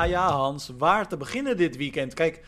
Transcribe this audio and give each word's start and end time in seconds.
Ja, 0.00 0.06
ja, 0.06 0.30
Hans. 0.30 0.70
Waar 0.78 1.08
te 1.08 1.16
beginnen 1.16 1.56
dit 1.56 1.76
weekend? 1.76 2.14
Kijk, 2.14 2.40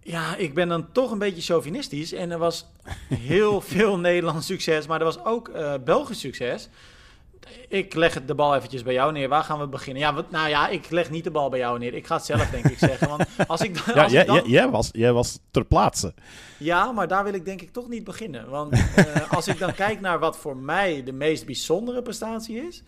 ja, 0.00 0.36
ik 0.36 0.54
ben 0.54 0.68
dan 0.68 0.92
toch 0.92 1.10
een 1.10 1.18
beetje 1.18 1.42
chauvinistisch. 1.42 2.12
En 2.12 2.30
er 2.30 2.38
was 2.38 2.66
heel 3.14 3.60
veel 3.74 3.98
Nederlands 3.98 4.46
succes, 4.46 4.86
maar 4.86 4.98
er 4.98 5.04
was 5.04 5.24
ook 5.24 5.48
uh, 5.48 5.74
Belgisch 5.84 6.20
succes. 6.20 6.68
Ik 7.68 7.94
leg 7.94 8.24
de 8.24 8.34
bal 8.34 8.54
eventjes 8.54 8.82
bij 8.82 8.92
jou 8.92 9.12
neer. 9.12 9.28
Waar 9.28 9.44
gaan 9.44 9.58
we 9.58 9.66
beginnen? 9.66 10.02
Ja, 10.02 10.14
wat, 10.14 10.30
nou 10.30 10.48
ja, 10.48 10.68
ik 10.68 10.90
leg 10.90 11.10
niet 11.10 11.24
de 11.24 11.30
bal 11.30 11.48
bij 11.48 11.58
jou 11.58 11.78
neer. 11.78 11.94
Ik 11.94 12.06
ga 12.06 12.16
het 12.16 12.24
zelf 12.24 12.50
denk 12.50 12.64
ik 12.64 12.78
zeggen. 12.78 13.08
Want 13.08 13.24
als 13.46 13.60
ik, 13.60 13.88
als 13.96 14.12
ja, 14.12 14.20
ik 14.20 14.26
dan... 14.26 14.42
jij, 14.44 14.70
was, 14.70 14.88
jij 14.92 15.12
was 15.12 15.38
ter 15.50 15.64
plaatse. 15.64 16.14
Ja, 16.56 16.92
maar 16.92 17.08
daar 17.08 17.24
wil 17.24 17.34
ik 17.34 17.44
denk 17.44 17.60
ik 17.60 17.72
toch 17.72 17.88
niet 17.88 18.04
beginnen. 18.04 18.48
Want 18.48 18.74
uh, 18.74 19.32
als 19.36 19.48
ik 19.48 19.58
dan 19.58 19.74
kijk 19.74 20.00
naar 20.00 20.18
wat 20.18 20.36
voor 20.36 20.56
mij 20.56 21.02
de 21.02 21.12
meest 21.12 21.46
bijzondere 21.46 22.02
prestatie 22.02 22.66
is 22.66 22.82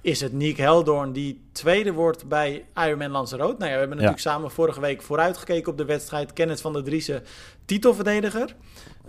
is 0.00 0.20
het 0.20 0.32
Nick 0.32 0.56
Heldoorn 0.56 1.12
die 1.12 1.40
tweede 1.52 1.92
wordt 1.92 2.28
bij 2.28 2.64
Ironman 2.74 3.10
Lanzarote. 3.10 3.56
Nou 3.58 3.64
ja, 3.64 3.72
we 3.72 3.78
hebben 3.78 3.96
natuurlijk 3.96 4.22
samen 4.22 4.50
vorige 4.50 4.80
week 4.80 5.02
vooruitgekeken 5.02 5.72
op 5.72 5.78
de 5.78 5.84
wedstrijd. 5.84 6.32
Kenneth 6.32 6.60
van 6.60 6.72
der 6.72 6.84
Driessen, 6.84 7.22
titelverdediger. 7.64 8.54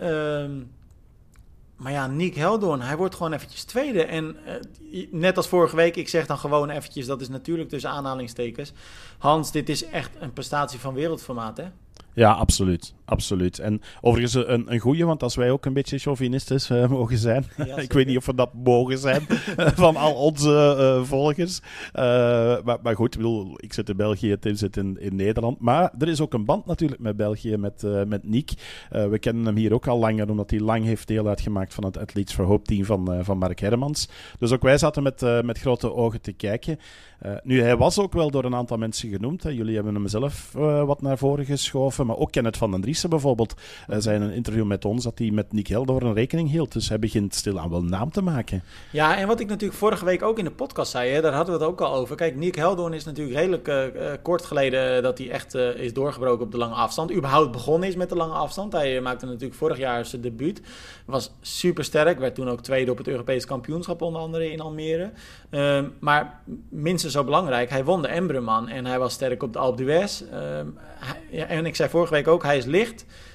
Um, 0.02 0.70
maar 1.76 1.92
ja, 1.92 2.06
Nick 2.06 2.34
Heldoorn, 2.34 2.80
hij 2.80 2.96
wordt 2.96 3.14
gewoon 3.14 3.32
eventjes 3.32 3.64
tweede. 3.64 4.04
En 4.04 4.36
uh, 4.90 5.06
net 5.10 5.36
als 5.36 5.48
vorige 5.48 5.76
week, 5.76 5.96
ik 5.96 6.08
zeg 6.08 6.26
dan 6.26 6.38
gewoon 6.38 6.70
eventjes... 6.70 7.06
dat 7.06 7.20
is 7.20 7.28
natuurlijk 7.28 7.68
tussen 7.68 7.90
aanhalingstekens. 7.90 8.72
Hans, 9.18 9.52
dit 9.52 9.68
is 9.68 9.84
echt 9.84 10.10
een 10.18 10.32
prestatie 10.32 10.78
van 10.78 10.94
wereldformaat, 10.94 11.56
hè? 11.56 11.64
Ja, 12.14 12.32
absoluut. 12.32 12.94
Absoluut. 13.10 13.58
En 13.58 13.80
overigens 14.00 14.34
een, 14.34 14.72
een 14.72 14.78
goede, 14.78 15.04
want 15.04 15.22
als 15.22 15.34
wij 15.34 15.50
ook 15.50 15.66
een 15.66 15.72
beetje 15.72 15.98
chauvinistisch 15.98 16.70
uh, 16.70 16.88
mogen 16.88 17.18
zijn. 17.18 17.44
ik 17.76 17.92
weet 17.92 18.06
niet 18.06 18.16
of 18.16 18.26
we 18.26 18.34
dat 18.34 18.54
mogen 18.54 18.98
zijn 18.98 19.22
van 19.84 19.96
al 19.96 20.14
onze 20.14 20.76
uh, 20.78 21.06
volgers. 21.08 21.60
Uh, 21.60 22.02
maar, 22.64 22.78
maar, 22.82 22.94
goed, 22.94 23.14
ik, 23.14 23.20
bedoel, 23.20 23.54
ik 23.56 23.72
zit 23.72 23.88
in 23.88 23.96
België, 23.96 24.36
Tim 24.40 24.54
zit 24.54 24.76
in, 24.76 25.00
in 25.00 25.16
Nederland. 25.16 25.60
Maar 25.60 25.92
er 25.98 26.08
is 26.08 26.20
ook 26.20 26.34
een 26.34 26.44
band 26.44 26.66
natuurlijk 26.66 27.00
met 27.00 27.16
België, 27.16 27.56
met, 27.56 27.82
met 28.06 28.28
Nick. 28.28 28.50
we 28.90 29.18
kennen 29.18 29.46
hem 29.46 29.56
hier 29.56 29.74
ook 29.74 29.86
al 29.86 29.98
langer, 29.98 30.30
omdat 30.30 30.50
hij 30.50 30.60
lang 30.60 30.84
heeft 30.84 31.08
deel 31.08 31.28
uitgemaakt 31.28 31.74
van 31.74 31.84
het 31.84 31.98
Athletes 31.98 32.34
for 32.34 32.44
Hope 32.44 32.64
team 32.64 32.84
van, 32.84 33.24
van 33.24 33.38
Mark 33.38 33.58
Hermans. 33.58 34.08
Dus 34.38 34.52
ook 34.52 34.62
wij 34.62 34.78
zaten 34.78 35.02
met, 35.02 35.20
met 35.44 35.58
grote 35.58 35.94
ogen 35.94 36.20
te 36.20 36.32
kijken. 36.32 36.78
nu, 37.42 37.60
hij 37.60 37.76
was 37.76 37.98
ook 37.98 38.12
wel 38.12 38.30
door 38.30 38.44
een 38.44 38.54
aantal 38.54 38.76
mensen 38.76 39.10
genoemd. 39.10 39.42
Hè. 39.42 39.50
Jullie 39.50 39.74
hebben 39.74 39.94
hem 39.94 40.08
zelf 40.08 40.52
wat 40.86 41.02
naar 41.02 41.18
voren 41.18 41.44
geschoven 41.44 42.06
maar 42.06 42.16
ook 42.16 42.30
Kenneth 42.30 42.56
van 42.56 42.70
den 42.70 42.80
Bijvoorbeeld, 43.08 43.54
uh, 43.88 43.98
een 44.02 44.30
interview 44.30 44.64
met 44.64 44.84
ons 44.84 45.04
dat 45.04 45.18
hij 45.18 45.30
met 45.30 45.52
Nick 45.52 45.68
een 45.68 46.14
rekening 46.14 46.50
hield. 46.50 46.72
Dus 46.72 46.88
hij 46.88 46.98
begint 46.98 47.34
stilaan 47.34 47.70
wel 47.70 47.82
naam 47.82 48.10
te 48.10 48.22
maken. 48.22 48.62
Ja, 48.92 49.16
en 49.16 49.26
wat 49.26 49.40
ik 49.40 49.48
natuurlijk 49.48 49.78
vorige 49.78 50.04
week 50.04 50.22
ook 50.22 50.38
in 50.38 50.44
de 50.44 50.50
podcast 50.50 50.90
zei, 50.90 51.10
hè, 51.10 51.20
daar 51.20 51.32
hadden 51.32 51.54
we 51.54 51.60
het 51.60 51.70
ook 51.70 51.80
al 51.80 51.94
over. 51.94 52.16
Kijk, 52.16 52.36
Nick 52.36 52.54
Heldoorn 52.54 52.92
is 52.92 53.04
natuurlijk 53.04 53.36
redelijk 53.36 53.68
uh, 53.68 54.10
kort 54.22 54.44
geleden 54.44 55.02
dat 55.02 55.18
hij 55.18 55.30
echt 55.30 55.54
is 55.54 55.92
doorgebroken 55.92 56.44
op 56.44 56.52
de 56.52 56.58
lange 56.58 56.74
afstand. 56.74 57.12
Überhaupt 57.12 57.52
begonnen 57.52 57.88
is 57.88 57.96
met 57.96 58.08
de 58.08 58.16
lange 58.16 58.34
afstand. 58.34 58.72
Hij 58.72 59.00
maakte 59.00 59.26
natuurlijk 59.26 59.54
vorig 59.54 59.78
jaar 59.78 60.06
zijn 60.06 60.22
debuut. 60.22 60.60
Was 61.04 61.32
super 61.40 61.84
sterk, 61.84 62.18
werd 62.18 62.34
toen 62.34 62.48
ook 62.48 62.62
tweede 62.62 62.90
op 62.90 62.98
het 62.98 63.08
Europees 63.08 63.44
kampioenschap 63.44 64.02
onder 64.02 64.20
andere 64.20 64.52
in 64.52 64.60
Almere. 64.60 65.10
Ehm, 65.50 65.84
maar 65.98 66.40
minstens 66.68 67.12
zo 67.12 67.24
belangrijk, 67.24 67.70
hij 67.70 67.84
won 67.84 68.02
de 68.02 68.08
Embreman 68.08 68.68
en 68.68 68.86
hij 68.86 68.98
was 68.98 69.12
sterk 69.12 69.42
op 69.42 69.52
de 69.52 69.58
Alpe 69.58 69.82
d'Huez. 69.82 70.22
Ehm, 70.32 70.66
en 71.48 71.66
ik 71.66 71.76
zei 71.76 71.88
vorige 71.88 72.12
week 72.12 72.28
ook, 72.28 72.42
hij 72.42 72.56
is 72.56 72.64
licht, 72.64 72.89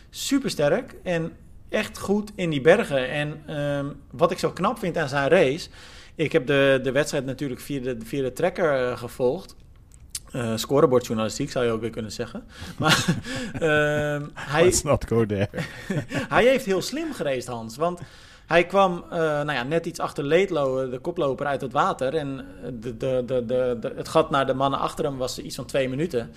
supersterk 0.10 0.96
en 1.04 1.34
echt 1.70 1.98
goed 1.98 2.32
in 2.36 2.50
die 2.50 2.62
bergen. 2.62 3.10
En 3.10 3.42
ehm, 3.48 3.86
wat 4.12 4.32
ik 4.32 4.40
zo 4.40 4.52
knap 4.52 4.80
vind 4.80 4.98
aan 4.98 5.10
zijn 5.10 5.30
race, 5.30 5.70
ik 6.16 6.32
heb 6.32 6.48
de, 6.48 6.80
de 6.84 6.92
wedstrijd 6.92 7.26
natuurlijk 7.26 7.62
via 7.62 7.82
de, 7.82 7.98
via 8.04 8.22
de 8.22 8.34
tracker 8.34 8.90
uh, 8.90 8.98
gevolgd. 8.98 9.56
Uh, 10.36 10.52
scorebordjournalistiek 10.56 11.52
zou 11.52 11.66
je 11.66 11.72
ook 11.72 11.82
weer 11.82 11.90
kunnen 11.90 12.12
zeggen. 12.12 12.44
Maar 12.80 13.06
uh, 13.54 14.28
hij, 14.34 14.64
Let's 14.64 14.84
not 14.84 15.06
go 15.08 15.26
there. 15.26 15.50
hij 16.36 16.46
heeft 16.46 16.66
heel 16.66 16.82
slim 16.82 17.14
gereisd, 17.14 17.48
Hans. 17.48 17.78
Want 17.78 18.00
hij 18.46 18.66
kwam 18.66 19.04
uh, 19.12 19.18
nou 19.18 19.52
ja, 19.52 19.64
net 19.64 19.86
iets 19.86 20.00
achter 20.00 20.24
Leedlo, 20.24 20.90
de 20.90 21.00
koploper, 21.00 21.46
uit 21.46 21.62
het 21.62 21.72
water. 21.72 22.16
En 22.16 22.46
de, 22.80 22.98
de, 22.98 23.24
de, 23.26 23.46
de, 23.46 23.94
het 23.96 24.08
gat 24.08 24.30
naar 24.30 24.46
de 24.46 24.54
mannen 24.54 24.80
achter 24.80 25.06
hem 25.06 25.18
was 25.18 25.40
iets 25.40 25.56
van 25.56 25.66
twee 25.66 25.90
minuten. 25.90 26.32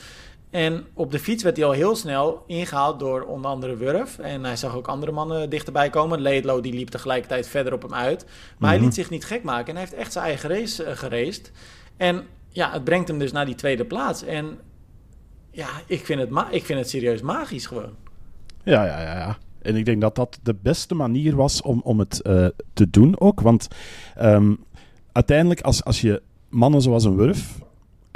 En 0.50 0.86
op 0.94 1.12
de 1.12 1.18
fiets 1.18 1.42
werd 1.42 1.56
hij 1.56 1.66
al 1.66 1.72
heel 1.72 1.96
snel 1.96 2.44
ingehaald 2.46 2.98
door 2.98 3.22
onder 3.22 3.50
andere 3.50 3.76
Wurf. 3.76 4.18
En 4.18 4.44
hij 4.44 4.56
zag 4.56 4.76
ook 4.76 4.88
andere 4.88 5.12
mannen 5.12 5.50
dichterbij 5.50 5.90
komen. 5.90 6.20
Leedlo 6.20 6.60
die 6.60 6.72
liep 6.72 6.88
tegelijkertijd 6.88 7.48
verder 7.48 7.72
op 7.72 7.82
hem 7.82 7.94
uit. 7.94 8.24
Maar 8.58 8.68
hij 8.68 8.78
mhm. 8.78 8.86
liet 8.86 8.96
zich 8.96 9.10
niet 9.10 9.24
gek 9.24 9.42
maken 9.42 9.68
en 9.68 9.72
hij 9.72 9.80
heeft 9.80 9.94
echt 9.94 10.12
zijn 10.12 10.24
eigen 10.24 10.50
race 10.50 10.84
uh, 10.84 10.90
gereest. 10.90 11.52
En 11.96 12.26
ja, 12.48 12.72
het 12.72 12.84
brengt 12.84 13.08
hem 13.08 13.18
dus 13.18 13.32
naar 13.32 13.46
die 13.46 13.54
tweede 13.54 13.84
plaats. 13.84 14.22
En 14.22 14.58
ja, 15.50 15.68
ik 15.86 16.04
vind 16.04 16.20
het, 16.20 16.30
ik 16.50 16.64
vind 16.64 16.78
het 16.78 16.88
serieus 16.88 17.20
magisch 17.20 17.66
gewoon. 17.66 17.94
Ja, 18.62 18.84
ja, 18.84 19.00
ja, 19.00 19.18
ja. 19.18 19.38
En 19.62 19.76
ik 19.76 19.84
denk 19.84 20.00
dat 20.00 20.14
dat 20.14 20.38
de 20.42 20.54
beste 20.62 20.94
manier 20.94 21.36
was 21.36 21.62
om, 21.62 21.80
om 21.84 21.98
het 21.98 22.20
uh, 22.26 22.46
te 22.72 22.90
doen 22.90 23.20
ook. 23.20 23.40
Want 23.40 23.68
um, 24.20 24.64
uiteindelijk, 25.12 25.60
als, 25.60 25.84
als 25.84 26.00
je 26.00 26.22
mannen 26.48 26.82
zoals 26.82 27.04
een 27.04 27.16
Wurf 27.16 27.58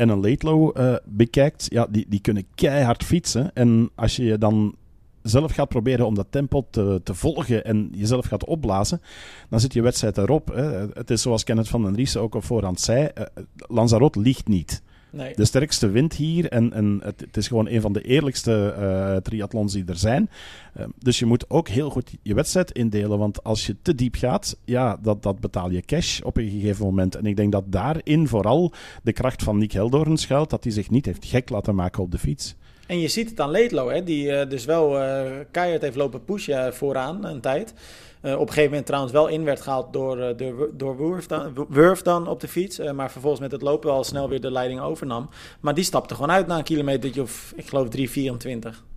en 0.02 0.08
een 0.08 0.20
Laidlow 0.20 0.78
uh, 0.78 0.94
bekijkt, 1.04 1.66
ja, 1.68 1.86
die, 1.90 2.06
die 2.08 2.20
kunnen 2.20 2.46
keihard 2.54 3.04
fietsen. 3.04 3.50
En 3.54 3.90
als 3.94 4.16
je 4.16 4.24
je 4.24 4.38
dan 4.38 4.74
zelf 5.22 5.52
gaat 5.52 5.68
proberen 5.68 6.06
om 6.06 6.14
dat 6.14 6.26
tempo 6.30 6.66
te, 6.70 7.00
te 7.04 7.14
volgen 7.14 7.64
en 7.64 7.90
jezelf 7.94 8.26
gaat 8.26 8.44
opblazen, 8.44 9.00
dan 9.48 9.60
zit 9.60 9.72
je 9.72 9.82
wedstrijd 9.82 10.18
erop. 10.18 10.48
Hè. 10.48 10.86
Het 10.92 11.10
is 11.10 11.22
zoals 11.22 11.44
Kenneth 11.44 11.68
van 11.68 11.82
den 11.82 11.94
Ries 11.94 12.16
ook 12.16 12.34
op 12.34 12.44
voorhand 12.44 12.80
zei, 12.80 13.08
uh, 13.18 13.24
Lanzarote 13.54 14.20
ligt 14.20 14.48
niet. 14.48 14.82
Nee. 15.12 15.34
De 15.34 15.44
sterkste 15.44 15.90
wind 15.90 16.14
hier 16.14 16.48
en, 16.48 16.72
en 16.72 17.00
het, 17.02 17.20
het, 17.20 17.36
is 17.36 17.48
gewoon 17.48 17.68
een 17.68 17.80
van 17.80 17.92
de 17.92 18.02
eerlijkste 18.02 18.74
uh, 18.78 19.16
triathlons 19.16 19.72
die 19.72 19.84
er 19.86 19.96
zijn. 19.96 20.30
Uh, 20.78 20.84
dus 20.98 21.18
je 21.18 21.26
moet 21.26 21.50
ook 21.50 21.68
heel 21.68 21.90
goed 21.90 22.10
je 22.22 22.34
wedstrijd 22.34 22.70
indelen, 22.70 23.18
want 23.18 23.44
als 23.44 23.66
je 23.66 23.76
te 23.82 23.94
diep 23.94 24.14
gaat, 24.14 24.56
ja, 24.64 24.98
dat, 25.02 25.22
dat 25.22 25.40
betaal 25.40 25.70
je 25.70 25.80
cash 25.80 26.20
op 26.20 26.36
een 26.36 26.50
gegeven 26.50 26.84
moment. 26.84 27.14
En 27.14 27.26
ik 27.26 27.36
denk 27.36 27.52
dat 27.52 27.64
daarin 27.66 28.28
vooral 28.28 28.72
de 29.02 29.12
kracht 29.12 29.42
van 29.42 29.58
Nick 29.58 29.72
Heldoorn 29.72 30.16
schuilt, 30.16 30.50
dat 30.50 30.64
hij 30.64 30.72
zich 30.72 30.90
niet 30.90 31.06
heeft 31.06 31.24
gek 31.24 31.50
laten 31.50 31.74
maken 31.74 32.02
op 32.02 32.10
de 32.10 32.18
fiets. 32.18 32.54
En 32.86 33.00
je 33.00 33.08
ziet 33.08 33.30
het 33.30 33.40
aan 33.40 33.50
Leedlo, 33.50 33.90
hè, 33.90 34.02
die 34.02 34.26
uh, 34.26 34.48
dus 34.48 34.64
wel 34.64 35.02
uh, 35.02 35.30
keihard 35.50 35.82
heeft 35.82 35.96
lopen 35.96 36.24
pushen 36.24 36.74
vooraan 36.74 37.24
een 37.24 37.40
tijd. 37.40 37.74
Uh, 38.22 38.32
op 38.32 38.40
een 38.40 38.46
gegeven 38.46 38.68
moment 38.68 38.86
trouwens 38.86 39.12
wel 39.12 39.28
in 39.28 39.44
werd 39.44 39.60
gehaald 39.60 39.92
door, 39.92 40.18
uh, 40.18 40.26
door, 40.36 40.70
door 40.72 40.96
Wurf, 40.96 41.26
dan, 41.26 41.66
Wurf 41.68 42.02
dan 42.02 42.28
op 42.28 42.40
de 42.40 42.48
fiets. 42.48 42.78
Uh, 42.78 42.90
maar 42.90 43.10
vervolgens 43.10 43.42
met 43.42 43.52
het 43.52 43.62
lopen 43.62 43.90
wel 43.90 44.04
snel 44.04 44.28
weer 44.28 44.40
de 44.40 44.50
leiding 44.50 44.80
overnam. 44.80 45.28
Maar 45.60 45.74
die 45.74 45.84
stapte 45.84 46.14
gewoon 46.14 46.30
uit 46.30 46.46
na 46.46 46.58
een 46.58 46.64
kilometer 46.64 47.22
of 47.22 47.52
ik 47.56 47.68
geloof 47.68 47.88
3,24. 47.96 48.90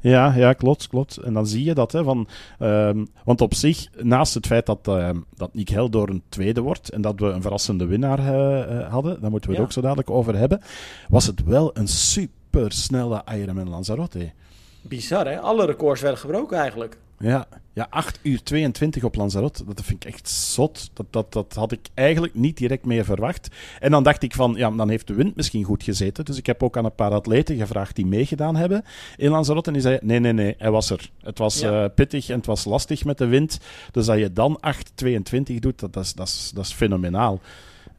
Ja, 0.00 0.34
ja, 0.36 0.52
klopt, 0.52 0.88
klopt. 0.88 1.16
En 1.16 1.34
dan 1.34 1.46
zie 1.46 1.64
je 1.64 1.74
dat, 1.74 1.92
hè, 1.92 2.04
van, 2.04 2.28
um, 2.60 3.06
want 3.24 3.40
op 3.40 3.54
zich, 3.54 3.88
naast 3.96 4.34
het 4.34 4.46
feit 4.46 4.66
dat, 4.66 4.88
uh, 4.88 5.10
dat 5.34 5.54
Nick 5.54 5.68
Hel 5.68 5.90
door 5.90 6.08
een 6.08 6.22
tweede 6.28 6.60
wordt 6.60 6.90
en 6.90 7.00
dat 7.00 7.20
we 7.20 7.26
een 7.26 7.42
verrassende 7.42 7.86
winnaar 7.86 8.18
uh, 8.18 8.88
hadden, 8.90 9.20
daar 9.20 9.30
moeten 9.30 9.50
we 9.50 9.56
het 9.56 9.64
ook 9.64 9.72
zo 9.72 9.80
dadelijk 9.80 10.10
over 10.10 10.36
hebben, 10.36 10.60
was 11.08 11.26
het 11.26 11.44
wel 11.44 11.70
een 11.74 11.88
super 11.88 12.72
snelle 12.72 13.22
Ironman 13.34 13.68
Lanzarote. 13.68 14.30
Bizar, 14.80 15.26
hè? 15.26 15.40
Alle 15.40 15.66
records 15.66 16.00
werden 16.00 16.20
gebroken 16.20 16.58
eigenlijk. 16.58 16.98
Ja, 17.18 17.46
ja 17.72 17.86
8 17.90 18.18
uur 18.22 18.42
22 18.42 19.04
op 19.04 19.14
Lanzarote. 19.14 19.64
Dat 19.64 19.84
vind 19.84 20.04
ik 20.04 20.12
echt 20.12 20.28
zot. 20.28 20.90
Dat, 20.92 21.06
dat, 21.10 21.32
dat 21.32 21.54
had 21.54 21.72
ik 21.72 21.88
eigenlijk 21.94 22.34
niet 22.34 22.56
direct 22.56 22.84
meer 22.84 23.04
verwacht. 23.04 23.48
En 23.80 23.90
dan 23.90 24.02
dacht 24.02 24.22
ik 24.22 24.34
van, 24.34 24.54
ja, 24.56 24.70
dan 24.70 24.88
heeft 24.88 25.06
de 25.06 25.14
wind 25.14 25.36
misschien 25.36 25.64
goed 25.64 25.82
gezeten. 25.82 26.24
Dus 26.24 26.36
ik 26.36 26.46
heb 26.46 26.62
ook 26.62 26.76
aan 26.76 26.84
een 26.84 26.94
paar 26.94 27.10
atleten 27.10 27.56
gevraagd 27.56 27.96
die 27.96 28.06
meegedaan 28.06 28.56
hebben 28.56 28.84
in 29.16 29.30
Lanzarote. 29.30 29.66
En 29.66 29.72
die 29.72 29.82
zei, 29.82 29.98
nee, 30.02 30.18
nee, 30.18 30.32
nee, 30.32 30.54
hij 30.58 30.70
was 30.70 30.90
er. 30.90 31.10
Het 31.20 31.38
was 31.38 31.60
ja. 31.60 31.84
uh, 31.84 31.88
pittig 31.94 32.28
en 32.28 32.36
het 32.36 32.46
was 32.46 32.64
lastig 32.64 33.04
met 33.04 33.18
de 33.18 33.26
wind. 33.26 33.58
Dus 33.90 34.06
dat 34.06 34.18
je 34.18 34.32
dan 34.32 34.60
8,22 35.04 35.54
doet, 35.58 35.80
dat, 35.80 35.92
dat, 35.92 36.04
is, 36.04 36.12
dat, 36.12 36.26
is, 36.26 36.50
dat 36.54 36.64
is 36.64 36.72
fenomenaal. 36.72 37.40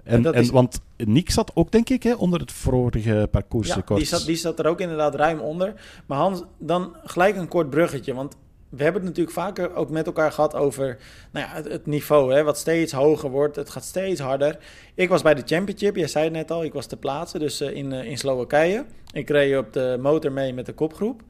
En, 0.03 0.25
en, 0.25 0.33
en, 0.33 0.51
want 0.51 0.81
Nick 0.97 1.29
zat 1.29 1.51
ook, 1.53 1.71
denk 1.71 1.89
ik, 1.89 2.03
hè, 2.03 2.13
onder 2.13 2.39
het 2.39 2.51
vorige 2.51 3.27
parcours. 3.31 3.67
Ja, 3.67 3.83
die 3.85 4.05
zat, 4.05 4.25
die 4.25 4.35
zat 4.35 4.59
er 4.59 4.67
ook 4.67 4.79
inderdaad 4.79 5.15
ruim 5.15 5.39
onder. 5.39 5.73
Maar 6.05 6.17
Hans, 6.17 6.43
dan 6.57 6.95
gelijk 7.03 7.35
een 7.35 7.47
kort 7.47 7.69
bruggetje. 7.69 8.13
Want 8.13 8.35
we 8.69 8.83
hebben 8.83 9.01
het 9.01 9.09
natuurlijk 9.09 9.37
vaker 9.37 9.75
ook 9.75 9.89
met 9.89 10.05
elkaar 10.05 10.31
gehad 10.31 10.55
over 10.55 10.97
nou 11.31 11.47
ja, 11.47 11.69
het, 11.69 11.85
niveau, 11.85 12.33
hè, 12.33 12.43
wat 12.43 12.57
steeds 12.57 12.91
hoger 12.91 13.29
wordt. 13.29 13.55
Het 13.55 13.69
gaat 13.69 13.83
steeds 13.83 14.19
harder. 14.19 14.57
Ik 14.95 15.09
was 15.09 15.21
bij 15.21 15.33
de 15.33 15.41
Championship, 15.45 15.95
jij 15.95 16.07
zei 16.07 16.23
het 16.23 16.33
net 16.33 16.51
al, 16.51 16.63
ik 16.63 16.73
was 16.73 16.85
te 16.85 16.97
plaatsen, 16.97 17.39
dus 17.39 17.61
uh, 17.61 17.75
in, 17.75 17.93
uh, 17.93 18.03
in 18.03 18.17
Slowakije. 18.17 18.85
Ik 19.11 19.29
reed 19.29 19.57
op 19.57 19.73
de 19.73 19.97
motor 20.01 20.31
mee 20.31 20.53
met 20.53 20.65
de 20.65 20.73
kopgroep. 20.73 21.21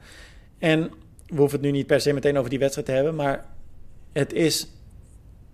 En 0.58 0.92
we 1.28 1.36
hoeven 1.36 1.58
het 1.58 1.66
nu 1.68 1.72
niet 1.72 1.88
per 1.88 2.02
se 2.02 2.14
meteen 2.14 2.38
over 2.38 2.50
die 2.50 2.60
wedstrijd 2.60 2.88
te 2.88 2.94
hebben, 2.94 3.16
maar 3.16 3.46
het 4.14 4.34
is... 4.34 4.68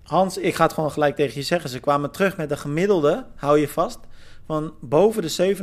Hans, 0.03 0.37
ik 0.37 0.55
ga 0.55 0.63
het 0.63 0.73
gewoon 0.73 0.91
gelijk 0.91 1.15
tegen 1.15 1.39
je 1.39 1.41
zeggen. 1.41 1.69
Ze 1.69 1.79
kwamen 1.79 2.11
terug 2.11 2.37
met 2.37 2.51
een 2.51 2.57
gemiddelde, 2.57 3.25
hou 3.35 3.59
je 3.59 3.67
vast, 3.67 3.99
van 4.45 4.73
boven 4.81 5.21
de 5.21 5.55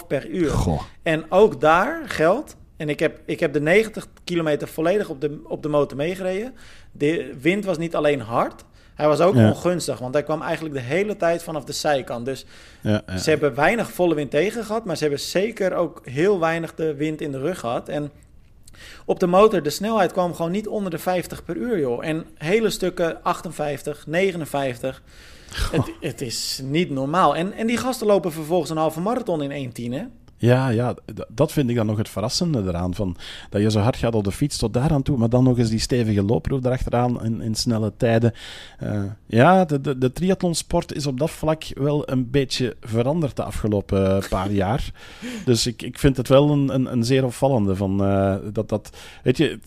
47,5 0.00 0.06
per 0.06 0.26
uur. 0.28 0.50
Goh. 0.50 0.82
En 1.02 1.30
ook 1.30 1.60
daar 1.60 2.02
geldt, 2.08 2.56
en 2.76 2.88
ik 2.88 2.98
heb, 2.98 3.20
ik 3.24 3.40
heb 3.40 3.52
de 3.52 3.60
90 3.60 4.06
kilometer 4.24 4.68
volledig 4.68 5.08
op 5.08 5.20
de, 5.20 5.40
op 5.44 5.62
de 5.62 5.68
motor 5.68 5.96
meegereden. 5.96 6.54
De 6.92 7.34
wind 7.40 7.64
was 7.64 7.78
niet 7.78 7.94
alleen 7.94 8.20
hard, 8.20 8.64
Hij 8.94 9.06
was 9.08 9.20
ook 9.20 9.34
Ja. 9.34 9.48
ongunstig, 9.48 9.98
want 9.98 10.14
hij 10.14 10.22
kwam 10.22 10.42
eigenlijk 10.42 10.74
de 10.74 10.80
hele 10.80 11.16
tijd 11.16 11.42
vanaf 11.42 11.64
de 11.64 11.72
zijkant. 11.72 12.24
Dus 12.24 12.44
Ja, 12.80 13.02
ja. 13.06 13.16
ze 13.16 13.30
hebben 13.30 13.54
weinig 13.54 13.90
volle 13.90 14.14
wind 14.14 14.30
tegen 14.30 14.64
gehad, 14.64 14.84
maar 14.84 14.96
ze 14.96 15.02
hebben 15.02 15.20
zeker 15.20 15.74
ook 15.74 16.00
heel 16.04 16.40
weinig 16.40 16.74
de 16.74 16.94
wind 16.94 17.20
in 17.20 17.32
de 17.32 17.38
rug 17.38 17.58
gehad. 17.60 17.88
En 17.88 18.10
op 19.04 19.20
de 19.20 19.26
motor, 19.26 19.62
de 19.62 19.70
snelheid 19.70 20.12
kwam 20.12 20.34
gewoon 20.34 20.50
niet 20.50 20.68
onder 20.68 20.90
de 20.90 20.98
50 20.98 21.44
per 21.44 21.56
uur, 21.56 21.78
joh. 21.78 22.06
En 22.06 22.26
hele 22.34 22.70
stukken 22.70 23.22
58, 23.22 24.06
59. 24.06 25.02
Het, 25.72 25.90
het 26.00 26.20
is 26.20 26.60
niet 26.64 26.90
normaal. 26.90 27.36
En, 27.36 27.52
en 27.52 27.66
die 27.66 27.76
gasten 27.76 28.06
lopen 28.06 28.32
vervolgens 28.32 28.70
een 28.70 28.76
halve 28.76 29.00
marathon 29.00 29.42
in 29.42 29.72
1.10, 29.90 29.92
hè? 29.94 30.02
Ja, 30.38 30.68
ja, 30.68 30.94
dat 31.28 31.52
vind 31.52 31.70
ik 31.70 31.76
dan 31.76 31.86
nog 31.86 31.96
het 31.96 32.08
verrassende 32.08 32.62
eraan. 32.62 32.94
Van, 32.94 33.16
dat 33.50 33.62
je 33.62 33.70
zo 33.70 33.80
hard 33.80 33.96
gaat 33.96 34.14
op 34.14 34.24
de 34.24 34.32
fiets 34.32 34.56
tot 34.56 34.72
daar 34.72 34.90
aan 34.90 35.02
toe, 35.02 35.16
maar 35.18 35.28
dan 35.28 35.44
nog 35.44 35.58
eens 35.58 35.68
die 35.70 35.78
stevige 35.78 36.22
loopproef 36.22 36.64
erachteraan 36.64 37.24
in, 37.24 37.40
in 37.40 37.54
snelle 37.54 37.92
tijden. 37.96 38.32
Eh, 38.78 39.02
ja, 39.26 39.64
de, 39.64 39.80
de, 39.80 39.98
de 39.98 40.12
triathlonsport 40.12 40.92
is 40.92 41.06
op 41.06 41.18
dat 41.18 41.30
vlak 41.30 41.64
wel 41.74 42.10
een 42.10 42.30
beetje 42.30 42.76
veranderd 42.80 43.36
de 43.36 43.42
afgelopen 43.42 44.22
eh, 44.22 44.28
paar 44.28 44.52
jaar. 44.62 44.90
Dus 45.44 45.66
ik, 45.66 45.82
ik 45.82 45.98
vind 45.98 46.16
het 46.16 46.28
wel 46.28 46.50
een, 46.50 46.74
een, 46.74 46.92
een 46.92 47.04
zeer 47.04 47.24
opvallende. 47.24 47.76
Van, 47.76 48.04
eh, 48.04 48.36
dat, 48.52 48.68
dat, 48.68 48.96
weet 49.22 49.36
je, 49.36 49.58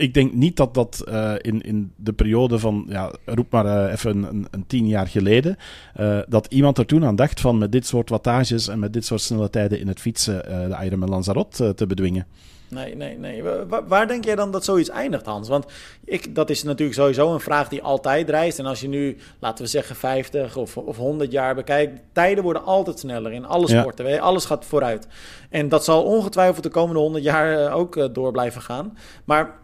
ik 0.00 0.14
denk 0.14 0.32
niet 0.32 0.56
dat 0.56 0.74
dat 0.74 1.00
eh, 1.08 1.32
in, 1.38 1.60
in 1.60 1.92
de 1.96 2.12
periode 2.12 2.58
van, 2.58 2.84
ja, 2.88 3.12
roep 3.24 3.50
maar 3.52 3.66
eh, 3.86 3.92
even 3.92 4.22
een, 4.22 4.46
een, 4.50 4.66
tien 4.66 4.86
jaar 4.88 5.06
geleden, 5.06 5.56
eh, 5.94 6.18
dat 6.28 6.46
iemand 6.46 6.78
er 6.78 6.86
toen 6.86 7.04
aan 7.04 7.16
dacht 7.16 7.40
van 7.40 7.58
met 7.58 7.72
dit 7.72 7.86
soort 7.86 8.08
wattages 8.08 8.68
en 8.68 8.78
met 8.78 8.92
dit 8.92 9.04
soort 9.04 9.20
snelle 9.20 9.50
tijden 9.50 9.80
in 9.80 9.88
het 9.88 10.00
fietsen 10.00 10.42
de 10.68 10.84
Ironman 10.84 11.08
Lanzarote 11.08 11.74
te 11.74 11.86
bedwingen. 11.86 12.26
Nee, 12.68 12.96
nee, 12.96 13.18
nee. 13.18 13.42
Wa- 13.42 13.66
wa- 13.66 13.84
waar 13.86 14.08
denk 14.08 14.24
jij 14.24 14.34
dan 14.36 14.50
dat 14.50 14.64
zoiets 14.64 14.88
eindigt, 14.88 15.26
Hans? 15.26 15.48
Want 15.48 15.66
ik, 16.04 16.34
dat 16.34 16.50
is 16.50 16.62
natuurlijk 16.62 16.98
sowieso 16.98 17.32
een 17.32 17.40
vraag 17.40 17.68
die 17.68 17.82
altijd 17.82 18.28
reist. 18.30 18.58
En 18.58 18.66
als 18.66 18.80
je 18.80 18.88
nu, 18.88 19.16
laten 19.40 19.64
we 19.64 19.70
zeggen, 19.70 19.96
50 19.96 20.56
of, 20.56 20.76
of 20.76 20.96
100 20.96 21.32
jaar 21.32 21.54
bekijkt, 21.54 22.00
tijden 22.12 22.44
worden 22.44 22.64
altijd 22.64 22.98
sneller 22.98 23.32
in 23.32 23.44
alle 23.46 23.68
Ja. 23.68 23.80
sporten. 23.80 24.08
je, 24.08 24.20
Alles 24.20 24.44
gaat 24.44 24.64
vooruit. 24.64 25.06
En 25.50 25.68
dat 25.68 25.84
zal 25.84 26.02
ongetwijfeld 26.02 26.62
de 26.62 26.70
komende 26.70 27.00
100 27.00 27.24
jaar 27.24 27.72
ook 27.72 28.14
door 28.14 28.32
blijven 28.32 28.62
gaan. 28.62 28.96
Maar 29.24 29.58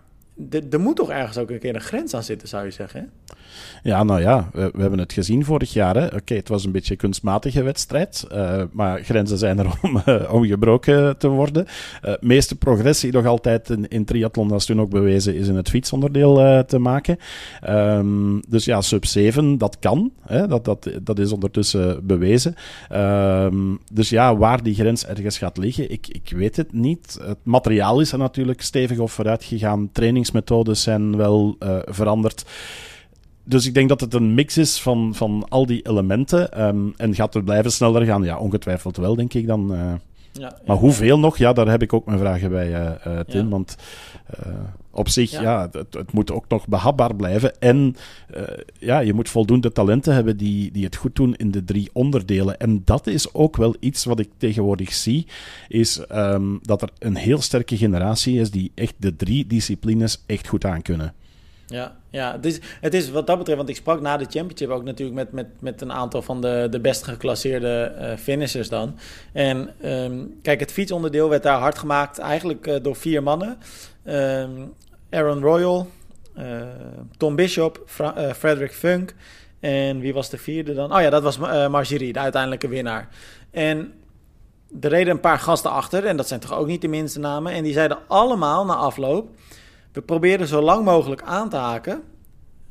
er 0.70 0.80
moet 0.80 0.96
toch 0.96 1.10
ergens 1.10 1.38
ook 1.38 1.50
een 1.50 1.58
keer 1.58 1.74
een 1.74 1.80
grens 1.80 2.14
aan 2.14 2.22
zitten, 2.22 2.48
zou 2.48 2.64
je 2.64 2.70
zeggen? 2.70 3.00
Hè? 3.00 3.06
Ja, 3.82 4.04
nou 4.04 4.20
ja, 4.20 4.48
we, 4.52 4.70
we 4.74 4.80
hebben 4.80 4.98
het 4.98 5.12
gezien 5.12 5.44
vorig 5.44 5.72
jaar. 5.72 6.14
Oké, 6.14 6.34
het 6.34 6.48
was 6.48 6.64
een 6.64 6.72
beetje 6.72 6.92
een 6.92 6.98
kunstmatige 6.98 7.62
wedstrijd, 7.62 8.26
eh, 8.30 8.62
maar 8.72 9.04
grenzen 9.04 9.38
zijn 9.38 9.58
er 9.58 9.66
om, 9.82 10.02
eh, 10.04 10.32
om 10.32 10.44
gebroken 10.44 11.18
te 11.18 11.28
worden. 11.28 11.66
Eh 12.02 12.14
meeste 12.20 12.56
progressie 12.56 13.12
nog 13.12 13.26
altijd 13.26 13.70
in, 13.70 13.88
in 13.88 14.04
triathlon, 14.04 14.48
dat 14.48 14.60
is 14.60 14.66
toen 14.66 14.80
ook 14.80 14.90
bewezen, 14.90 15.34
is 15.34 15.48
in 15.48 15.56
het 15.56 15.68
fietsonderdeel 15.68 16.64
te 16.64 16.78
maken. 16.78 17.18
Ehm, 17.60 18.40
dus 18.48 18.64
ja, 18.64 18.80
sub 18.80 19.04
7, 19.04 19.58
dat 19.58 19.78
kan. 19.78 20.12
Hè, 20.26 20.46
dat, 20.46 20.64
dat, 20.64 20.90
dat 21.02 21.18
is 21.18 21.32
ondertussen 21.32 22.06
bewezen. 22.06 22.54
Ehm, 22.88 23.74
dus 23.92 24.08
ja, 24.08 24.36
waar 24.36 24.62
die 24.62 24.74
grens 24.74 25.06
ergens 25.06 25.38
gaat 25.38 25.56
liggen, 25.56 25.90
ik, 25.90 26.08
ik 26.08 26.32
weet 26.36 26.56
het 26.56 26.72
niet. 26.72 27.18
Het 27.22 27.38
materiaal 27.42 28.00
is 28.00 28.12
er 28.12 28.18
natuurlijk 28.18 28.62
stevig 28.62 28.98
op 28.98 29.10
vooruit 29.10 29.44
gegaan. 29.44 29.88
Trainingsmethodes 30.30 30.82
zijn 30.82 31.16
wel 31.16 31.56
eh, 31.58 31.76
veranderd. 31.84 32.44
Dus 33.44 33.66
ik 33.66 33.74
denk 33.74 33.88
dat 33.88 34.00
het 34.00 34.14
een 34.14 34.34
mix 34.34 34.56
is 34.58 34.80
van, 34.80 35.14
van 35.14 35.46
al 35.48 35.66
die 35.66 35.86
elementen. 35.88 36.52
ehm, 36.52 36.88
en 36.96 37.14
gaat 37.14 37.34
het 37.34 37.44
blijven 37.44 37.72
sneller 37.72 38.04
gaan? 38.04 38.22
Ja, 38.22 38.38
ongetwijfeld 38.38 38.96
wel, 38.96 39.14
denk 39.14 39.34
ik 39.34 39.46
dan. 39.46 39.74
eh. 39.74 39.92
Ja, 40.32 40.58
maar 40.66 40.76
hoeveel 40.76 41.18
nog? 41.18 41.36
Ja, 41.38 41.52
daar 41.52 41.68
heb 41.68 41.82
ik 41.82 41.92
ook 41.92 42.06
mijn 42.06 42.18
vragen 42.18 42.50
bij, 42.50 42.74
eh, 42.74 43.20
Tim. 43.20 43.48
Want 43.50 43.76
op 44.96 45.08
zich, 45.08 45.30
Ja. 45.30 45.42
ja, 45.42 45.68
het, 45.72 45.94
het 45.94 46.12
moet 46.12 46.32
ook 46.32 46.44
nog 46.48 46.68
behapbaar 46.68 47.14
blijven. 47.14 47.60
En 47.60 47.96
eh, 48.30 48.42
ja, 48.78 48.98
je 48.98 49.12
moet 49.12 49.28
voldoende 49.28 49.72
talenten 49.72 50.14
hebben 50.14 50.36
die, 50.36 50.70
die 50.72 50.84
het 50.84 50.96
goed 50.96 51.16
doen 51.16 51.34
in 51.34 51.50
de 51.50 51.64
drie 51.64 51.90
onderdelen. 51.92 52.58
En 52.58 52.82
dat 52.84 53.06
is 53.06 53.34
ook 53.34 53.56
wel 53.56 53.76
iets 53.80 54.04
wat 54.04 54.18
ik 54.18 54.28
tegenwoordig 54.36 54.92
zie. 54.92 55.26
Is 55.68 55.98
ehm, 55.98 56.56
dat 56.62 56.82
er 56.82 56.90
een 56.98 57.16
heel 57.16 57.40
sterke 57.40 57.76
generatie 57.76 58.40
is 58.40 58.50
die 58.50 58.72
echt 58.74 58.94
de 58.96 59.16
drie 59.16 59.46
disciplines 59.46 60.22
echt 60.26 60.48
goed 60.48 60.64
aankunnen. 60.64 61.14
Ja, 61.66 61.96
ja 62.10 62.32
het, 62.32 62.46
is, 62.46 62.58
het 62.80 62.94
is 62.94 63.10
wat 63.10 63.26
dat 63.26 63.38
betreft, 63.38 63.58
want 63.58 63.70
ik 63.70 63.76
sprak 63.76 64.00
na 64.00 64.16
de 64.16 64.26
championship 64.30 64.68
ook 64.68 64.84
natuurlijk 64.84 65.16
met, 65.16 65.32
met, 65.32 65.46
met 65.58 65.80
een 65.80 65.92
aantal 65.92 66.22
van 66.22 66.40
de, 66.40 66.66
de 66.70 66.80
best 66.80 67.02
geclasseerde 67.02 67.82
eh 67.98 68.16
finishers 68.16 68.68
dan. 68.68 68.94
En 69.32 69.70
ehm, 69.80 70.18
kijk, 70.42 70.60
het 70.60 70.72
fietsonderdeel 70.72 71.28
werd 71.28 71.42
daar 71.42 71.58
hard 71.58 71.78
gemaakt 71.78 72.18
eigenlijk 72.18 72.66
eh, 72.66 72.82
door 72.82 72.96
vier 72.96 73.22
mannen. 73.22 73.58
Ehm, 74.04 74.50
Aaron 75.10 75.42
Royal, 75.42 75.90
eh, 76.34 76.60
Tom 77.16 77.36
Bishop, 77.36 77.82
Fra- 77.86 78.14
eh, 78.16 78.32
Frederick 78.32 78.72
Funk 78.72 79.14
en 79.60 79.98
wie 80.00 80.14
was 80.14 80.30
de 80.30 80.38
vierde 80.38 80.74
dan? 80.74 80.94
Oh 80.94 81.00
ja, 81.00 81.10
dat 81.10 81.22
was 81.22 81.38
eh, 81.40 81.68
Margerie, 81.68 82.12
de 82.12 82.18
uiteindelijke 82.18 82.68
winnaar. 82.68 83.08
En 83.50 83.92
er 84.80 84.88
reden 84.90 85.12
een 85.14 85.20
paar 85.20 85.38
gasten 85.38 85.70
achter 85.70 86.04
en 86.04 86.16
dat 86.16 86.28
zijn 86.28 86.40
toch 86.40 86.52
ook 86.54 86.66
niet 86.66 86.80
de 86.80 86.88
minste 86.88 87.18
namen. 87.20 87.52
En 87.52 87.62
die 87.62 87.72
zeiden 87.72 87.98
allemaal 88.06 88.64
na 88.64 88.74
afloop... 88.74 89.28
We 89.92 90.02
probeerden 90.02 90.46
zo 90.46 90.60
lang 90.60 90.84
mogelijk 90.84 91.22
aan 91.22 91.48
te 91.48 91.56
haken. 91.56 92.02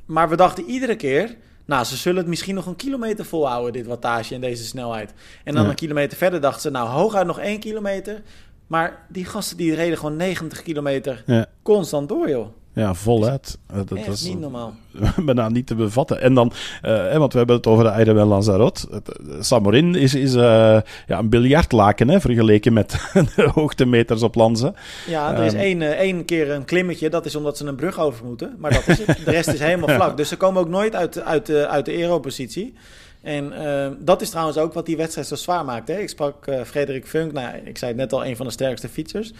Maar 0.06 0.30
we 0.30 0.36
dachten 0.36 0.64
iedere 0.64 0.96
keer... 0.96 1.36
Nou, 1.66 1.84
ze 1.86 1.96
zullen 1.96 2.18
het 2.18 2.28
misschien 2.28 2.56
nog 2.56 2.66
een 2.66 2.76
kilometer 2.76 3.26
volhouden, 3.26 3.74
dit 3.74 3.86
wattage 3.86 4.36
en 4.36 4.42
deze 4.42 4.64
snelheid. 4.64 5.14
En 5.44 5.54
dan 5.54 5.64
Ja. 5.64 5.70
een 5.70 5.76
kilometer 5.76 6.18
verder 6.18 6.42
dachten 6.42 6.62
ze... 6.62 6.70
Nou, 6.70 6.90
hooguit 6.90 7.26
nog 7.28 7.40
één 7.40 7.60
kilometer. 7.60 8.22
Maar 8.68 9.06
die 9.10 9.26
gasten 9.26 9.58
die 9.58 9.76
reden 9.76 9.98
gewoon 9.98 10.16
90 10.18 10.62
kilometer 10.62 11.24
Ja, 11.26 11.46
constant 11.62 12.10
door, 12.10 12.30
joh. 12.30 12.48
ja 12.74 12.94
voluit. 12.94 13.58
Eh, 13.68 13.76
Dat, 13.76 13.90
dat 13.90 14.08
is 14.08 14.24
niet 14.24 14.40
normaal. 14.40 14.74
bijna 15.26 15.50
niet 15.50 15.68
te 15.68 15.76
bevatten. 15.76 16.22
En 16.22 16.34
dan, 16.34 16.52
eh, 16.82 17.18
want 17.18 17.32
we 17.32 17.38
hebben 17.38 17.56
het 17.56 17.68
over 17.68 17.84
de 17.84 18.00
Ironman 18.02 18.28
Lanzarote. 18.28 18.88
Eh, 18.92 19.00
Samorin 19.40 19.96
is, 19.96 20.14
is 20.16 20.34
ja, 20.34 20.84
een 21.08 21.30
biljartlaken 21.30 22.08
hè, 22.10 22.20
vergeleken 22.22 22.74
met 22.74 22.92
de 23.36 23.50
hoogtemeters 23.54 24.22
op 24.24 24.36
Lanza. 24.36 24.74
Ja, 25.08 25.34
er 25.36 25.44
is 25.44 25.54
Ehm. 25.54 25.62
één, 25.62 25.98
één 25.98 26.26
keer 26.26 26.52
een 26.52 26.66
klimmetje. 26.66 27.10
Dat 27.10 27.26
is 27.26 27.36
omdat 27.36 27.58
ze 27.58 27.66
een 27.66 27.76
brug 27.76 28.00
over 28.00 28.26
moeten. 28.26 28.56
Maar 28.60 28.72
dat 28.74 28.88
is 28.88 28.98
het. 29.06 29.18
De 29.26 29.32
rest 29.32 29.48
is 29.48 29.60
helemaal 29.60 29.96
vlak. 30.00 30.18
Dus 30.18 30.30
ze 30.30 30.38
komen 30.38 30.62
ook 30.62 30.70
nooit 30.70 30.96
uit, 30.96 31.22
uit, 31.22 31.46
de, 31.46 31.68
uit 31.68 31.86
de 31.86 31.92
aeropositie. 31.92 32.74
En 33.26 33.52
eh, 33.52 33.92
dat 34.00 34.22
is 34.22 34.30
trouwens 34.30 34.58
ook 34.58 34.74
wat 34.74 34.86
die 34.86 34.98
wedstrijd 34.98 35.28
zo 35.28 35.36
zwaar 35.36 35.66
maakt. 35.66 35.88
Hè? 35.88 35.98
Ik 35.98 36.10
sprak 36.10 36.48
eh, 36.48 36.62
Frederik 36.62 37.08
Funk, 37.08 37.32
nou, 37.32 37.56
ik 37.64 37.78
zei 37.78 37.92
het 37.92 38.00
net 38.00 38.14
al, 38.14 38.26
een 38.26 38.36
van 38.36 38.46
de 38.46 38.52
sterkste 38.52 38.90
fietsers. 38.90 39.34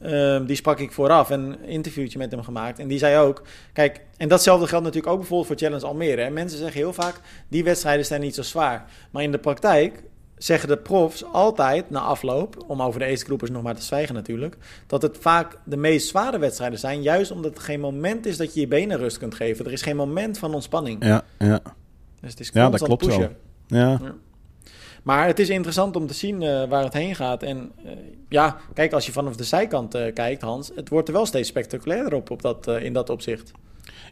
Ehm, 0.00 0.44
die 0.44 0.56
sprak 0.56 0.78
ik 0.78 0.92
vooraf 0.92 1.30
en 1.30 1.40
een 1.40 1.64
interviewtje 1.64 2.18
met 2.18 2.30
hem 2.30 2.42
gemaakt. 2.42 2.78
En 2.78 2.88
die 2.88 2.98
zei 2.98 3.18
ook, 3.18 3.42
kijk, 3.72 4.00
en 4.16 4.28
datzelfde 4.28 4.66
geldt 4.66 4.84
natuurlijk 4.84 5.12
ook 5.12 5.18
bijvoorbeeld 5.18 5.48
voor 5.48 5.58
Challenge 5.58 5.86
Almere. 5.86 6.22
Hè? 6.22 6.30
Mensen 6.30 6.58
zeggen 6.58 6.76
heel 6.76 6.92
vaak, 6.92 7.20
die 7.48 7.64
wedstrijden 7.64 8.06
zijn 8.06 8.20
niet 8.20 8.34
zo 8.34 8.42
zwaar. 8.42 8.84
Maar 9.10 9.22
in 9.22 9.32
de 9.32 9.38
praktijk 9.38 10.02
zeggen 10.36 10.68
de 10.68 10.78
profs 10.78 11.24
altijd 11.24 11.90
na 11.90 12.00
afloop, 12.00 12.64
om 12.66 12.82
over 12.82 13.00
de 13.00 13.16
groepers 13.16 13.50
nog 13.50 13.62
maar 13.62 13.76
te 13.76 13.82
zwijgen 13.82 14.14
natuurlijk, 14.14 14.56
dat 14.86 15.02
het 15.02 15.18
vaak 15.20 15.58
de 15.64 15.76
meest 15.76 16.08
zware 16.08 16.38
wedstrijden 16.38 16.78
zijn, 16.78 17.02
juist 17.02 17.30
omdat 17.30 17.50
het 17.50 17.62
geen 17.62 17.80
moment 17.80 18.26
is 18.26 18.36
dat 18.36 18.54
je 18.54 18.60
je 18.60 18.68
benen 18.68 18.98
rust 18.98 19.18
kunt 19.18 19.34
geven. 19.34 19.64
Er 19.64 19.72
is 19.72 19.82
geen 19.82 19.96
moment 19.96 20.38
van 20.38 20.54
ontspanning. 20.54 21.04
Ja, 21.04 21.22
ja, 21.38 21.62
Dus 22.22 22.30
het 22.30 22.40
is 22.40 22.50
Ja, 22.52 22.70
dat 22.70 22.82
klopt 22.82 23.06
wel. 23.06 23.16
pushen. 23.16 23.36
ja. 23.66 24.00
Maar 25.02 25.26
het 25.26 25.38
is 25.38 25.48
interessant 25.48 25.96
om 25.96 26.06
te 26.06 26.14
zien 26.14 26.42
eh, 26.42 26.68
waar 26.68 26.84
het 26.84 26.92
heen 26.92 27.14
gaat. 27.14 27.42
En 27.42 27.72
eh, 27.84 27.92
ja, 28.28 28.56
kijk, 28.74 28.92
als 28.92 29.06
je 29.06 29.12
vanaf 29.12 29.36
de 29.36 29.44
zijkant 29.44 29.94
eh, 29.94 30.12
kijkt, 30.12 30.42
Hans, 30.42 30.70
het 30.74 30.88
wordt 30.88 31.08
er 31.08 31.14
wel 31.14 31.26
steeds 31.26 31.48
spectaculairder 31.48 32.14
op, 32.14 32.30
op 32.30 32.42
dat, 32.42 32.66
in 32.66 32.92
dat 32.92 33.10
opzicht. 33.10 33.52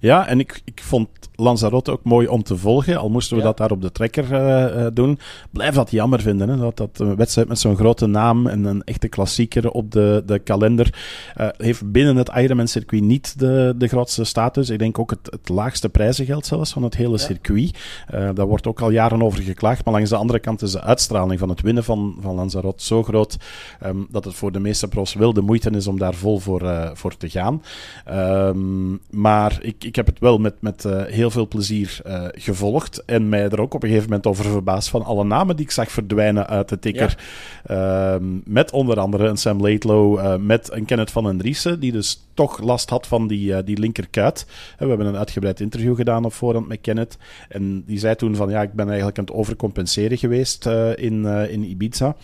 Ja, 0.01 0.27
en 0.27 0.39
ik, 0.41 0.61
ik 0.65 0.81
vond 0.83 1.09
Lanzarote 1.35 1.91
ook 1.91 2.05
mooi 2.05 2.27
om 2.27 2.43
te 2.43 2.57
volgen. 2.57 2.97
Al 2.97 3.11
moesten 3.11 3.37
we 3.37 3.43
Ja. 3.43 3.49
dat 3.49 3.57
daar 3.57 3.71
op 3.71 3.83
de 3.83 3.93
trekker 3.93 4.33
eh, 4.35 4.87
doen. 4.95 5.19
Blijf 5.51 5.75
dat 5.75 5.91
jammer 5.91 6.21
vinden. 6.21 6.49
Hè? 6.49 6.57
Dat, 6.57 6.77
dat 6.77 6.99
een 6.99 7.17
wedstrijd 7.17 7.49
met 7.49 7.59
zo'n 7.59 7.77
grote 7.77 8.07
naam 8.07 8.47
en 8.47 8.65
een 8.65 8.85
echte 8.85 9.09
klassieker 9.09 9.71
op 9.71 9.91
de, 9.93 10.23
de 10.27 10.39
kalender 10.39 10.95
eh, 11.35 11.49
heeft 11.57 11.91
binnen 11.93 12.17
het 12.17 12.31
Ironman-circuit 12.37 13.03
niet 13.03 13.39
de, 13.39 13.75
de 13.77 13.89
grootste 13.89 14.25
status. 14.25 14.71
Ik 14.71 14.79
denk 14.79 14.99
ook 14.99 15.11
het, 15.11 15.29
het 15.31 15.49
laagste 15.49 15.89
prijzengeld 15.89 16.47
zelfs 16.47 16.73
van 16.73 16.83
het 16.83 16.97
hele 16.97 17.11
Ja. 17.11 17.17
circuit. 17.19 17.79
Eh, 18.07 18.29
daar 18.35 18.47
wordt 18.47 18.67
ook 18.67 18.81
al 18.81 18.91
jaren 18.91 19.23
over 19.23 19.43
geklaagd. 19.43 19.85
Maar 19.85 19.95
langs 19.95 20.11
de 20.11 20.17
andere 20.17 20.39
kant 20.39 20.63
is 20.63 20.73
de 20.73 20.83
uitstraling 20.83 21.39
van 21.39 21.49
het 21.49 21.61
winnen 21.61 21.85
van, 21.85 22.17
van 22.21 22.35
Lanzarote 22.35 22.85
zo 22.85 23.03
groot 23.03 23.37
ehm, 23.81 23.97
dat 24.11 24.25
het 24.25 24.35
voor 24.35 24.53
de 24.53 24.61
meeste 24.61 24.89
profs 24.89 25.15
wel 25.15 25.33
de 25.33 25.41
moeite 25.41 25.71
is 25.71 25.87
om 25.87 25.99
daar 25.99 26.15
vol 26.15 26.39
voor, 26.39 26.91
voor 26.95 27.17
te 27.17 27.29
gaan. 27.29 27.63
Ehm, 28.05 28.91
maar 29.11 29.59
ik, 29.63 29.85
ik 29.91 29.97
heb 29.97 30.07
het 30.07 30.19
wel 30.19 30.39
met, 30.39 30.55
met 30.61 30.85
eh, 30.85 31.03
heel 31.05 31.31
veel 31.31 31.49
plezier 31.49 32.01
eh, 32.05 32.25
gevolgd. 32.33 33.05
En 33.05 33.29
mij 33.29 33.49
er 33.49 33.61
ook 33.61 33.75
op 33.75 33.83
een 33.83 33.89
gegeven 33.89 34.09
moment 34.09 34.27
over 34.27 34.45
verbaasd 34.45 34.89
van 34.89 35.05
alle 35.05 35.25
namen 35.25 35.57
die 35.57 35.65
ik 35.65 35.71
zag 35.71 35.91
verdwijnen 35.91 36.47
uit 36.47 36.69
de 36.69 36.79
tikker. 36.79 37.19
Ehm, 37.65 38.25
met 38.45 38.73
onder 38.73 39.01
andere 39.01 39.29
een 39.29 39.37
Sam 39.37 39.61
Laidlow, 39.61 40.19
eh, 40.19 40.37
met 40.37 40.73
een 40.73 40.85
Kenneth 40.85 41.11
van 41.11 41.25
den 41.25 41.39
Driessen, 41.39 41.81
die 41.81 41.93
dus 41.93 42.27
toch 42.35 42.61
last 42.61 42.91
had 42.91 43.07
van 43.07 43.27
die, 43.27 43.65
die 43.65 43.79
linkerkuit. 43.79 44.47
We 44.79 44.87
hebben 44.87 45.07
een 45.07 45.17
uitgebreid 45.17 45.61
interview 45.61 45.97
gedaan 45.97 46.25
op 46.25 46.33
voorhand 46.33 46.69
met 46.69 46.81
Kenneth. 46.81 47.17
En 47.49 47.85
die 47.87 47.99
zei 47.99 48.15
toen 48.15 48.37
van 48.37 48.51
ja, 48.51 48.63
ik 48.63 48.73
ben 48.73 48.87
eigenlijk 48.87 49.19
aan 49.19 49.25
het 49.25 49.35
overcompenseren 49.35 50.19
geweest 50.19 50.67
in, 50.95 51.25
in 51.25 51.65
Ibiza. 51.65 52.17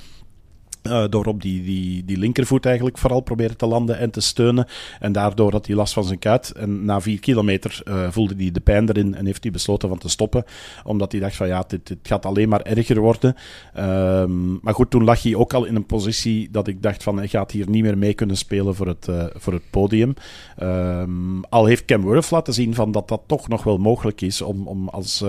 Uh, 0.87 1.05
door 1.11 1.25
op 1.25 1.43
die, 1.43 1.63
die, 1.63 2.05
die 2.05 2.19
linkervoet 2.19 2.67
eigenlijk 2.67 2.99
vooral 2.99 3.21
proberen 3.21 3.57
te 3.57 3.67
landen 3.67 3.99
en 3.99 4.11
te 4.11 4.21
steunen. 4.21 4.67
En 5.01 5.13
daardoor 5.13 5.53
had 5.53 5.67
hij 5.67 5.77
last 5.77 5.93
van 5.93 6.05
zijn 6.05 6.19
kuit. 6.19 6.51
En 6.51 6.85
na 6.85 7.01
vier 7.01 7.21
kilometer 7.21 7.83
uh, 7.85 8.11
voelde 8.11 8.35
hij 8.37 8.51
de 8.51 8.61
pijn 8.61 8.89
erin 8.89 9.15
en 9.15 9.27
heeft 9.27 9.43
hij 9.43 9.53
besloten 9.53 9.89
van 9.89 9.99
te 9.99 10.09
stoppen. 10.09 10.45
Omdat 10.85 11.13
hij 11.13 11.21
dacht 11.21 11.37
van 11.37 11.47
ja, 11.47 11.65
dit, 11.69 11.97
gaat 12.03 12.27
alleen 12.27 12.49
maar 12.49 12.61
erger 12.61 13.01
worden. 13.01 13.35
Um, 13.79 14.59
maar 14.63 14.75
goed, 14.75 14.91
toen 14.91 15.05
lag 15.05 15.23
hij 15.23 15.35
ook 15.35 15.55
al 15.55 15.65
in 15.65 15.75
een 15.75 15.87
positie 15.87 16.49
dat 16.51 16.69
ik 16.69 16.83
dacht 16.83 17.03
van 17.03 17.17
hij 17.17 17.29
gaat 17.29 17.51
hier 17.51 17.71
niet 17.71 17.83
meer 17.83 17.99
mee 17.99 18.15
kunnen 18.15 18.37
spelen 18.37 18.75
voor 18.75 18.87
het, 18.87 19.07
uh, 19.11 19.25
voor 19.35 19.53
het 19.53 19.71
podium. 19.71 20.15
Um, 20.63 21.45
al 21.45 21.65
heeft 21.65 21.85
Cam 21.85 22.05
Wurf 22.05 22.31
laten 22.31 22.55
zien 22.55 22.75
van 22.75 22.93
dat 22.93 23.09
dat 23.09 23.23
toch 23.27 23.49
nog 23.49 23.63
wel 23.63 23.79
mogelijk 23.79 24.21
is 24.21 24.43
om, 24.43 24.67
om 24.67 24.89
als 24.89 25.25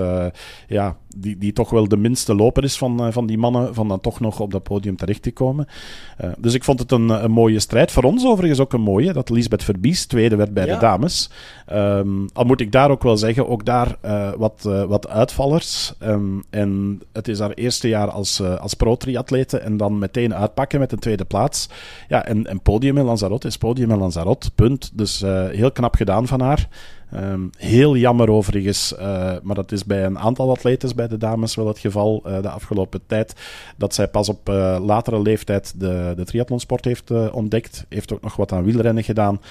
ja, 0.67 0.97
die, 1.15 1.37
die 1.37 1.53
toch 1.53 1.69
wel 1.69 1.87
de 1.87 1.97
minste 1.97 2.35
loper 2.35 2.63
is 2.63 2.77
van, 2.77 3.13
van 3.13 3.27
die 3.27 3.37
mannen, 3.37 3.73
van 3.73 3.87
dan 3.87 3.99
toch 3.99 4.19
nog 4.19 4.39
op 4.39 4.51
dat 4.51 4.63
podium 4.63 4.95
terecht 4.95 5.21
te 5.21 5.31
komen. 5.31 5.47
Uh, 5.56 6.30
dus 6.38 6.54
ik 6.54 6.63
vond 6.63 6.80
het 6.80 6.92
een, 6.92 7.10
een, 7.10 7.32
mooie 7.32 7.60
strijd. 7.60 7.92
Voor 7.92 8.04
ons 8.04 8.25
overigens 8.25 8.60
ook 8.60 8.74
een 8.74 8.82
mooie, 8.82 9.13
dat 9.13 9.30
Lisbeth 9.30 9.63
Verbies 9.63 10.06
tweede 10.06 10.36
werd 10.36 10.54
bij 10.54 10.66
ja. 10.66 10.74
de 10.74 10.80
dames. 10.80 11.30
Um, 11.74 12.30
al 12.34 12.44
moet 12.44 12.62
ik 12.62 12.72
daar 12.72 12.92
ook 12.92 13.04
wel 13.04 13.18
zeggen, 13.18 13.48
ook 13.48 13.66
daar 13.66 13.96
uh, 14.06 14.30
wat, 14.38 14.63
uh, 14.68 14.84
wat 14.84 15.08
uitvallers. 15.08 15.94
Um, 16.04 16.44
en 16.50 17.01
het 17.13 17.27
is 17.27 17.39
haar 17.39 17.51
eerste 17.51 17.88
jaar 17.88 18.10
als, 18.10 18.42
als 18.42 18.74
pro-triatlete 18.74 19.58
en 19.58 19.77
dan 19.77 20.00
meteen 20.00 20.36
uitpakken 20.36 20.80
met 20.80 20.92
een 20.92 21.00
tweede 21.00 21.25
plaats. 21.25 21.70
Ja, 22.08 22.25
en, 22.25 22.48
en 22.48 22.62
podium 22.62 22.98
in 22.98 23.06
Lanzarote 23.06 23.48
is 23.48 23.58
podium 23.58 23.92
in 23.92 23.98
Lanzarote, 23.98 24.51
punt. 24.51 24.92
Dus 24.94 25.24
heel 25.51 25.72
knap 25.72 25.96
gedaan 25.96 26.27
van 26.27 26.42
haar. 26.42 26.68
Um, 27.15 27.49
heel 27.57 27.95
jammer 27.95 28.29
overigens, 28.29 28.93
uh, 28.93 28.99
maar 29.43 29.55
dat 29.55 29.71
is 29.71 29.85
bij 29.85 30.05
een 30.05 30.19
aantal 30.19 30.49
atletes 30.49 30.95
bij 30.95 31.07
de 31.07 31.17
dames 31.17 31.55
wel 31.55 31.67
het 31.67 31.79
geval 31.79 32.23
uh, 32.25 32.41
de 32.41 32.49
afgelopen 32.49 33.01
tijd, 33.05 33.33
dat 33.77 33.93
zij 33.93 34.07
pas 34.07 34.29
op 34.29 34.49
uh, 34.49 34.77
latere 34.81 35.21
leeftijd 35.21 35.79
de, 35.79 36.13
de 36.15 36.25
triathlonsport 36.25 36.85
heeft 36.85 37.31
ontdekt. 37.31 37.85
Heeft 37.89 38.13
ook 38.13 38.21
nog 38.21 38.35
wat 38.35 38.51
aan 38.51 38.63
wielrennen 38.63 39.03
gedaan, 39.03 39.41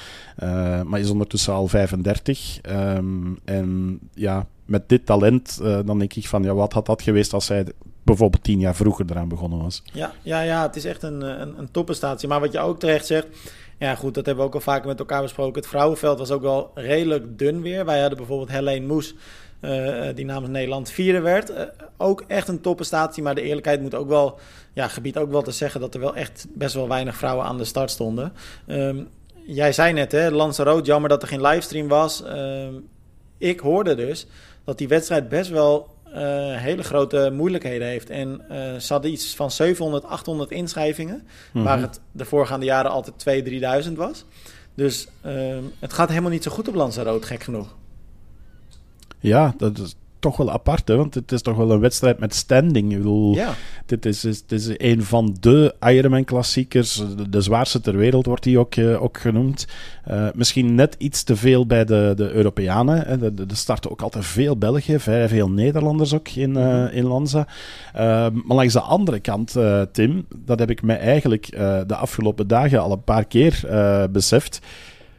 maar 0.86 1.00
is 1.00 1.10
ondertussen 1.10 1.52
al 1.52 1.68
35. 1.68 2.60
Um, 2.70 3.38
en 3.44 3.98
ja, 4.14 4.46
met 4.64 4.88
dit 4.88 5.06
talent, 5.06 5.58
dan 5.84 5.98
denk 5.98 6.14
ik 6.14 6.28
van, 6.28 6.42
ja, 6.42 6.54
wat 6.54 6.72
had 6.72 6.86
dat 6.86 7.02
geweest 7.02 7.32
als 7.32 7.46
zij 7.46 7.66
bijvoorbeeld 8.06 8.42
tien 8.42 8.60
jaar 8.60 8.74
vroeger 8.74 9.04
eraan 9.08 9.28
begonnen 9.28 9.62
was? 9.62 9.82
Ja, 9.92 10.12
ja, 10.22 10.40
ja 10.40 10.62
het 10.62 10.76
is 10.76 10.84
echt 10.84 11.02
een, 11.02 11.20
een, 11.20 11.58
een 11.58 11.70
topprestatie. 11.70 12.28
Maar 12.28 12.40
wat 12.40 12.52
je 12.52 12.58
ook 12.58 12.78
terecht 12.78 13.06
zegt, 13.06 13.26
ja, 13.78 13.94
goed, 13.94 14.14
dat 14.14 14.26
hebben 14.26 14.44
we 14.44 14.50
ook 14.50 14.54
al 14.54 14.72
vaker 14.72 14.86
met 14.86 14.98
elkaar 14.98 15.22
besproken. 15.22 15.60
Het 15.60 15.70
vrouwenveld 15.70 16.18
was 16.18 16.30
ook 16.30 16.42
wel 16.42 16.70
redelijk 16.74 17.38
dun 17.38 17.62
weer. 17.62 17.84
Wij 17.84 18.00
hadden 18.00 18.18
bijvoorbeeld 18.18 18.50
Helene 18.50 18.86
Moes, 18.86 19.14
uh, 19.60 20.08
die 20.14 20.24
namens 20.24 20.50
Nederland 20.50 20.90
vierde 20.90 21.20
werd. 21.20 21.52
Ook 21.96 22.24
echt 22.26 22.48
een 22.48 22.60
topprestatie, 22.60 23.22
maar 23.22 23.34
de 23.34 23.42
eerlijkheid 23.42 23.80
moet 23.80 23.94
ook 23.94 24.08
wel, 24.08 24.38
ja, 24.72 24.88
gebied 24.88 25.18
ook 25.18 25.30
wel 25.30 25.42
te 25.42 25.50
zeggen 25.50 25.80
dat 25.80 25.94
er 25.94 26.00
wel 26.00 26.16
echt 26.16 26.46
best 26.54 26.74
wel 26.74 26.88
weinig 26.88 27.16
vrouwen 27.16 27.46
aan 27.46 27.58
de 27.58 27.64
start 27.64 27.90
stonden. 27.90 28.32
Um, 28.66 29.08
jij 29.46 29.72
zei 29.72 29.92
net, 29.92 30.12
hè, 30.12 30.30
Lanzarote, 30.30 30.86
jammer 30.86 31.08
dat 31.08 31.22
er 31.22 31.28
geen 31.28 31.40
livestream 31.40 31.88
was. 31.88 32.22
Um, 32.26 32.88
ik 33.38 33.60
hoorde 33.60 33.94
dus 33.94 34.26
dat 34.64 34.78
die 34.78 34.88
wedstrijd 34.88 35.28
best 35.28 35.50
wel 35.50 35.95
uh, 36.08 36.56
hele 36.56 36.82
grote 36.82 37.30
moeilijkheden 37.32 37.86
heeft. 37.86 38.10
En 38.10 38.40
uh, 38.50 38.76
ze 38.76 38.92
hadden 38.92 39.10
iets 39.10 39.34
van 39.34 39.50
700, 39.50 40.04
800 40.04 40.50
inschrijvingen, 40.50 41.22
mm-hmm. 41.46 41.62
waar 41.62 41.80
het 41.80 42.00
de 42.12 42.24
voorgaande 42.24 42.66
jaren 42.66 42.90
altijd 42.90 43.44
2.000, 43.82 43.86
3.000 43.86 43.92
was. 43.92 44.24
Dus 44.74 45.08
uh, 45.26 45.58
het 45.78 45.92
gaat 45.92 46.08
helemaal 46.08 46.30
niet 46.30 46.42
zo 46.42 46.50
goed 46.50 46.68
op 46.68 46.74
Lanzarote, 46.74 47.26
gek 47.26 47.42
genoeg. 47.42 47.74
Ja, 49.18 49.54
dat 49.56 49.78
is, 49.78 49.94
toch 50.26 50.36
wel 50.36 50.50
apart, 50.50 50.88
hè? 50.88 50.96
want 50.96 51.14
het 51.14 51.32
is 51.32 51.42
toch 51.42 51.56
wel 51.56 51.70
een 51.70 51.80
wedstrijd 51.80 52.18
met 52.18 52.34
standing. 52.34 52.90
Ik 52.90 52.96
bedoel, 52.96 53.34
ja. 53.34 53.54
dit 53.86 54.06
is, 54.06 54.24
is, 54.24 54.44
is 54.48 54.68
een 54.76 55.02
van 55.02 55.36
de 55.40 55.74
Ironman-klassiekers. 55.80 56.94
De, 57.16 57.28
de, 57.28 57.40
zwaarste 57.40 57.80
ter 57.80 57.96
wereld 57.96 58.26
wordt 58.26 58.42
die 58.42 58.58
ook, 58.58 58.76
uh, 58.76 59.02
ook 59.02 59.18
genoemd. 59.18 59.66
Uh, 60.10 60.28
misschien 60.34 60.74
net 60.74 60.94
iets 60.98 61.22
te 61.22 61.36
veel 61.36 61.66
bij 61.66 61.84
de, 61.84 62.12
de 62.16 62.30
Europeanen. 62.30 63.06
Hè? 63.06 63.24
Er 63.24 63.56
starten 63.56 63.90
ook 63.90 64.02
altijd 64.02 64.24
veel 64.24 64.56
Belgen, 64.56 65.00
vrij 65.00 65.28
veel 65.28 65.50
Nederlanders 65.50 66.14
ook 66.14 66.28
in, 66.28 66.56
uh, 66.56 66.94
in 66.94 67.04
Lanza. 67.04 67.46
maar 67.92 68.56
langs 68.56 68.72
de 68.72 68.80
andere 68.80 69.20
kant, 69.20 69.54
Tim, 69.92 70.26
dat 70.36 70.58
heb 70.58 70.70
ik 70.70 70.82
mij 70.82 70.98
eigenlijk 70.98 71.46
de 71.86 71.96
afgelopen 71.96 72.46
dagen 72.46 72.80
al 72.80 72.92
een 72.92 73.04
paar 73.04 73.24
keer 73.24 73.60
beseft 74.12 74.60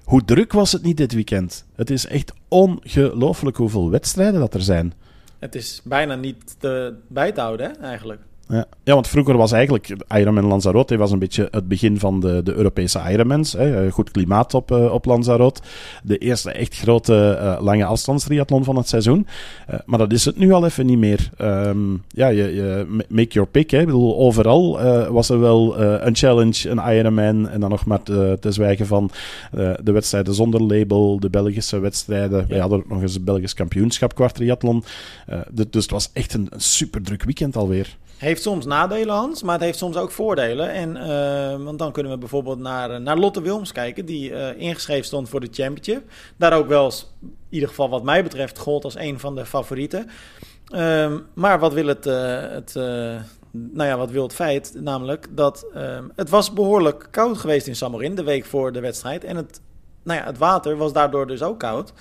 hoe 0.07 0.25
druk 0.25 0.53
was 0.53 0.71
het 0.71 0.83
niet 0.83 0.97
dit 0.97 1.13
weekend? 1.13 1.65
Het 1.75 1.89
is 1.89 2.07
echt 2.07 2.33
ongelooflijk 2.47 3.57
hoeveel 3.57 3.89
wedstrijden 3.89 4.39
dat 4.39 4.53
er 4.53 4.61
zijn. 4.61 4.93
Het 5.39 5.55
is 5.55 5.81
bijna 5.83 6.15
niet 6.15 6.55
te 6.59 6.93
bij 7.07 7.31
te 7.31 7.41
houden, 7.41 7.69
hè, 7.69 7.73
eigenlijk. 7.81 8.21
Ja. 8.49 8.65
ja, 8.83 8.93
want 8.93 9.07
vroeger 9.07 9.37
was 9.37 9.51
eigenlijk 9.51 9.95
Ironman 10.07 10.45
Lanzarote 10.45 10.97
was 10.97 11.11
een 11.11 11.19
beetje 11.19 11.47
het 11.51 11.67
begin 11.67 11.99
van 11.99 12.19
de, 12.19 12.43
de 12.43 12.53
Europese 12.53 13.01
Ironmans. 13.11 13.53
Hè. 13.53 13.91
Goed 13.91 14.11
klimaat 14.11 14.53
op, 14.53 14.71
uh, 14.71 14.93
op 14.93 15.05
Lanzarote. 15.05 15.61
De 16.03 16.17
eerste 16.17 16.51
echt 16.51 16.75
grote 16.75 17.39
uh, 17.41 17.57
lange 17.63 17.85
afstandstriathlon 17.85 18.63
van 18.63 18.75
het 18.75 18.87
seizoen. 18.87 19.27
Uh, 19.69 19.79
maar 19.85 19.99
dat 19.99 20.11
is 20.11 20.25
het 20.25 20.37
nu 20.37 20.51
al 20.51 20.65
even 20.65 20.85
niet 20.85 20.97
meer. 20.97 21.29
Um, 21.41 22.03
ja, 22.07 22.27
je, 22.27 22.55
je, 22.55 23.03
make 23.09 23.33
your 23.33 23.49
pick. 23.49 23.71
Hè. 23.71 23.79
Ik 23.79 23.85
bedoel, 23.85 24.17
overal 24.17 24.79
was 25.11 25.29
er 25.29 25.39
wel 25.39 25.79
een 25.79 26.15
challenge, 26.15 26.69
een 26.69 26.97
Ironman. 26.97 27.49
En 27.49 27.59
dan 27.59 27.69
nog 27.69 27.85
maar 27.85 28.03
te, 28.03 28.37
te 28.39 28.51
zwijgen 28.51 28.85
van 28.85 29.11
de 29.81 29.91
wedstrijden 29.91 30.33
zonder 30.33 30.63
label, 30.63 31.19
de 31.19 31.29
Belgische 31.29 31.79
wedstrijden. 31.79 32.39
Ja. 32.39 32.47
Wij 32.47 32.59
hadden 32.59 32.79
ook 32.79 32.89
nog 32.89 33.01
eens 33.01 33.15
een 33.15 33.23
Belgisch 33.23 33.53
kampioenschap 33.53 34.15
qua 34.15 34.27
triathlon. 34.27 34.83
dus 35.51 35.81
het 35.81 35.91
was 35.91 36.09
echt 36.13 36.33
een, 36.33 36.47
een 36.49 36.61
super 36.61 37.01
druk 37.01 37.23
weekend 37.23 37.55
alweer. 37.55 37.97
Heeft 38.17 38.41
soms 38.41 38.65
nadelen, 38.65 39.15
Hans, 39.15 39.43
maar 39.43 39.53
het 39.53 39.63
heeft 39.63 39.77
soms 39.77 39.95
ook 39.95 40.11
voordelen. 40.11 40.71
En, 40.71 40.95
uh, 40.95 41.65
want 41.65 41.79
dan 41.79 41.91
kunnen 41.91 42.11
we 42.11 42.17
bijvoorbeeld 42.17 42.59
naar, 42.59 43.01
naar 43.01 43.17
Lotte 43.17 43.41
Wilms 43.41 43.71
kijken, 43.71 44.05
die 44.05 44.29
uh, 44.29 44.59
ingeschreven 44.59 45.05
stond 45.05 45.29
voor 45.29 45.39
de 45.39 45.49
Championship. 45.51 46.03
Daar 46.37 46.53
ook 46.53 46.67
wel, 46.67 46.91
in 47.21 47.37
ieder 47.49 47.69
geval 47.69 47.89
wat 47.89 48.03
mij 48.03 48.23
betreft, 48.23 48.57
gold 48.57 48.83
als 48.83 48.95
een 48.95 49.19
van 49.19 49.35
de 49.35 49.45
favorieten. 49.45 50.09
Uh, 50.69 51.15
maar 51.33 51.59
wat 51.59 51.73
wil 51.73 51.87
het, 51.87 52.03
het 52.03 52.75
nou 53.51 53.89
ja, 53.89 53.97
wat 53.97 54.11
wil 54.11 54.23
het 54.23 54.33
feit? 54.33 54.73
Namelijk 54.75 55.27
dat 55.29 55.65
ehm, 55.73 56.03
het 56.15 56.29
was 56.29 56.53
behoorlijk 56.53 57.07
koud 57.11 57.37
geweest 57.37 57.67
in 57.67 57.75
Samorin 57.75 58.15
de 58.15 58.23
week 58.23 58.45
voor 58.45 58.71
de 58.71 58.79
wedstrijd. 58.79 59.23
En 59.23 59.35
het, 59.35 59.61
nou 60.03 60.19
ja, 60.19 60.25
het 60.25 60.37
water 60.37 60.77
was 60.77 60.93
daardoor 60.93 61.27
dus 61.27 61.43
ook 61.43 61.59
koud. 61.59 61.93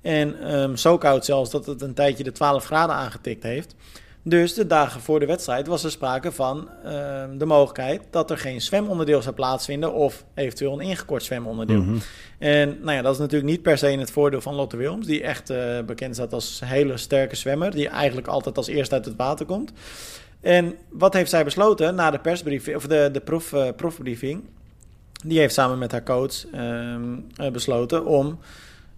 En 0.00 0.54
um, 0.54 0.76
zo 0.76 0.98
koud 0.98 1.24
zelfs 1.24 1.50
dat 1.50 1.66
het 1.66 1.82
een 1.82 1.94
tijdje 1.94 2.24
de 2.24 2.32
12 2.32 2.64
graden 2.64 2.94
aangetikt 2.94 3.42
heeft. 3.42 3.74
Dus 4.26 4.54
de 4.54 4.66
dagen 4.66 5.00
voor 5.00 5.20
de 5.20 5.26
wedstrijd 5.26 5.66
was 5.66 5.84
er 5.84 5.90
sprake 5.90 6.32
van 6.32 6.68
uh, 6.84 6.90
de 7.38 7.44
mogelijkheid 7.44 8.02
dat 8.10 8.30
er 8.30 8.38
geen 8.38 8.60
zwemonderdeel 8.60 9.22
zou 9.22 9.34
plaatsvinden 9.34 9.92
of 9.92 10.24
eventueel 10.34 10.72
een 10.72 10.86
ingekort 10.86 11.22
zwemonderdeel. 11.22 11.80
Mm 11.80 11.86
-hmm. 11.86 12.00
En 12.38 12.78
nou 12.80 12.96
ja, 12.96 13.02
dat 13.02 13.12
is 13.12 13.18
natuurlijk 13.18 13.50
niet 13.50 13.62
per 13.62 13.78
se 13.78 13.90
in 13.90 13.98
het 13.98 14.10
voordeel 14.10 14.40
van 14.40 14.54
Lotte 14.54 14.76
Wilms, 14.76 15.06
die 15.06 15.22
echt 15.22 15.50
uh, 15.50 15.80
bekend 15.86 16.14
staat 16.14 16.32
als 16.32 16.62
hele 16.64 16.96
sterke 16.96 17.36
zwemmer, 17.36 17.70
die 17.70 17.88
eigenlijk 17.88 18.26
altijd 18.26 18.56
als 18.56 18.66
eerste 18.66 18.94
uit 18.94 19.04
het 19.04 19.16
water 19.16 19.46
komt. 19.46 19.72
En 20.40 20.74
wat 20.90 21.14
heeft 21.14 21.30
zij 21.30 21.44
besloten 21.44 21.94
na 21.94 22.10
de 22.10 22.18
persbriefing, 22.18 22.76
of 22.76 22.86
de, 22.86 23.08
de 23.12 23.20
prof, 23.20 23.52
uh, 23.52 23.68
profbriefing? 23.76 24.42
Die 25.24 25.38
heeft 25.38 25.54
samen 25.54 25.78
met 25.78 25.92
haar 25.92 26.02
coach 26.02 26.44
uh, 26.54 27.50
besloten 27.52 28.06
om 28.06 28.38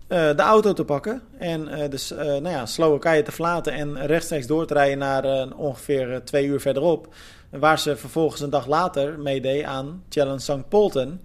de 0.09 0.35
auto 0.37 0.73
te 0.73 0.85
pakken 0.85 1.23
en 1.39 1.91
dus, 1.91 2.11
nou 2.19 2.49
ja, 2.49 2.67
Slowakije 2.67 3.23
te 3.23 3.33
verlaten 3.33 3.73
en 3.73 4.07
rechtstreeks 4.07 4.47
door 4.47 4.67
te 4.67 4.75
rijden 4.75 4.99
naar 4.99 5.53
ongeveer 5.57 6.21
twee 6.25 6.47
uur 6.47 6.61
verderop. 6.61 7.15
Waar 7.51 7.79
ze 7.79 7.97
vervolgens 7.97 8.41
een 8.41 8.51
dag 8.51 8.67
later 8.67 9.19
meedeed 9.19 9.65
aan 9.65 10.03
Challenge 10.09 10.41
St. 10.41 10.69
Polten. 10.69 11.21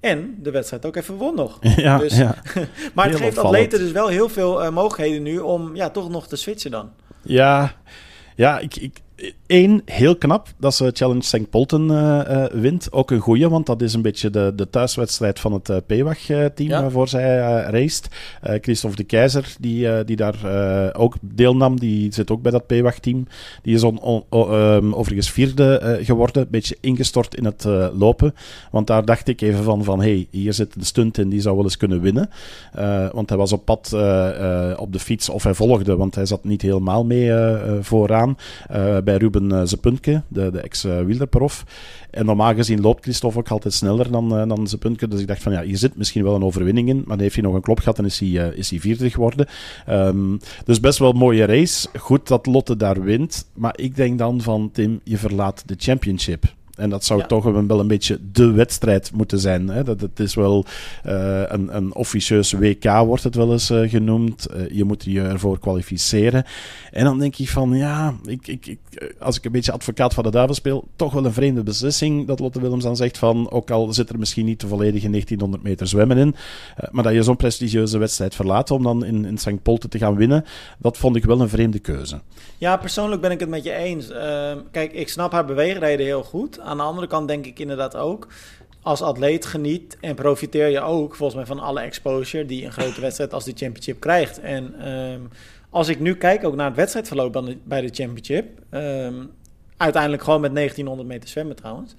En 0.00 0.36
de 0.42 0.50
wedstrijd 0.50 0.86
ook 0.86 0.96
even 0.96 1.14
won 1.14 1.34
nog. 1.34 1.58
Ja, 1.76 1.98
dus, 1.98 2.16
ja. 2.16 2.34
maar 2.94 3.08
het 3.08 3.16
geeft 3.16 3.38
atleten 3.38 3.78
dus 3.78 3.92
wel 3.92 4.08
heel 4.08 4.28
veel 4.28 4.72
mogelijkheden 4.72 5.22
nu 5.22 5.38
om 5.38 5.76
ja, 5.76 5.90
toch 5.90 6.08
nog 6.08 6.28
te 6.28 6.36
switchen 6.36 6.70
dan. 6.70 6.90
Ja, 7.22 7.74
ja 8.34 8.58
ik, 8.58 8.76
ik, 8.76 9.00
Eén, 9.46 9.82
heel 9.84 10.16
knap 10.16 10.48
dat 10.58 10.74
ze 10.74 10.90
Challenge 10.92 11.22
St. 11.22 11.50
Polten 11.50 11.90
uh, 11.90 12.20
uh, 12.30 12.44
wint. 12.44 12.92
Ook 12.92 13.10
een 13.10 13.18
goeie, 13.18 13.48
want 13.48 13.66
dat 13.66 13.82
is 13.82 13.94
een 13.94 14.02
beetje 14.02 14.30
de, 14.30 14.52
de 14.56 14.70
thuiswedstrijd 14.70 15.40
van 15.40 15.52
het 15.52 15.68
uh, 15.68 15.76
PWAG-team 15.86 16.68
ja. 16.68 16.80
waarvoor 16.80 17.08
zij 17.08 17.38
raced. 17.62 18.08
Christophe 18.42 18.96
de 18.96 19.04
Keizer, 19.04 19.54
die, 19.60 20.04
die 20.04 20.16
daar 20.16 20.34
ook 20.94 21.14
deelnam, 21.20 21.78
die 21.80 22.12
zit 22.12 22.30
ook 22.30 22.42
bij 22.42 22.52
dat 22.52 22.66
PWAG-team. 22.66 23.26
Die 23.62 23.74
is 23.74 23.82
on, 23.82 24.00
on, 24.00 24.24
um, 24.52 24.94
overigens 24.94 25.30
vierde 25.30 25.98
geworden, 26.02 26.42
een 26.42 26.48
beetje 26.50 26.76
ingestort 26.80 27.34
in 27.34 27.44
het 27.44 27.64
lopen. 27.98 28.34
Want 28.70 28.86
daar 28.86 29.04
dacht 29.04 29.28
ik 29.28 29.40
even 29.40 29.64
van, 29.64 29.84
van 29.84 30.00
hey, 30.00 30.26
hier 30.30 30.52
zit 30.52 30.76
een 30.76 30.84
stunt 30.84 31.18
in, 31.18 31.28
die 31.28 31.40
zou 31.40 31.54
wel 31.54 31.64
eens 31.64 31.76
kunnen 31.76 32.00
winnen. 32.00 32.30
want 33.12 33.28
hij 33.28 33.38
was 33.38 33.52
op 33.52 33.64
pad 33.64 33.92
op 34.76 34.92
de 34.92 34.98
fiets, 34.98 35.28
of 35.28 35.42
hij 35.42 35.54
volgde, 35.54 35.96
want 35.96 36.14
hij 36.14 36.26
zat 36.26 36.44
niet 36.44 36.62
helemaal 36.62 37.04
mee 37.04 37.32
vooraan 37.80 38.36
bij 39.06 39.16
Ruben 39.16 39.52
uh, 39.52 39.60
Zepuntke, 39.64 40.22
de, 40.28 40.50
de 40.50 40.60
ex-wielerprof. 40.60 41.64
En 42.10 42.26
normaal 42.26 42.54
gezien 42.54 42.80
loopt 42.80 43.02
Christophe 43.02 43.38
ook 43.38 43.48
altijd 43.48 43.74
sneller 43.74 44.10
dan, 44.10 44.40
uh, 44.40 44.48
dan 44.48 44.66
Zepuntke. 44.66 45.08
Dus 45.08 45.20
ik 45.20 45.26
dacht 45.26 45.42
van 45.42 45.52
ja, 45.52 45.62
hier 45.62 45.76
zit 45.76 45.96
misschien 45.96 46.22
wel 46.22 46.34
een 46.34 46.44
overwinning 46.44 46.88
in. 46.88 46.96
Maar 46.96 47.16
dan 47.16 47.20
heeft 47.20 47.34
hij 47.34 47.44
nog 47.44 47.54
een 47.54 47.60
klop 47.60 47.78
gehad 47.78 47.98
en 47.98 48.04
is 48.04 48.20
hij, 48.20 48.28
uh, 48.28 48.58
is 48.58 48.70
hij 48.70 48.80
vierde 48.80 49.10
geworden. 49.10 49.46
Um, 49.90 50.38
dus 50.64 50.80
best 50.80 50.98
wel 50.98 51.10
een 51.10 51.16
mooie 51.16 51.44
race. 51.44 51.88
Goed 51.98 52.28
dat 52.28 52.46
Lotte 52.46 52.76
daar 52.76 53.02
wint. 53.02 53.46
Maar 53.54 53.78
ik 53.78 53.96
denk 53.96 54.18
dan 54.18 54.40
van 54.40 54.70
Tim, 54.72 55.00
je 55.04 55.18
verlaat 55.18 55.62
de 55.66 55.74
championship. 55.78 56.54
En 56.76 56.90
dat 56.90 57.04
zou 57.04 57.26
toch 57.26 57.44
wel 57.44 57.80
een 57.80 57.86
beetje 57.86 58.18
de 58.32 58.50
wedstrijd 58.50 59.10
moeten 59.12 59.38
zijn. 59.38 59.68
Hè? 59.68 59.84
Dat, 59.84 60.00
het 60.00 60.20
is 60.20 60.34
wel 60.34 60.64
uh, 61.06 61.42
een, 61.46 61.76
een 61.76 61.94
officieus 61.94 62.52
WK, 62.52 62.84
wordt 62.84 63.22
het 63.22 63.34
wel 63.34 63.52
eens 63.52 63.70
uh, 63.70 63.90
genoemd. 63.90 64.46
Uh, 64.56 64.70
je 64.70 64.84
moet 64.84 65.04
je 65.04 65.20
ervoor 65.20 65.58
kwalificeren. 65.58 66.44
En 66.92 67.04
dan 67.04 67.18
denk 67.18 67.36
ik 67.36 67.48
van, 67.48 67.72
ja, 67.72 68.14
ik, 68.24 68.46
ik, 68.46 68.66
ik, 68.66 68.78
als 69.18 69.36
ik 69.36 69.44
een 69.44 69.52
beetje 69.52 69.72
advocaat 69.72 70.14
van 70.14 70.24
de 70.24 70.30
duivel 70.30 70.54
speel, 70.54 70.88
toch 70.96 71.12
wel 71.12 71.24
een 71.24 71.32
vreemde 71.32 71.62
beslissing 71.62 72.26
dat 72.26 72.38
Lotte 72.38 72.60
Willems 72.60 72.84
dan 72.84 72.96
zegt 72.96 73.18
van, 73.18 73.50
ook 73.50 73.70
al 73.70 73.92
zit 73.92 74.08
er 74.08 74.18
misschien 74.18 74.44
niet 74.44 74.60
de 74.60 74.66
volledige 74.66 75.10
1900 75.10 75.62
meter 75.62 75.86
zwemmen 75.86 76.16
in, 76.16 76.34
maar 76.90 77.04
dat 77.04 77.12
je 77.12 77.22
zo'n 77.22 77.36
prestigieuze 77.36 77.98
wedstrijd 77.98 78.34
verlaat 78.34 78.70
om 78.70 78.82
dan 78.82 79.04
in, 79.04 79.24
in 79.24 79.38
St. 79.38 79.62
Polten 79.62 79.90
te 79.90 79.98
gaan 79.98 80.16
winnen, 80.16 80.44
dat 80.78 80.98
vond 80.98 81.16
ik 81.16 81.24
wel 81.24 81.40
een 81.40 81.48
vreemde 81.48 81.78
keuze. 81.78 82.20
Ja, 82.58 82.76
persoonlijk 82.76 83.20
ben 83.20 83.30
ik 83.30 83.40
het 83.40 83.48
met 83.48 83.64
je 83.64 83.72
eens. 83.72 84.10
Ehm, 84.10 84.58
kijk, 84.70 84.92
ik 84.92 85.08
snap 85.08 85.32
haar 85.32 85.44
beweegreden 85.44 86.06
heel 86.06 86.22
goed. 86.22 86.60
Aan 86.66 86.76
de 86.76 86.82
andere 86.82 87.06
kant 87.06 87.28
denk 87.28 87.46
ik 87.46 87.58
inderdaad 87.58 87.96
ook. 87.96 88.26
Als 88.82 89.02
atleet 89.02 89.46
geniet 89.46 89.96
en 90.00 90.14
profiteer 90.14 90.68
je 90.68 90.80
ook 90.80 91.14
volgens 91.14 91.36
mij 91.36 91.46
van 91.46 91.64
alle 91.64 91.80
exposure 91.80 92.46
die 92.46 92.64
een 92.64 92.72
grote 92.72 93.00
wedstrijd 93.00 93.32
als 93.32 93.44
de 93.44 93.52
Championship 93.54 94.00
krijgt. 94.00 94.40
En 94.40 94.74
ehm, 94.80 95.20
als 95.70 95.88
ik 95.88 96.00
nu 96.00 96.16
kijk 96.16 96.44
ook 96.44 96.54
naar 96.54 96.66
het 96.66 96.76
wedstrijdverloop 96.76 97.54
bij 97.64 97.80
de 97.80 97.94
Championship, 97.94 98.60
ehm, 98.70 99.24
uiteindelijk 99.76 100.22
gewoon 100.22 100.40
met 100.40 100.52
1900 100.52 101.08
meter 101.08 101.28
zwemmen 101.28 101.56
trouwens, 101.56 101.94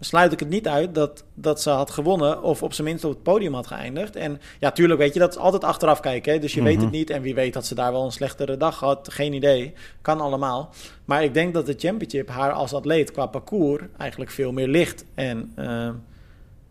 sluit 0.00 0.32
ik 0.32 0.40
het 0.40 0.48
niet 0.48 0.68
uit 0.68 0.94
dat, 0.94 1.24
dat 1.34 1.62
ze 1.62 1.70
had 1.70 1.90
gewonnen 1.90 2.42
of 2.42 2.62
op 2.62 2.72
zijn 2.72 2.86
minst 2.86 3.04
op 3.04 3.10
het 3.10 3.22
podium 3.22 3.54
had 3.54 3.66
geëindigd. 3.66 4.16
En 4.16 4.40
ja, 4.60 4.70
tuurlijk 4.70 5.00
weet 5.00 5.14
je, 5.14 5.20
dat 5.20 5.30
is 5.30 5.38
altijd 5.38 5.64
achteraf 5.64 6.00
kijken. 6.00 6.32
Hè? 6.32 6.38
Dus 6.38 6.54
je 6.54 6.62
weet 6.62 6.76
het 6.76 6.84
mhm. 6.84 6.94
niet 6.94 7.10
en 7.10 7.22
wie 7.22 7.34
weet 7.34 7.52
dat 7.52 7.66
ze 7.66 7.74
daar 7.74 7.92
wel 7.92 8.04
een 8.04 8.12
slechtere 8.12 8.56
dag 8.56 8.80
had. 8.80 9.12
Geen 9.12 9.32
idee. 9.32 9.72
Kan 10.02 10.20
allemaal. 10.20 10.70
Maar 11.04 11.24
ik 11.24 11.34
denk 11.34 11.54
dat 11.54 11.66
de 11.66 11.74
championship 11.78 12.28
haar 12.28 12.52
als 12.52 12.74
atleet 12.74 13.12
qua 13.12 13.26
parcours 13.26 13.82
eigenlijk 13.98 14.30
veel 14.30 14.52
meer 14.52 14.68
ligt. 14.68 15.04
En... 15.14 15.52
Uh, 15.58 15.90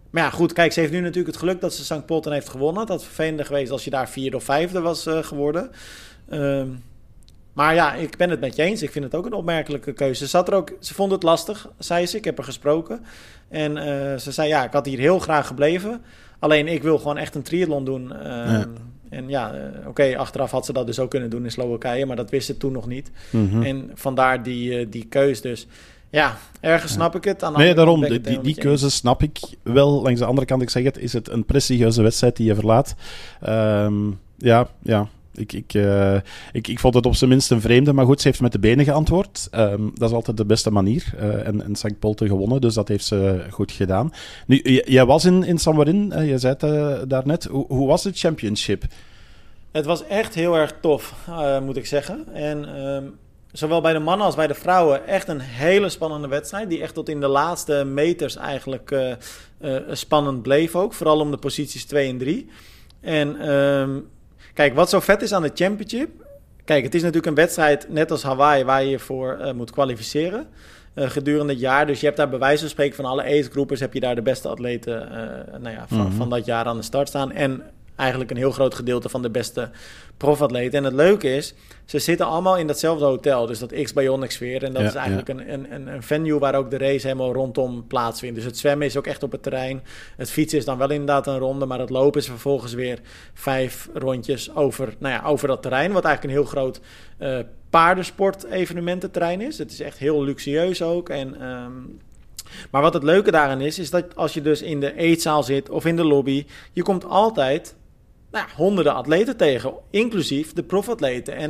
maar 0.09 0.23
ja, 0.23 0.29
goed, 0.29 0.53
kijk, 0.53 0.71
ze 0.71 0.79
heeft 0.79 0.91
nu 0.91 0.99
natuurlijk 0.99 1.27
het 1.27 1.37
geluk 1.37 1.61
dat 1.61 1.73
ze 1.73 1.83
St. 1.83 2.05
Polten 2.05 2.31
heeft 2.31 2.49
gewonnen. 2.49 2.85
Dat 2.85 3.03
vervelender 3.03 3.45
geweest 3.45 3.71
als 3.71 3.83
je 3.83 3.89
daar 3.89 4.09
vierde 4.09 4.37
of 4.37 4.43
vijfde 4.43 4.81
was 4.81 5.07
uh, 5.07 5.23
geworden. 5.23 5.71
Uh, 6.29 6.63
maar 7.53 7.74
ja, 7.74 7.93
ik 7.93 8.17
ben 8.17 8.29
het 8.29 8.39
met 8.39 8.55
je 8.55 8.63
eens. 8.63 8.81
Ik 8.81 8.91
vind 8.91 9.05
het 9.05 9.15
ook 9.15 9.25
een 9.25 9.33
opmerkelijke 9.33 9.93
keuze. 9.93 10.24
Ze, 10.24 10.29
zat 10.29 10.48
er 10.48 10.53
ook, 10.53 10.74
ze 10.79 10.93
vond 10.93 11.12
het 11.12 11.24
lastig, 11.24 11.69
zei 11.77 12.05
ze. 12.05 12.17
Ik 12.17 12.25
heb 12.25 12.38
er 12.38 12.43
gesproken. 12.43 13.05
En 13.50 13.77
uh, 13.77 13.83
ze 14.17 14.31
zei, 14.31 14.48
ja, 14.48 14.63
ik 14.63 14.74
had 14.74 14.86
hier 14.86 15.00
heel 15.00 15.19
graag 15.19 15.48
gebleven. 15.48 16.01
Alleen 16.39 16.67
ik 16.67 16.83
wil 16.83 16.98
gewoon 16.98 17.17
echt 17.17 17.36
een 17.36 17.41
triathlon 17.41 17.86
doen. 17.86 18.13
Uh, 18.13 18.27
ja. 18.27 18.65
En 19.10 19.29
ja, 19.29 19.53
uh, 19.53 19.88
oké, 19.88 20.17
achteraf 20.17 20.51
had 20.51 20.65
ze 20.65 20.74
dat 20.74 20.86
dus 20.86 21.00
ook 21.00 21.10
kunnen 21.10 21.29
doen 21.29 21.43
in 21.43 21.51
Slowakije. 21.51 22.05
Maar 22.05 22.15
dat 22.15 22.29
wist 22.29 22.45
ze 22.45 22.57
toen 22.57 22.72
nog 22.72 22.88
niet. 22.88 23.12
Mm 23.29 23.50
-hmm. 23.50 23.63
En 23.63 23.91
vandaar 23.93 24.43
die, 24.43 24.89
die 24.89 25.05
keus 25.05 25.41
dus. 25.41 25.67
Ja, 26.10 26.38
ergens 26.60 26.91
ja. 26.91 26.98
snap 26.98 27.15
ik 27.15 27.24
het. 27.24 27.43
Aan 27.43 27.53
nee, 27.53 27.74
daarom, 27.74 28.01
die, 28.01 28.22
die, 28.22 28.41
die 28.41 28.55
keuze 28.55 28.91
snap 28.91 29.24
ik 29.24 29.39
wel. 29.63 30.01
Langs 30.01 30.19
de 30.19 30.25
andere 30.25 30.48
kant, 30.48 30.62
ik 30.62 30.69
zeg 30.69 30.83
het, 30.83 30.98
is 30.98 31.13
het 31.13 31.29
een 31.29 31.45
prestigieuze 31.45 32.01
wedstrijd 32.01 32.36
die 32.36 32.45
je 32.45 32.55
verlaat. 32.55 32.95
Um, 33.48 34.19
ja, 34.38 34.67
ja, 34.81 35.07
ik, 35.35 35.53
ik, 35.53 35.73
uh, 35.73 36.15
ik, 36.51 36.67
ik 36.67 36.79
vond 36.79 36.93
het 36.93 37.05
op 37.05 37.15
zijn 37.15 37.29
minst 37.29 37.51
een 37.51 37.61
vreemde, 37.61 37.93
maar 37.93 38.05
goed, 38.05 38.21
ze 38.21 38.27
heeft 38.27 38.41
met 38.41 38.51
de 38.51 38.59
benen 38.59 38.85
geantwoord. 38.85 39.47
Um, 39.55 39.91
dat 39.95 40.09
is 40.09 40.15
altijd 40.15 40.37
de 40.37 40.45
beste 40.45 40.71
manier. 40.71 41.13
Uh, 41.15 41.47
en, 41.47 41.63
en 41.63 41.75
St. 41.75 41.99
Polten 41.99 42.27
gewonnen, 42.27 42.61
dus 42.61 42.73
dat 42.73 42.87
heeft 42.87 43.05
ze 43.05 43.45
goed 43.49 43.71
gedaan. 43.71 44.13
Nu, 44.47 44.81
jij 44.85 45.05
was 45.05 45.25
in, 45.25 45.43
in 45.43 45.57
San 45.57 45.75
Marin, 45.75 46.13
uh, 46.15 46.29
je 46.29 46.37
zei 46.37 46.55
het 46.57 47.09
daarnet. 47.09 47.43
Hoe, 47.43 47.65
hoe 47.67 47.87
was 47.87 48.03
het 48.03 48.19
championship? 48.19 48.83
Het 49.71 49.85
was 49.85 50.07
echt 50.07 50.35
heel 50.35 50.55
erg 50.55 50.73
tof, 50.81 51.13
moet 51.63 51.77
ik 51.77 51.85
zeggen. 51.85 52.25
En 52.33 52.85
um, 52.85 53.15
zowel 53.51 53.81
bij 53.81 53.93
de 53.93 53.99
mannen 53.99 54.25
als 54.25 54.35
bij 54.35 54.47
de 54.47 54.53
vrouwen 54.53 55.07
echt 55.07 55.27
een 55.27 55.39
hele 55.39 55.89
spannende 55.89 56.27
wedstrijd. 56.27 56.69
Die 56.69 56.81
echt 56.81 56.93
tot 56.93 57.10
in 57.10 57.19
de 57.19 57.27
laatste 57.27 57.84
meters 57.86 58.36
eigenlijk 58.36 59.15
spannend 59.91 60.41
bleef 60.41 60.75
ook. 60.75 60.93
Vooral 60.93 61.19
om 61.19 61.31
de 61.31 61.38
posities 61.38 61.86
2 61.86 62.10
en 62.10 62.17
3. 62.17 62.49
En 63.01 63.49
um, 63.53 64.08
Kijk, 64.53 64.75
wat 64.75 64.89
zo 64.89 64.99
vet 64.99 65.21
is 65.21 65.33
aan 65.33 65.41
de 65.41 65.51
Championship. 65.53 66.09
Kijk, 66.65 66.83
het 66.83 66.95
is 66.95 67.01
natuurlijk 67.01 67.27
een 67.27 67.35
wedstrijd, 67.35 67.89
net 67.89 68.11
als 68.11 68.23
Hawaii, 68.23 68.63
waar 68.63 68.83
je 68.83 68.89
je 68.89 68.99
voor 68.99 69.37
uh, 69.41 69.51
moet 69.51 69.71
kwalificeren. 69.71 70.47
Uh, 70.95 71.09
gedurende 71.09 71.53
het 71.53 71.61
jaar. 71.61 71.85
Dus 71.85 71.99
je 71.99 72.05
hebt 72.05 72.17
daar 72.17 72.29
bij 72.29 72.39
wijze 72.39 72.59
van 72.59 72.69
spreken 72.69 72.95
van 72.95 73.05
alle 73.05 73.23
ace-groepers... 73.23 73.79
heb 73.79 73.93
je 73.93 73.99
daar 73.99 74.15
de 74.15 74.21
beste 74.21 74.47
atleten 74.47 75.01
uh, 75.01 75.59
nou 75.59 75.75
ja, 75.75 75.85
van, 75.87 75.97
mm 75.97 76.05
-hmm. 76.05 76.13
van 76.13 76.29
dat 76.29 76.45
jaar 76.45 76.65
aan 76.65 76.77
de 76.77 76.83
start 76.83 77.07
staan. 77.07 77.31
En 77.31 77.63
eigenlijk 77.95 78.32
een 78.32 78.38
heel 78.38 78.51
groot 78.51 78.75
gedeelte 78.75 79.10
van 79.10 79.21
de 79.21 79.29
beste 79.29 79.69
profatleten. 80.17 80.77
En 80.77 80.84
het 80.84 80.93
leuke 80.93 81.36
is, 81.36 81.53
ze 81.86 81.99
zitten 81.99 82.25
allemaal 82.25 82.58
in 82.58 82.67
datzelfde 82.67 83.06
hotel. 83.06 83.45
Dus 83.45 83.60
dat 83.60 83.73
X-Bionic 83.84 84.32
sfeer. 84.32 84.63
En 84.63 84.73
dat 84.73 84.82
ja, 84.82 84.88
is 84.88 84.95
eigenlijk 84.95 85.27
ja. 85.27 85.53
een, 85.53 85.73
een, 85.73 85.88
een 85.88 86.03
venue 86.03 86.39
waar 86.39 86.56
ook 86.56 86.69
de 86.69 86.77
race 86.77 87.08
helemaal 87.08 87.34
rondom 87.34 87.88
plaatsvindt. 87.88 88.36
Dus 88.36 88.45
het 88.45 88.58
zwemmen 88.58 88.88
is 88.88 88.97
ook 88.97 89.08
echt 89.08 89.23
op 89.23 89.32
het 89.32 89.43
terrein. 89.43 89.82
Het 90.17 90.29
fietsen 90.29 90.58
is 90.58 90.65
dan 90.65 90.77
wel 90.77 90.89
inderdaad 90.89 91.27
een 91.27 91.38
ronde. 91.38 91.65
Maar 91.65 91.79
het 91.79 91.89
lopen 91.89 92.21
is 92.21 92.27
vervolgens 92.27 92.73
weer 92.73 92.99
vijf 93.34 93.89
rondjes 93.93 94.56
over, 94.56 94.95
nou 94.99 95.13
ja, 95.13 95.23
over 95.29 95.47
dat 95.47 95.62
terrein. 95.62 95.91
Wat 95.91 96.06
eigenlijk 96.06 96.36
een 96.36 96.41
heel 96.41 96.51
groot 96.51 96.79
uh, 97.19 97.39
paardensport-evenemententerrein 97.69 99.41
is. 99.41 99.58
Het 99.58 99.71
is 99.71 99.79
echt 99.79 99.97
heel 99.97 100.23
luxueus 100.23 100.82
ook. 100.82 101.10
En... 101.10 101.47
Um, 101.47 101.99
maar 102.71 102.82
wat 102.82 102.93
het 102.93 103.03
leuke 103.03 103.32
daarin 103.32 103.62
is, 103.62 103.79
is 103.79 103.89
dat 103.89 104.15
als 104.15 104.34
je 104.34 104.41
dus 104.41 104.62
in 104.62 104.79
de 104.79 104.95
eetzaal 104.95 105.43
zit 105.43 105.69
of 105.69 105.86
in 105.86 105.95
de 105.95 106.03
lobby, 106.03 106.45
je 106.71 106.84
komt 106.84 107.06
altijd 107.06 107.75
nou 108.34 108.46
ja, 108.48 108.56
honderden 108.56 108.93
atleten 108.93 109.38
tegen, 109.38 109.74
inclusief 109.89 110.54
de 110.54 110.63
profatleten. 110.63 111.36
En 111.36 111.50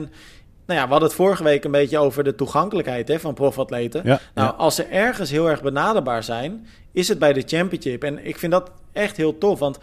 nou 0.66 0.80
ja, 0.80 0.86
we 0.86 0.92
hadden 0.92 1.10
het 1.10 1.18
vorige 1.18 1.44
week 1.44 1.64
een 1.64 1.72
beetje 1.72 1.98
over 1.98 2.24
de 2.24 2.36
toegankelijkheid 2.36 3.08
hè, 3.08 3.20
van 3.20 3.34
profatleten. 3.34 4.02
Ja, 4.04 4.20
nou, 4.34 4.48
ja. 4.48 4.56
als 4.58 4.76
ze 4.76 4.84
ergens 4.84 5.30
heel 5.30 5.50
erg 5.50 5.62
benaderbaar 5.62 6.24
zijn, 6.24 6.68
is 6.92 7.08
het 7.08 7.20
bij 7.20 7.34
de 7.34 7.44
championship. 7.46 8.04
En 8.04 8.26
ik 8.26 8.38
vind 8.38 8.52
dat 8.52 8.72
echt 8.92 9.18
heel 9.18 9.38
tof, 9.38 9.60
want 9.60 9.80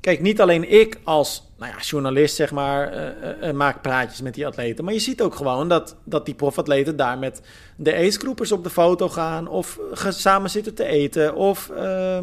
kijk, 0.00 0.20
niet 0.20 0.40
alleen 0.40 0.70
ik 0.70 0.98
als 1.04 1.50
nou 1.58 1.72
ja, 1.72 1.80
journalist, 1.80 2.34
zeg 2.34 2.50
maar, 2.50 2.94
uh, 2.94 3.48
uh, 3.48 3.54
maak 3.54 3.82
praatjes 3.82 4.20
met 4.22 4.34
die 4.34 4.46
atleten. 4.46 4.84
Maar 4.84 4.94
je 4.94 5.00
ziet 5.00 5.22
ook 5.22 5.34
gewoon 5.34 5.68
dat, 5.68 5.96
dat 6.04 6.24
die 6.24 6.34
profatleten 6.34 6.96
daar 6.96 7.18
met 7.18 7.40
de 7.76 7.94
ace-groepers 7.94 8.52
op 8.52 8.64
de 8.64 8.70
foto 8.70 9.08
gaan. 9.08 9.48
Of 9.48 9.78
samen 10.08 10.50
zitten 10.50 10.74
te 10.74 10.84
eten. 10.84 11.34
Of 11.34 11.70
uh, 11.76 12.18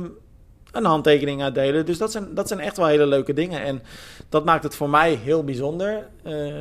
een 0.72 0.86
handtekening 0.86 1.42
uitdelen. 1.42 1.86
Dus 1.86 1.98
dat 1.98 2.12
zijn, 2.12 2.34
dat 2.34 2.48
zijn 2.48 2.60
echt 2.60 2.78
wel 2.78 2.88
hele 2.88 3.06
leuke 3.06 3.34
dingen. 3.34 3.62
En 3.62 3.82
dat 4.30 4.46
maakt 4.46 4.64
het 4.64 4.76
voor 4.76 4.90
mij 4.90 5.14
heel 5.14 5.44
bijzonder. 5.44 6.08
Uh, 6.24 6.60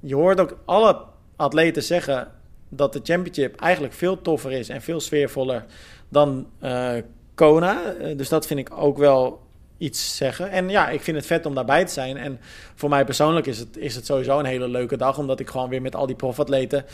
je 0.00 0.14
hoort 0.14 0.40
ook 0.40 0.56
alle 0.64 1.02
atleten 1.36 1.82
zeggen 1.82 2.32
dat 2.68 2.92
de 2.92 3.00
championship 3.02 3.60
eigenlijk 3.60 3.94
veel 3.94 4.22
toffer 4.22 4.52
is 4.52 4.68
en 4.68 4.82
veel 4.82 5.00
sfeervoller 5.00 5.64
dan 6.08 6.46
uh, 6.62 6.92
Kona. 7.34 7.94
Uh, 7.94 8.16
dus 8.16 8.28
dat 8.28 8.46
vind 8.46 8.60
ik 8.60 8.70
ook 8.76 8.98
wel 8.98 9.45
iets 9.78 10.16
zeggen. 10.16 10.50
En 10.50 10.68
ja, 10.68 10.88
ik 10.88 11.00
vind 11.00 11.16
het 11.16 11.26
vet 11.26 11.46
om 11.46 11.54
daarbij 11.54 11.84
te 11.84 11.92
zijn. 11.92 12.16
En 12.16 12.38
voor 12.74 12.88
mij 12.88 13.04
persoonlijk 13.04 13.46
is 13.46 13.58
het, 13.58 13.76
is 13.76 13.94
het 13.94 14.06
sowieso 14.06 14.38
een 14.38 14.44
hele 14.44 14.68
leuke 14.68 14.96
dag. 14.96 15.18
Omdat 15.18 15.40
ik 15.40 15.48
gewoon 15.48 15.68
weer 15.68 15.82
met 15.82 15.96
al 15.96 16.06
die 16.06 16.16
profatleten... 16.16 16.84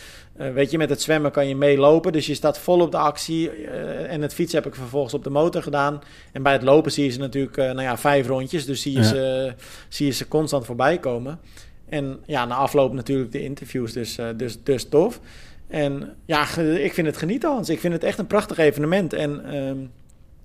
Uh, 0.40 0.52
weet 0.52 0.70
je, 0.70 0.78
met 0.78 0.90
het 0.90 1.02
zwemmen 1.02 1.30
kan 1.30 1.48
je 1.48 1.56
meelopen. 1.56 2.12
Dus 2.12 2.26
je 2.26 2.34
staat 2.34 2.58
vol 2.58 2.80
op 2.80 2.90
de 2.90 2.96
actie. 2.96 3.62
Uh, 3.62 4.12
en 4.12 4.22
het 4.22 4.34
fietsen 4.34 4.58
heb 4.62 4.72
ik 4.72 4.78
vervolgens 4.78 5.14
op 5.14 5.24
de 5.24 5.30
motor 5.30 5.62
gedaan. 5.62 6.00
En 6.32 6.42
bij 6.42 6.52
het 6.52 6.62
lopen 6.62 6.92
zie 6.92 7.04
je 7.04 7.10
ze 7.10 7.18
natuurlijk, 7.18 7.56
uh, 7.56 7.64
nou 7.64 7.82
ja, 7.82 7.98
vijf 7.98 8.26
rondjes. 8.26 8.66
Dus 8.66 8.82
zie 8.82 8.92
je, 8.92 8.98
ja. 8.98 9.04
ze, 9.04 9.54
zie 9.88 10.06
je 10.06 10.12
ze 10.12 10.28
constant 10.28 10.64
voorbij 10.64 10.98
komen. 10.98 11.40
En 11.88 12.20
ja, 12.26 12.44
na 12.44 12.54
afloop 12.54 12.92
natuurlijk 12.92 13.32
de 13.32 13.42
interviews. 13.42 13.92
Dus, 13.92 14.18
dus, 14.36 14.62
dus 14.62 14.88
tof. 14.88 15.20
En 15.68 16.14
ja, 16.24 16.56
ik 16.58 16.92
vind 16.92 17.06
het 17.06 17.16
genieten, 17.16 17.50
Hans. 17.50 17.68
Ik 17.68 17.80
vind 17.80 17.92
het 17.92 18.04
echt 18.04 18.18
een 18.18 18.26
prachtig 18.26 18.58
evenement. 18.58 19.12
En... 19.12 19.42
Uh, 19.54 19.88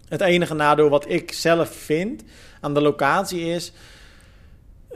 het 0.07 0.21
enige 0.21 0.53
nadeel 0.53 0.89
wat 0.89 1.09
ik 1.09 1.31
zelf 1.31 1.69
vind 1.69 2.23
aan 2.61 2.73
de 2.73 2.81
locatie 2.81 3.45
is. 3.45 3.71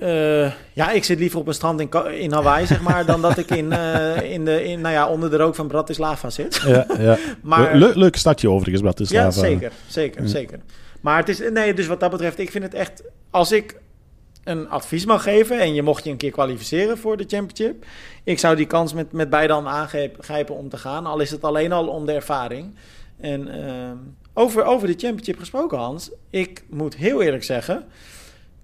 Uh, 0.01 0.51
ja, 0.73 0.91
ik 0.91 1.03
zit 1.03 1.19
liever 1.19 1.39
op 1.39 1.47
een 1.47 1.53
strand 1.53 1.79
in, 1.79 1.89
in 2.19 2.31
Hawaii, 2.31 2.65
zeg 2.65 2.81
maar, 2.81 3.05
dan 3.05 3.21
dat 3.21 3.37
ik 3.37 3.51
in, 3.51 3.71
uh, 3.71 4.21
in 4.35 4.45
de, 4.45 4.63
in, 4.63 4.81
nou 4.81 4.93
ja, 4.93 5.07
onder 5.07 5.29
de 5.29 5.37
rook 5.37 5.55
van 5.55 5.67
Bratislava 5.67 6.29
zit. 6.29 6.61
Ja, 6.65 6.85
ja. 6.97 7.17
maar, 7.41 7.75
Le 7.75 7.91
leuk 7.95 8.15
stadje 8.15 8.49
overigens, 8.49 8.81
Bratislava. 8.81 9.25
Ja, 9.25 9.31
zeker, 9.31 9.71
zeker, 9.87 10.27
zeker. 10.29 10.59
Maar 11.01 11.17
het 11.17 11.29
is, 11.29 11.41
nee, 11.53 11.73
dus 11.73 11.87
wat 11.87 11.99
dat 11.99 12.11
betreft, 12.11 12.39
ik 12.39 12.51
vind 12.51 12.63
het 12.63 12.73
echt, 12.73 13.03
als 13.29 13.51
ik 13.51 13.79
een 14.43 14.69
advies 14.69 15.05
mag 15.05 15.23
geven 15.23 15.59
en 15.59 15.73
je 15.73 15.81
mocht 15.81 16.03
je 16.03 16.09
een 16.09 16.17
keer 16.17 16.31
kwalificeren 16.31 16.97
voor 16.97 17.17
de 17.17 17.25
championship, 17.27 17.85
ik 18.23 18.39
zou 18.39 18.55
die 18.55 18.67
kans 18.67 18.93
met, 18.93 19.11
met 19.11 19.29
beide 19.29 19.53
handen 19.53 19.71
aangrijpen 19.71 20.55
om 20.55 20.69
te 20.69 20.77
gaan, 20.77 21.05
al 21.05 21.19
is 21.19 21.31
het 21.31 21.43
alleen 21.43 21.71
al 21.71 21.87
om 21.87 22.05
de 22.05 22.11
ervaring. 22.11 22.75
En 23.19 23.47
uh, 23.47 23.91
over, 24.33 24.63
over 24.63 24.87
de 24.87 24.95
championship 24.97 25.39
gesproken, 25.39 25.77
Hans. 25.77 26.11
Ik 26.29 26.63
moet 26.69 26.95
heel 26.95 27.21
eerlijk 27.21 27.43
zeggen, 27.43 27.83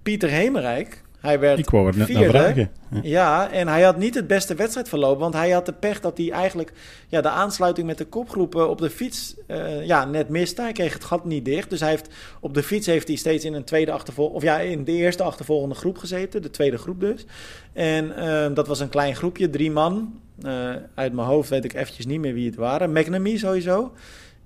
Pieter 0.02 0.28
Hemerijk 0.28 1.02
Hij 1.20 1.38
werd 1.38 1.58
Ik 1.58 1.70
wou 1.70 1.96
net 1.96 2.06
vierde. 2.06 2.28
vragen. 2.28 2.70
Ja. 2.90 3.00
Ja, 3.02 3.50
en 3.50 3.68
hij 3.68 3.82
had 3.82 3.96
niet 3.96 4.14
het 4.14 4.26
beste 4.26 4.54
wedstrijdverloop, 4.54 5.18
want 5.18 5.34
hij 5.34 5.50
had 5.50 5.66
de 5.66 5.72
pech 5.72 6.00
dat 6.00 6.18
hij 6.18 6.30
eigenlijk 6.30 6.72
ja, 7.08 7.20
de 7.20 7.28
aansluiting 7.28 7.86
met 7.86 7.98
de 7.98 8.04
kopgroepen 8.04 8.68
op 8.68 8.78
de 8.78 8.90
fiets 8.90 9.34
eh, 9.46 9.86
ja, 9.86 10.04
net 10.04 10.28
miste. 10.28 10.62
Hij 10.62 10.72
kreeg 10.72 10.92
het 10.92 11.04
gat 11.04 11.24
niet 11.24 11.44
dicht, 11.44 11.70
dus 11.70 11.80
hij 11.80 11.88
heeft, 11.90 12.08
op 12.40 12.54
de 12.54 12.62
fiets 12.62 12.86
heeft 12.86 13.08
hij 13.08 13.16
steeds 13.16 13.44
in 13.44 13.54
een 13.54 13.64
tweede 13.64 13.92
achtervol 13.92 14.28
of 14.28 14.42
ja, 14.42 14.58
in 14.58 14.84
de 14.84 14.92
eerste 14.92 15.22
achtervolgende 15.22 15.74
groep 15.74 15.98
gezeten, 15.98 16.42
de 16.42 16.50
tweede 16.50 16.78
groep 16.78 17.00
dus. 17.00 17.26
En 17.72 18.16
eh, 18.16 18.54
dat 18.54 18.66
was 18.66 18.80
een 18.80 18.88
klein 18.88 19.16
groepje, 19.16 19.50
drie 19.50 19.70
man. 19.70 20.20
Eh, 20.42 20.70
uit 20.94 21.12
mijn 21.12 21.26
hoofd 21.26 21.48
weet 21.48 21.64
ik 21.64 21.74
eventjes 21.74 22.06
niet 22.06 22.20
meer 22.20 22.34
wie 22.34 22.46
het 22.46 22.56
waren. 22.56 22.92
McNamee 22.92 23.38
sowieso. 23.38 23.92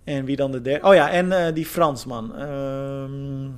En 0.04 0.24
wie 0.24 0.36
dan 0.36 0.52
de 0.52 0.60
derde? 0.62 0.86
Oh 0.86 0.94
ja, 0.94 1.10
en 1.10 1.32
eh, 1.46 1.54
die 1.54 1.66
Fransman. 1.66 2.36
Ehm 2.36 3.48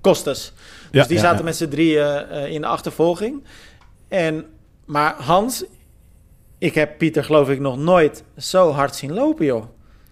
Costas. 0.00 0.52
Dus 0.90 1.02
Ja, 1.02 1.06
die 1.08 1.18
zaten 1.18 1.38
ja. 1.38 1.44
met 1.44 1.56
z'n 1.56 1.68
drieën 1.68 2.04
eh, 2.28 2.52
in 2.52 2.60
de 2.60 2.66
achtervolging. 2.66 3.42
En, 4.08 4.44
maar 4.84 5.14
Hans, 5.14 5.64
ik 6.58 6.74
heb 6.74 6.98
Pieter 6.98 7.24
geloof 7.24 7.48
ik 7.50 7.60
nog 7.60 7.78
nooit 7.78 8.24
zo 8.36 8.70
hard 8.70 8.94
zien 8.96 9.12
lopen, 9.12 9.46
joh. 9.46 9.64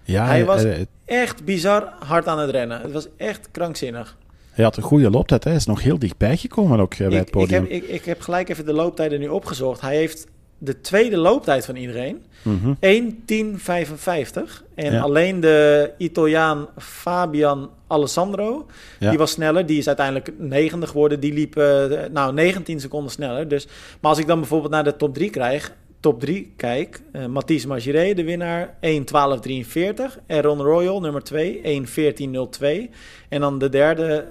Ja, 0.04 0.26
Hij 0.26 0.44
was- 0.44 0.62
hij, 0.62 0.86
Echt 1.04 1.44
bizar 1.44 1.92
hard 1.98 2.26
aan 2.26 2.38
het 2.38 2.50
rennen. 2.50 2.80
Het 2.80 2.92
was 2.92 3.08
echt 3.16 3.48
krankzinnig. 3.50 4.16
hij 4.50 4.64
had 4.64 4.76
een 4.76 4.82
goede 4.82 5.10
looptijd. 5.10 5.44
Hij 5.44 5.54
is 5.54 5.66
nog 5.66 5.82
heel 5.82 5.98
dichtbij 5.98 6.36
gekomen 6.36 6.80
ook 6.80 6.92
eh, 6.94 6.98
bij 6.98 7.06
het 7.18 7.28
Ik, 7.28 7.34
ik, 7.34 7.40
podium. 7.40 7.62
heb, 7.62 7.70
ik, 7.70 7.82
ik 7.82 8.04
heb 8.04 8.20
gelijk 8.20 8.48
even 8.48 8.66
de 8.66 8.72
looptijden 8.72 9.20
nu 9.20 9.28
opgezocht. 9.28 9.80
Hij 9.80 9.96
heeft 9.96 10.26
de 10.62 10.80
tweede 10.80 11.16
looptijd 11.16 11.64
van 11.64 11.76
iedereen. 11.76 12.22
Mhm. 12.42 12.72
1.10.55. 12.80 14.64
En 14.74 14.92
Ja. 14.92 15.00
alleen 15.00 15.40
de 15.40 15.90
Italiaan 15.98 16.68
Fabian 16.78 17.70
Alessandro, 17.86 18.66
Ja. 18.98 19.08
die 19.08 19.18
was 19.18 19.30
sneller. 19.30 19.66
Die 19.66 19.78
is 19.78 19.86
uiteindelijk 19.86 20.32
negende 20.38 20.86
geworden. 20.86 21.20
Die 21.20 21.32
liep 21.32 21.56
eh, 21.56 21.84
nou, 22.12 22.32
19 22.32 22.80
seconden 22.80 23.10
sneller. 23.12 23.48
Dus, 23.48 23.66
maar 24.00 24.10
als 24.10 24.18
ik 24.20 24.26
dan 24.26 24.38
bijvoorbeeld 24.38 24.72
naar 24.72 24.84
de 24.84 24.96
top 24.96 25.14
3 25.14 25.30
krijg, 25.30 25.72
top 26.00 26.20
3 26.20 26.52
kijk, 26.56 27.00
eh 27.12 27.26
Mathies 27.26 27.66
Magiré, 27.66 28.14
de 28.14 28.24
winnaar, 28.24 28.74
1.12.43. 28.80 30.18
Aaron 30.28 30.60
Royal, 30.62 31.00
nummer 31.00 31.22
2, 31.22 31.60
1.14.02. 31.62 32.90
En 33.28 33.40
dan 33.40 33.58
de 33.58 33.68
derde, 33.68 34.26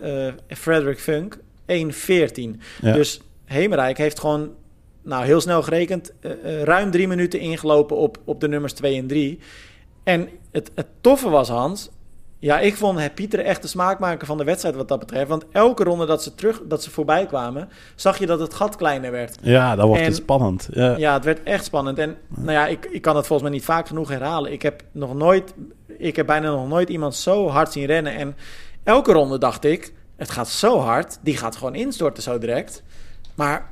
eh 0.47 0.57
Frederick 0.57 0.99
Funk, 0.99 1.37
1.14. 1.65 2.59
Ja. 2.81 2.93
Dus 2.93 3.21
Hemerijk 3.45 3.97
heeft 3.97 4.19
gewoon, 4.19 4.49
nou 5.03 5.25
heel 5.25 5.41
snel 5.41 5.61
gerekend, 5.63 6.13
eh, 6.19 6.31
eh, 6.31 6.63
ruim 6.63 6.91
drie 6.91 7.07
minuten 7.07 7.39
ingelopen 7.39 7.97
op, 7.97 8.17
op 8.25 8.39
de 8.39 8.47
nummers 8.47 8.73
2 8.73 8.97
en 8.97 9.07
3. 9.07 9.39
En 10.03 10.29
het, 10.51 10.71
het 10.75 10.87
toffe 11.01 11.29
was, 11.29 11.49
Hans, 11.49 11.89
ja, 12.39 12.59
ik 12.59 12.75
vond 12.75 12.99
het 12.99 13.15
Pieter 13.15 13.39
echt 13.39 13.61
de 13.61 13.67
smaakmaker 13.67 14.27
van 14.27 14.37
de 14.37 14.43
wedstrijd 14.43 14.75
wat 14.75 14.87
dat 14.87 14.99
betreft. 14.99 15.27
Want 15.29 15.45
elke 15.51 15.83
ronde 15.83 16.05
dat 16.05 16.23
ze, 16.23 16.35
terug, 16.35 16.61
dat 16.65 16.83
ze 16.83 16.89
voorbij 16.89 17.25
kwamen, 17.25 17.69
zag 17.95 18.19
je 18.19 18.25
dat 18.25 18.39
het 18.39 18.53
gat 18.53 18.75
kleiner 18.75 19.11
werd. 19.11 19.37
Ja, 19.41 19.75
dat 19.75 19.87
wordt 19.87 20.01
En- 20.01 20.07
dus 20.07 20.17
spannend. 20.17 20.69
Ja. 20.71 20.97
Ja, 20.97 21.13
het 21.13 21.23
werd 21.25 21.43
echt 21.43 21.65
spannend. 21.65 21.99
En 21.99 22.17
nou 22.27 22.51
ja, 22.51 22.67
ik, 22.67 22.85
ik 22.85 23.01
kan 23.01 23.15
het 23.15 23.27
volgens 23.27 23.49
mij 23.49 23.57
niet 23.57 23.67
vaak 23.67 23.87
genoeg 23.87 24.09
herhalen. 24.09 24.51
Ik 24.51 24.61
heb 24.61 24.83
nog 24.91 25.15
nooit, 25.15 25.53
ik 25.97 26.15
heb 26.15 26.25
bijna 26.25 26.49
nog 26.51 26.67
nooit 26.67 26.89
iemand 26.89 27.15
zo 27.15 27.47
hard 27.47 27.71
zien 27.71 27.85
rennen. 27.85 28.15
En 28.15 28.35
elke 28.83 29.11
ronde 29.11 29.37
dacht 29.37 29.63
ik, 29.63 29.93
het 30.15 30.29
gaat 30.29 30.49
zo 30.49 30.79
hard, 30.79 31.19
die 31.21 31.37
gaat 31.37 31.55
gewoon 31.55 31.75
instorten 31.75 32.23
zo 32.23 32.37
direct. 32.37 32.83
Maar 33.35 33.69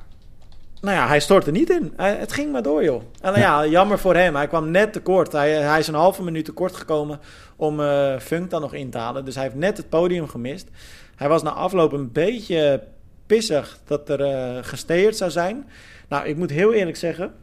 nou 0.81 0.95
ja, 0.95 1.07
hij 1.07 1.19
stortte 1.19 1.51
niet 1.51 1.69
in. 1.69 1.93
Hij- 1.95 2.15
het 2.15 2.33
ging 2.33 2.51
maar 2.51 2.61
door, 2.61 2.83
joh. 2.83 3.01
En 3.21 3.31
nou 3.31 3.39
ja, 3.39 3.65
jammer 3.65 3.99
voor 3.99 4.15
hem. 4.15 4.35
Hij 4.35 4.47
kwam 4.47 4.71
net 4.71 4.93
tekort. 4.93 5.31
Hij, 5.31 5.51
hij 5.51 5.79
is 5.79 5.87
een 5.87 5.93
halve 5.93 6.23
minuut 6.23 6.45
tekort 6.45 6.75
gekomen 6.75 7.19
om 7.55 7.79
eh, 7.79 8.19
Funk 8.19 8.49
dan 8.49 8.61
nog 8.61 8.73
in 8.73 8.89
te 8.89 8.97
halen. 8.97 9.25
Dus 9.25 9.35
hij 9.35 9.43
heeft 9.43 9.55
net 9.55 9.77
het 9.77 9.89
podium 9.89 10.27
gemist. 10.27 10.67
Hij 11.15 11.29
was 11.29 11.43
na 11.43 11.49
afloop 11.51 11.91
een 11.91 12.11
beetje 12.11 12.83
pissig 13.25 13.77
dat 13.85 14.09
er 14.09 14.21
eh 14.21 14.57
gesteerd 14.63 15.17
zou 15.17 15.31
zijn. 15.31 15.65
Nou, 16.09 16.27
ik 16.27 16.37
moet 16.37 16.49
heel 16.49 16.73
eerlijk 16.73 16.97
zeggen, 16.97 17.33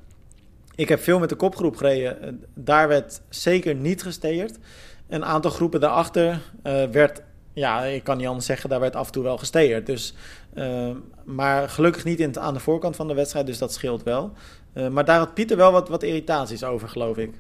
ik 0.75 0.89
heb 0.89 1.01
veel 1.01 1.19
met 1.19 1.29
de 1.29 1.35
kopgroep 1.35 1.77
gereden. 1.77 2.23
Eh, 2.23 2.29
Daar 2.55 2.89
werd 2.89 3.21
zeker 3.29 3.75
niet 3.75 4.03
gesteerd. 4.03 4.59
Een 5.09 5.25
aantal 5.25 5.51
groepen 5.51 5.81
daarachter 5.81 6.41
eh, 6.63 6.85
werd, 6.91 7.23
ja, 7.55 7.83
ik 7.83 8.05
kan 8.05 8.17
niet 8.17 8.27
anders 8.27 8.47
zeggen, 8.47 8.71
daar 8.71 8.81
werd 8.81 8.97
af 8.97 9.07
en 9.07 9.13
toe 9.13 9.23
wel 9.23 9.39
gesteerd. 9.39 9.87
Dus, 9.87 10.15
eh, 10.55 10.91
maar 11.25 11.69
gelukkig 11.69 12.05
niet 12.05 12.21
in 12.21 12.39
aan 12.39 12.55
de 12.55 12.61
voorkant 12.61 12.97
van 12.97 13.09
de 13.09 13.15
wedstrijd, 13.15 13.47
dus 13.47 13.59
dat 13.59 13.73
scheelt 13.73 14.03
wel. 14.03 14.33
Eh, 14.73 14.89
maar 14.89 15.05
daar 15.05 15.19
had 15.19 15.35
Pieter 15.35 15.57
wel 15.57 15.73
wat, 15.73 15.89
wat 15.89 16.03
irritaties 16.03 16.65
over, 16.65 16.89
geloof 16.89 17.17
ik. 17.17 17.31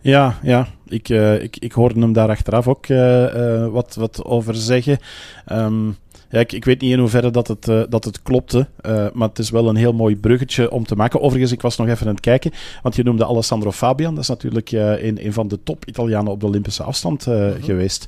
Ja, 0.00 0.38
ja. 0.42 0.66
Ik, 0.86 1.08
eh, 1.08 1.42
ik, 1.42 1.56
ik 1.56 1.72
hoorde 1.72 2.00
hem 2.00 2.12
daar 2.12 2.28
achteraf 2.28 2.68
ook 2.68 2.86
eh, 2.86 3.66
wat, 3.66 3.94
wat 3.94 4.24
over 4.24 4.54
zeggen. 4.54 4.98
Ehm, 5.46 5.90
ja, 6.30 6.38
ik, 6.40 6.52
ik 6.52 6.64
weet 6.64 6.80
niet 6.80 6.92
in 6.92 6.98
hoeverre 6.98 7.30
dat 7.30 7.48
het, 7.48 7.68
eh, 7.68 7.82
dat 7.88 8.04
het 8.04 8.22
klopte, 8.22 8.66
eh, 8.80 9.06
maar 9.12 9.28
het 9.28 9.38
is 9.38 9.50
wel 9.50 9.68
een 9.68 9.76
heel 9.76 9.92
mooi 9.92 10.16
bruggetje 10.16 10.70
om 10.70 10.84
te 10.86 10.96
maken. 10.96 11.20
Overigens, 11.20 11.52
ik 11.52 11.60
was 11.62 11.76
nog 11.76 11.88
even 11.88 12.06
aan 12.06 12.12
het 12.12 12.20
kijken, 12.20 12.50
want 12.82 12.96
je 12.96 13.02
noemde 13.02 13.26
Alessandro 13.26 13.72
Fabian. 13.72 14.14
Dat 14.14 14.22
is 14.22 14.28
natuurlijk 14.28 14.72
eh, 14.72 15.02
een, 15.04 15.24
een 15.26 15.32
van 15.32 15.48
de 15.48 15.62
top-Italianen 15.62 16.32
op 16.32 16.40
de 16.40 16.46
Olympische 16.46 16.82
afstand 16.82 17.26
Mhm. 17.26 17.62
geweest. 17.62 18.06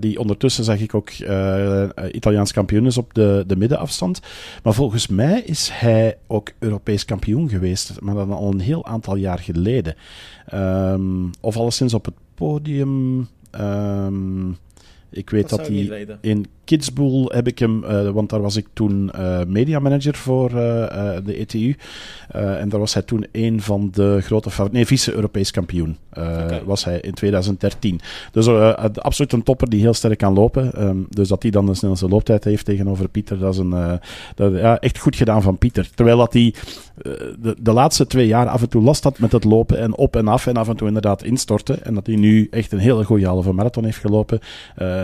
Die 0.00 0.18
ondertussen, 0.18 0.64
zag 0.64 0.80
ik 0.80 0.94
ook, 0.94 1.10
Italiaans 2.12 2.52
kampioen 2.52 2.86
is 2.86 2.98
op 2.98 3.14
de, 3.14 3.44
de 3.46 3.56
middenafstand. 3.56 4.20
Maar 4.62 4.72
volgens 4.74 5.06
mij 5.06 5.40
is 5.40 5.70
hij 5.72 6.16
ook 6.26 6.52
Europees 6.58 7.04
kampioen 7.04 7.48
geweest, 7.48 8.00
maar 8.00 8.14
dan 8.14 8.32
al 8.32 8.52
een 8.52 8.60
heel 8.60 8.86
aantal 8.86 9.16
jaar 9.16 9.38
geleden. 9.38 9.94
Ehm, 10.46 11.24
of 11.40 11.56
alleszins 11.56 11.94
op 11.94 12.04
het 12.04 12.14
podium. 12.34 13.28
Ehm, 13.50 14.50
ik 15.10 15.30
weet 15.30 15.48
Dat 15.48 15.58
dat, 15.58 15.68
hij 15.68 16.06
in 16.20 16.46
Kidsboel 16.66 17.30
heb 17.34 17.46
ik 17.46 17.58
hem, 17.58 17.84
eh, 17.84 18.10
want 18.10 18.30
daar 18.30 18.40
was 18.40 18.56
ik 18.56 18.66
toen 18.72 19.10
eh 19.10 19.40
mediamanager 19.46 20.14
voor 20.14 20.48
eh, 20.48 21.16
de 21.24 21.34
ETU. 21.38 21.76
En 22.30 22.68
daar 22.68 22.80
was 22.80 22.94
hij 22.94 23.02
toen 23.02 23.26
een 23.32 23.60
van 23.60 23.88
de 23.92 24.18
grote 24.20 24.50
favorieten. 24.50 24.76
Nee, 24.76 24.86
vice-Europees 24.86 25.50
kampioen 25.50 25.96
was 26.64 26.84
hij 26.84 27.00
in 27.00 27.14
2013. 27.14 28.00
Dus 28.32 28.48
absoluut 28.94 29.32
een 29.32 29.42
topper 29.42 29.70
die 29.70 29.80
heel 29.80 29.94
sterk 29.94 30.18
kan 30.18 30.34
lopen. 30.34 30.72
Ehm, 30.72 30.96
dus 31.08 31.28
dat 31.28 31.42
hij 31.42 31.50
dan 31.50 31.66
de 31.66 31.74
snelste 31.74 32.08
looptijd 32.08 32.44
heeft 32.44 32.64
tegenover 32.64 33.08
Pieter, 33.08 33.38
dat 33.38 33.52
is 33.52 33.58
een, 33.58 34.00
dat, 34.34 34.52
ja, 34.52 34.78
echt 34.78 34.98
goed 34.98 35.16
gedaan 35.16 35.42
van 35.42 35.58
Pieter. 35.58 35.90
Terwijl 35.94 36.16
dat 36.16 36.32
hij 36.32 36.54
de, 37.38 37.56
de 37.60 37.72
laatste 37.72 38.06
twee 38.06 38.26
jaar 38.26 38.48
af 38.48 38.62
en 38.62 38.68
toe 38.68 38.82
last 38.82 39.04
had 39.04 39.18
met 39.18 39.32
het 39.32 39.44
lopen 39.44 39.78
en 39.78 39.96
op 39.96 40.16
en 40.16 40.28
af 40.28 40.46
en 40.46 40.56
af 40.56 40.68
en 40.68 40.76
toe 40.76 40.86
inderdaad 40.86 41.22
instortte. 41.22 41.74
En 41.74 41.94
dat 41.94 42.06
hij 42.06 42.16
nu 42.16 42.48
echt 42.50 42.72
een 42.72 42.78
hele 42.78 43.04
goede 43.04 43.26
halve 43.26 43.52
marathon 43.52 43.84
heeft 43.84 43.98
gelopen. 43.98 44.40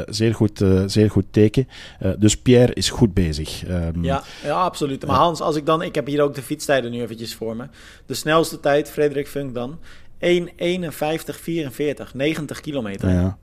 Zeer, 0.06 0.34
goed, 0.34 0.64
zeer 0.86 1.10
goed 1.10 1.24
teken. 1.30 1.51
Eh, 1.56 2.10
dus 2.18 2.36
Pierre 2.36 2.74
is 2.74 2.90
goed 2.90 3.14
bezig. 3.14 3.64
Ehm, 3.66 4.04
Ja, 4.04 4.22
ja, 4.44 4.52
absoluut. 4.62 5.06
Maar. 5.06 5.16
Hans, 5.16 5.40
als 5.40 5.56
ik 5.56 5.66
dan, 5.66 5.82
ik 5.82 5.94
heb 5.94 6.06
hier 6.06 6.22
ook 6.22 6.34
de 6.34 6.42
fietstijden 6.42 6.90
nu 6.90 7.02
eventjes 7.02 7.34
voor 7.34 7.56
me. 7.56 7.64
De 8.06 8.14
snelste 8.14 8.60
tijd, 8.60 8.90
Frederik 8.90 9.28
Funk 9.28 9.54
dan, 9.54 9.78
1.51.44, 10.18 12.14
90 12.14 12.60
kilometer. 12.60 13.10
ja. 13.10 13.38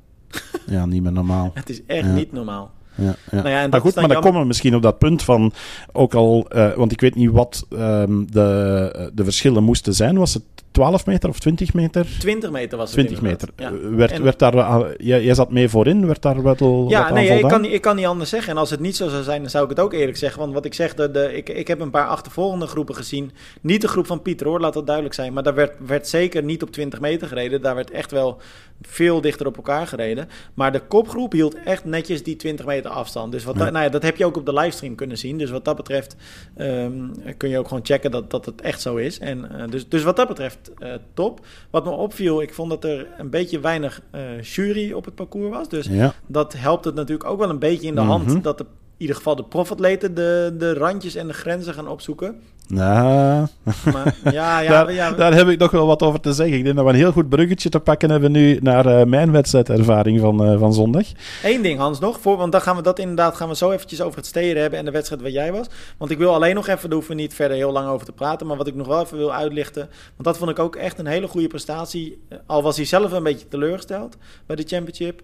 ja, 0.68 0.86
niet 0.86 1.04
meer 1.04 1.12
normaal. 1.12 1.52
Het 1.54 1.70
is 1.70 1.82
echt 1.86 2.06
Ja. 2.06 2.14
niet 2.14 2.32
normaal. 2.32 2.72
Ja, 3.02 3.16
ja. 3.32 3.38
Nou 3.42 3.50
ja, 3.50 3.68
maar 3.68 3.82
goed, 3.82 3.94
dan 3.94 4.04
maar 4.04 4.14
dan 4.14 4.24
komen 4.24 4.42
we 4.42 4.48
misschien 4.48 4.76
op 4.76 4.82
dat 4.82 4.98
punt 4.98 5.24
van 5.24 5.54
ook 5.92 6.14
al, 6.14 6.46
eh, 6.50 6.74
want 6.74 6.92
ik 6.92 7.02
weet 7.02 7.16
niet 7.16 7.32
wat 7.32 7.66
ehm, 7.70 8.26
de, 8.30 9.12
de 9.14 9.24
verschillen 9.24 9.64
moesten 9.64 9.94
zijn. 9.94 10.18
Was 10.18 10.34
het 10.34 10.44
12 10.72 11.06
meter 11.06 11.30
of 11.30 11.40
20 11.40 11.74
meter? 11.74 12.08
20 12.20 12.52
meter 12.52 12.78
was 12.78 12.92
het 12.92 13.00
20 13.00 13.22
meter. 13.22 13.50
Ja. 13.56 13.68
Eh, 13.68 13.96
werd, 13.96 14.12
En- 14.12 14.24
werd 14.24 14.40
daar, 14.40 14.62
ah, 14.62 14.90
jij, 14.98 15.24
jij 15.24 15.34
zat 15.34 15.52
mee 15.52 15.70
voorin, 15.70 16.06
werd 16.06 16.22
daar 16.22 16.44
wel 16.44 16.56
wat 16.60 16.90
Ja, 16.90 17.14
nee, 17.14 17.40
ik 17.40 17.48
kan, 17.48 17.62
niet- 17.62 17.74
ik 17.74 17.82
kan 17.82 17.96
niet 17.96 18.06
anders 18.06 18.30
zeggen. 18.30 18.52
En 18.52 18.58
als 18.58 18.70
het 18.70 18.80
niet 18.80 18.96
zo 18.96 19.08
zou 19.10 19.24
zijn, 19.24 19.42
dan 19.42 19.50
zou 19.50 19.64
ik 19.64 19.70
het 19.70 19.80
ook 19.80 19.94
eerlijk 19.94 20.18
zeggen. 20.18 20.40
Want 20.40 20.54
wat 20.54 20.66
ik 20.66 20.74
zeg, 20.74 20.94
de, 20.94 21.12
de, 21.12 21.36
ik, 21.36 21.50
ik 21.50 21.68
heb 21.68 21.80
een 21.80 21.90
paar 21.90 22.08
achtervolgende 22.08 22.68
groepen 22.68 22.96
gezien. 22.96 23.32
Niet 23.62 23.82
de 23.82 23.88
groep 23.88 24.06
van 24.06 24.22
Pieter 24.22 24.48
hoor, 24.48 24.60
laat 24.60 24.74
dat 24.74 24.86
duidelijk 24.86 25.16
zijn. 25.16 25.34
Maar 25.34 25.44
daar 25.44 25.56
werd, 25.56 25.74
werd 25.86 26.08
zeker 26.08 26.44
niet 26.44 26.64
op 26.64 26.72
20 26.72 27.00
meter 27.00 27.28
gereden. 27.28 27.62
Daar 27.62 27.76
werd 27.76 27.92
echt 27.92 28.12
wel 28.12 28.38
veel 28.82 29.22
dichter 29.22 29.46
op 29.48 29.56
elkaar 29.56 29.88
gereden. 29.88 30.30
Maar 30.54 30.72
de 30.72 30.80
kopgroep 30.88 31.32
hield 31.32 31.56
echt 31.64 31.86
netjes 31.86 32.24
die 32.24 32.36
20 32.36 32.66
meter 32.66 32.89
afstand. 32.90 33.32
Dus 33.32 33.44
wat 33.44 33.56
Ja. 33.58 33.64
da- 33.66 33.70
nou 33.70 33.84
ja, 33.84 33.90
dat 33.90 34.04
heb 34.04 34.18
je 34.18 34.26
ook 34.26 34.38
op 34.38 34.46
de 34.46 34.54
livestream 34.54 34.96
kunnen 34.96 35.18
zien. 35.18 35.38
Dus 35.38 35.50
wat 35.50 35.66
dat 35.66 35.76
betreft 35.76 36.16
ehm, 36.56 36.94
kun 37.38 37.50
je 37.50 37.58
ook 37.60 37.68
gewoon 37.68 37.86
checken 37.86 38.12
dat, 38.12 38.30
dat 38.32 38.46
het 38.46 38.62
echt 38.62 38.82
zo 38.82 38.96
is. 38.96 39.20
En, 39.20 39.52
eh, 39.60 39.68
dus, 39.70 39.88
dus 39.90 40.04
wat 40.04 40.16
dat 40.16 40.28
betreft 40.28 40.72
eh, 40.80 40.94
top. 41.14 41.46
Wat 41.70 41.84
me 41.86 41.90
opviel, 41.92 42.42
ik 42.42 42.54
vond 42.54 42.70
dat 42.70 42.84
er 42.84 43.08
een 43.18 43.30
beetje 43.30 43.60
weinig 43.60 44.02
eh, 44.12 44.42
jury 44.42 44.92
op 44.92 45.06
het 45.06 45.16
parcours 45.16 45.50
was. 45.58 45.70
Dus 45.70 45.86
Ja, 45.86 46.14
dat 46.28 46.54
helpt 46.54 46.86
het 46.86 46.96
natuurlijk 46.96 47.30
ook 47.30 47.40
wel 47.40 47.50
een 47.50 47.60
beetje 47.60 47.88
in 47.88 47.96
de 47.96 48.02
Mhm. 48.02 48.10
hand 48.10 48.44
dat 48.44 48.58
de, 48.58 48.66
ieder 49.00 49.16
geval 49.16 49.36
de 49.36 49.44
profatleten 49.44 50.14
de, 50.16 50.56
de 50.58 50.74
randjes 50.74 51.16
en 51.16 51.28
de 51.28 51.34
grenzen 51.34 51.74
gaan 51.74 51.88
opzoeken. 51.88 52.36
nou, 52.68 53.48
Maar 53.94 54.16
ja, 54.32 54.60
ja, 54.60 54.70
daar, 54.84 54.94
ja, 54.94 55.12
daar 55.12 55.34
heb 55.34 55.48
ik 55.48 55.60
nog 55.60 55.72
wel 55.72 55.86
wat 55.88 56.02
over 56.04 56.20
te 56.20 56.34
zeggen. 56.34 56.58
Ik 56.58 56.64
denk 56.64 56.76
dat 56.76 56.86
we 56.86 56.92
een 56.92 56.98
heel 56.98 57.12
goed 57.12 57.30
bruggetje 57.30 57.70
te 57.70 57.80
pakken 57.80 58.10
hebben 58.10 58.32
nu 58.32 58.60
naar 58.62 58.86
eh, 58.86 59.06
mijn 59.06 59.32
wedstrijdervaring 59.32 60.20
van, 60.20 60.46
eh, 60.46 60.60
van 60.60 60.74
zondag. 60.74 61.06
Één 61.44 61.62
ding 61.62 61.80
Hans 61.80 62.00
nog, 62.00 62.20
voor, 62.20 62.38
want 62.38 62.52
dan 62.52 62.62
gaan 62.62 62.76
we 62.76 62.82
dat 62.82 63.00
inderdaad 63.00 63.36
gaan 63.36 63.50
we 63.50 63.56
zo 63.56 63.72
eventjes 63.72 64.02
over 64.02 64.18
het 64.18 64.26
steden 64.26 64.62
hebben 64.62 64.80
en 64.80 64.86
de 64.86 64.92
wedstrijd 64.92 65.22
waar 65.22 65.32
jij 65.32 65.52
was. 65.52 65.68
Want 65.98 66.12
ik 66.12 66.18
wil 66.18 66.34
alleen 66.34 66.56
nog 66.56 66.68
even, 66.68 66.82
daar 66.84 66.98
hoeven 66.98 67.16
we 67.16 67.22
niet 67.22 67.34
verder 67.34 67.58
heel 67.58 67.72
lang 67.72 67.88
over 67.88 68.06
te 68.06 68.12
praten, 68.12 68.48
maar 68.48 68.58
wat 68.58 68.68
ik 68.68 68.76
nog 68.76 68.88
wel 68.88 69.02
even 69.02 69.18
wil 69.18 69.34
uitlichten, 69.34 69.82
want 70.16 70.24
dat 70.24 70.38
vond 70.38 70.50
ik 70.52 70.60
ook 70.60 70.76
echt 70.76 71.00
een 71.00 71.08
hele 71.08 71.28
goede 71.28 71.48
prestatie. 71.48 72.22
Eh, 72.30 72.38
Al 72.46 72.62
was 72.64 72.76
hij 72.76 72.86
zelf 72.86 73.12
een 73.12 73.24
beetje 73.24 73.48
teleurgesteld 73.48 74.18
bij 74.46 74.56
de 74.56 74.64
championship. 74.68 75.22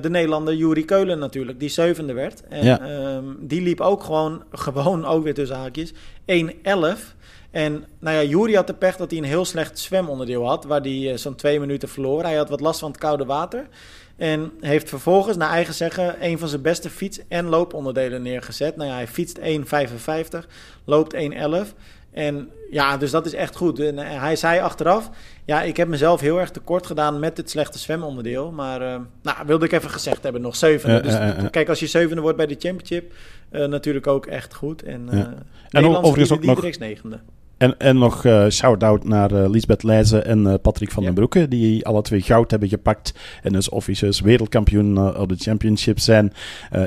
De 0.00 0.08
Nederlander 0.10 0.54
Juri 0.54 0.84
Keulen 0.84 1.18
natuurlijk, 1.18 1.60
die 1.60 1.68
zevende 1.68 2.12
werd. 2.12 2.42
En 2.48 2.64
Ja. 2.64 2.80
Eh, 3.06 3.16
ehm, 3.16 3.24
die 3.38 3.62
liep 3.62 3.80
ook 3.80 4.02
gewoon, 4.02 4.42
gewoon 4.66 5.04
ook 5.04 5.24
weer 5.24 5.34
tussen 5.34 5.56
haakjes, 5.56 5.92
1.11. 5.92 7.14
En 7.50 7.84
nou 7.98 8.16
ja, 8.16 8.22
Jury 8.22 8.54
had 8.54 8.66
de 8.66 8.74
pech 8.74 8.96
dat 8.96 9.10
hij 9.10 9.18
een 9.18 9.26
heel 9.26 9.44
slecht 9.44 9.78
zwemonderdeel 9.78 10.46
had, 10.46 10.64
waar 10.64 10.80
hij 10.80 11.12
uh, 11.12 11.16
zo'n 11.16 11.34
twee 11.34 11.60
minuten 11.60 11.88
verloor. 11.88 12.22
Hij 12.22 12.36
had 12.36 12.48
wat 12.48 12.60
last 12.60 12.80
van 12.80 12.90
het 12.90 13.00
koude 13.00 13.24
water. 13.24 13.68
En 14.16 14.52
heeft 14.60 14.88
vervolgens, 14.88 15.36
naar 15.36 15.50
eigen 15.50 15.74
zeggen, 15.74 16.24
een 16.24 16.38
van 16.38 16.48
zijn 16.48 16.62
beste 16.62 16.90
fiets- 16.90 17.20
en 17.28 17.46
looponderdelen 17.46 18.22
neergezet. 18.22 18.76
Nou 18.76 18.88
ja, 18.88 18.94
hij 18.94 19.06
fietst 19.06 19.38
1,55, 19.38 20.46
loopt 20.84 21.14
1,11. 21.14 21.74
En 22.16 22.50
ja, 22.70 22.96
dus 22.96 23.10
dat 23.10 23.26
is 23.26 23.34
echt 23.34 23.56
goed. 23.56 23.78
En 23.78 23.98
hij 23.98 24.36
zei 24.36 24.60
achteraf, 24.60 25.10
ja, 25.44 25.62
ik 25.62 25.76
heb 25.76 25.88
mezelf 25.88 26.20
heel 26.20 26.40
erg 26.40 26.50
tekort 26.50 26.86
gedaan 26.86 27.18
met 27.18 27.36
het 27.36 27.50
slechte 27.50 27.78
zwemonderdeel. 27.78 28.50
Maar 28.50 28.82
uh, 28.82 29.00
nou, 29.22 29.36
wilde 29.46 29.64
ik 29.64 29.72
even 29.72 29.90
gezegd 29.90 30.22
hebben, 30.22 30.42
nog 30.42 30.56
zevende. 30.56 31.00
dus 31.00 31.14
uh, 31.14 31.50
kijk, 31.50 31.68
als 31.68 31.80
je 31.80 31.86
zevende 31.86 32.22
wordt 32.22 32.36
bij 32.36 32.46
de 32.46 32.56
championship, 32.58 33.12
natuurlijk 33.50 34.06
ook 34.06 34.26
echt 34.26 34.54
goed. 34.54 34.82
En, 34.82 35.08
uh, 35.12 35.24
en 35.70 35.96
overigens 35.96 36.32
ook 36.32 36.44
nog... 36.44 36.78
negende. 36.78 37.18
En, 37.56 37.78
en 37.78 37.98
nog 37.98 38.24
uh, 38.24 38.48
shout-out 38.48 39.04
naar 39.04 39.32
uh, 39.32 39.48
Lisbeth 39.48 39.82
Leijzen 39.82 40.26
en 40.26 40.46
uh, 40.46 40.54
Patrick 40.62 40.90
van 40.90 41.02
ja. 41.02 41.08
den 41.08 41.18
Broeke, 41.18 41.48
die 41.48 41.86
alle 41.86 42.02
twee 42.02 42.20
goud 42.20 42.50
hebben 42.50 42.68
gepakt 42.68 43.14
en 43.42 43.52
dus 43.52 43.68
officieus 43.68 44.20
wereldkampioen 44.20 45.16
op 45.16 45.28
de 45.28 45.36
championship 45.36 45.98
zijn 45.98 46.32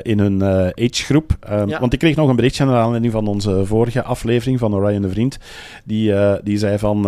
in 0.02 0.18
hun 0.18 0.42
agegroep. 0.74 1.36
Um, 1.50 1.68
ja. 1.68 1.80
Want 1.80 1.92
ik 1.92 1.98
kreeg 1.98 2.16
nog 2.16 2.28
een 2.28 2.36
berichtje 2.36 2.64
naar 2.64 2.76
aanleiding 2.76 3.12
van 3.12 3.26
onze 3.26 3.66
vorige 3.66 4.02
aflevering 4.02 4.58
van 4.58 4.74
Orion 4.74 5.02
de 5.02 5.08
Vriend. 5.08 5.38
Die, 5.84 6.14
die 6.42 6.58
zei 6.58 6.78
van, 6.78 7.02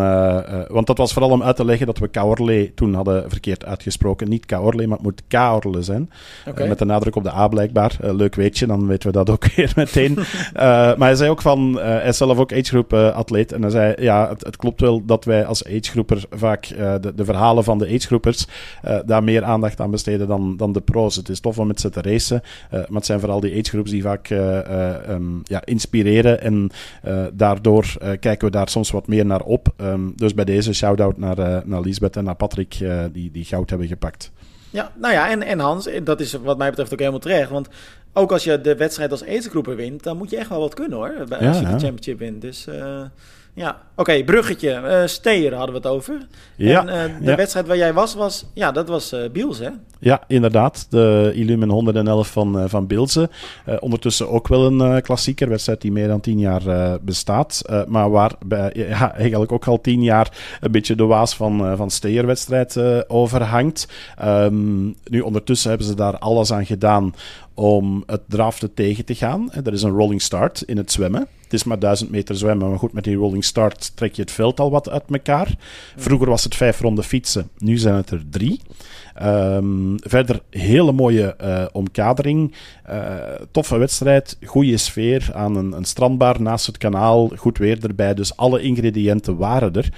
want 0.68 0.86
dat 0.86 0.98
was 0.98 1.12
vooral 1.12 1.30
om 1.30 1.42
uit 1.42 1.56
te 1.56 1.64
leggen 1.64 1.86
dat 1.86 1.98
we 1.98 2.08
Kaorle 2.08 2.74
toen 2.74 2.94
hadden 2.94 3.30
verkeerd 3.30 3.64
uitgesproken. 3.64 4.28
Niet 4.28 4.46
Kaorle, 4.46 4.86
maar 4.86 4.96
het 4.96 5.06
moet 5.06 5.22
Kaorle 5.28 5.82
zijn. 5.82 6.10
Okay. 6.48 6.68
met 6.68 6.78
de 6.78 6.84
nadruk 6.84 7.16
op 7.16 7.22
de 7.22 7.34
A 7.34 7.48
blijkbaar. 7.48 7.96
leuk 8.00 8.34
weetje, 8.34 8.66
dan 8.66 8.86
weten 8.86 9.06
we 9.10 9.16
dat 9.16 9.30
ook 9.30 9.44
weer 9.54 9.72
meteen. 9.76 10.14
maar 10.54 10.96
hij 10.98 11.14
zei 11.14 11.30
ook 11.30 11.42
van, 11.42 11.78
hij 11.80 12.08
is 12.08 12.16
zelf 12.16 12.38
ook 12.38 12.52
agegroep 12.52 12.92
atleet. 12.92 13.51
En 13.52 13.62
hij 13.62 13.70
zei, 13.70 13.94
ja, 13.98 14.28
het, 14.28 14.44
het, 14.44 14.56
klopt 14.56 14.80
wel 14.80 15.04
dat 15.04 15.24
wij 15.24 15.46
als 15.46 15.66
agegroeper 15.66 16.24
vaak 16.30 16.70
uh, 16.70 16.94
de, 17.00 17.14
de, 17.14 17.24
verhalen 17.24 17.64
van 17.64 17.78
de 17.78 17.86
agegroepers 17.86 18.46
uh, 18.84 18.98
daar 19.06 19.24
meer 19.24 19.44
aandacht 19.44 19.80
aan 19.80 19.90
besteden 19.90 20.28
dan, 20.28 20.56
dan 20.56 20.72
de 20.72 20.80
pro's. 20.80 21.16
Het 21.16 21.28
is 21.28 21.40
tof 21.40 21.58
om 21.58 21.66
met 21.66 21.80
ze 21.80 21.90
te 21.90 22.02
racen, 22.02 22.42
uh, 22.44 22.70
maar 22.70 22.86
het 22.90 23.06
zijn 23.06 23.20
vooral 23.20 23.40
die 23.40 23.58
agegroeps 23.58 23.90
die 23.90 24.02
vaak 24.02 24.30
um, 24.30 25.40
ja, 25.44 25.64
inspireren 25.64 26.40
en 26.40 26.70
daardoor 27.32 27.94
kijken 28.20 28.46
we 28.46 28.50
daar 28.50 28.68
soms 28.68 28.90
wat 28.90 29.06
meer 29.06 29.26
naar 29.26 29.42
op. 29.42 29.68
Um, 29.80 30.12
dus 30.16 30.34
bij 30.34 30.44
deze 30.44 30.72
shout-out 30.72 31.18
naar, 31.18 31.62
naar 31.66 31.80
Lisbeth 31.80 32.16
en 32.16 32.24
naar 32.24 32.34
Patrick 32.34 32.78
die, 33.12 33.30
die 33.30 33.44
goud 33.44 33.70
hebben 33.70 33.88
gepakt. 33.88 34.30
Ja, 34.70 34.92
nou 34.96 35.12
ja, 35.12 35.30
en, 35.30 35.42
en 35.42 35.58
Hans, 35.58 35.88
dat 36.04 36.20
is 36.20 36.32
wat 36.32 36.58
mij 36.58 36.68
betreft 36.68 36.92
ook 36.92 36.98
helemaal 36.98 37.20
terecht. 37.20 37.50
Want 37.50 37.68
ook 38.12 38.32
als 38.32 38.44
je 38.44 38.60
de 38.60 38.76
wedstrijd 38.76 39.10
als 39.10 39.24
agegroeper 39.24 39.76
wint, 39.76 40.02
dan 40.02 40.16
moet 40.16 40.30
je 40.30 40.36
echt 40.36 40.48
wel 40.48 40.60
wat 40.60 40.74
kunnen 40.74 40.98
hoor. 40.98 41.14
Als 41.18 41.28
ja, 41.40 41.52
je 41.52 41.60
de 41.60 41.66
championship 41.66 42.18
wint. 42.18 42.40
Dus 42.40 42.66
uh, 42.68 43.02
ja, 43.54 43.68
oké, 43.70 44.00
okay, 44.00 44.24
bruggetje. 44.24 44.80
Uh, 44.84 45.06
Steer 45.06 45.54
hadden 45.54 45.74
we 45.74 45.88
het 45.88 45.96
over. 45.96 46.26
Ja, 46.56 46.86
en 46.86 47.10
uh, 47.10 47.18
de 47.18 47.30
ja. 47.30 47.36
wedstrijd 47.36 47.66
waar 47.66 47.76
jij 47.76 47.92
was, 47.92 48.14
was 48.14 48.46
ja, 48.54 48.72
dat 48.72 48.88
was 48.88 49.12
uh, 49.12 49.30
Biels, 49.32 49.58
hè? 49.58 49.68
Ja, 49.98 50.22
inderdaad. 50.26 50.86
De 50.90 51.32
Illumin 51.34 51.68
111 51.68 52.28
van, 52.28 52.68
van 52.68 52.86
Bielsen. 52.86 53.30
ondertussen 53.80 54.28
ook 54.28 54.48
wel 54.48 54.66
een 54.66 55.02
klassieker. 55.02 55.48
Wedstrijd 55.48 55.80
die 55.80 55.92
meer 55.92 56.08
dan 56.08 56.20
tien 56.20 56.38
jaar 56.38 56.98
bestaat. 57.00 57.62
maar 57.88 58.10
waar 58.10 58.32
bij, 58.46 58.70
ja, 58.74 59.14
eigenlijk 59.14 59.52
ook 59.52 59.66
al 59.66 59.80
tien 59.80 60.02
jaar 60.02 60.58
een 60.60 60.70
beetje 60.70 60.94
de 60.94 61.04
waas 61.04 61.34
van, 61.34 61.76
van 61.76 61.90
Steer-wedstrijd 61.90 62.78
overhangt. 63.08 63.88
Um, 64.24 64.96
nu, 65.04 65.20
ondertussen 65.20 65.68
hebben 65.68 65.86
ze 65.86 65.94
daar 65.94 66.18
alles 66.18 66.52
aan 66.52 66.66
gedaan 66.66 67.14
om 67.54 68.02
het 68.06 68.22
draften 68.28 68.74
tegen 68.74 69.04
te 69.04 69.14
gaan. 69.14 69.52
Er 69.64 69.72
is 69.72 69.82
een 69.82 69.96
rolling 69.96 70.22
start 70.22 70.62
in 70.62 70.76
het 70.76 70.92
zwemmen. 70.92 71.26
Het 71.52 71.60
is 71.60 71.66
maar 71.66 71.78
1000 71.78 72.10
meter 72.10 72.36
zwemmen, 72.36 72.68
maar 72.68 72.78
goed, 72.78 72.92
met 72.92 73.04
die 73.04 73.16
rolling 73.16 73.44
start 73.44 73.96
trek 73.96 74.14
je 74.14 74.22
het 74.22 74.30
veld 74.30 74.60
al 74.60 74.70
wat 74.70 74.90
uit 74.90 75.02
elkaar. 75.10 75.54
Vroeger 75.96 76.28
was 76.28 76.44
het 76.44 76.54
vijf 76.54 76.80
ronden 76.80 77.04
fietsen, 77.04 77.48
nu 77.58 77.76
zijn 77.76 77.94
het 77.94 78.10
er 78.10 78.22
drie. 78.30 78.60
Um, 79.22 79.94
verder 79.96 80.42
hele 80.50 80.92
mooie 80.92 81.36
uh, 81.42 81.64
omkadering. 81.72 82.54
Uh, 82.90 83.14
toffe 83.50 83.76
wedstrijd, 83.76 84.36
goede 84.44 84.76
sfeer 84.76 85.30
aan 85.34 85.56
een, 85.56 85.72
een, 85.72 85.84
strandbar 85.84 86.42
naast 86.42 86.66
het 86.66 86.78
kanaal. 86.78 87.30
Goed 87.36 87.58
weer 87.58 87.78
erbij, 87.84 88.14
dus 88.14 88.36
alle 88.36 88.62
ingrediënten 88.62 89.36
waren 89.36 89.72
er. 89.72 89.92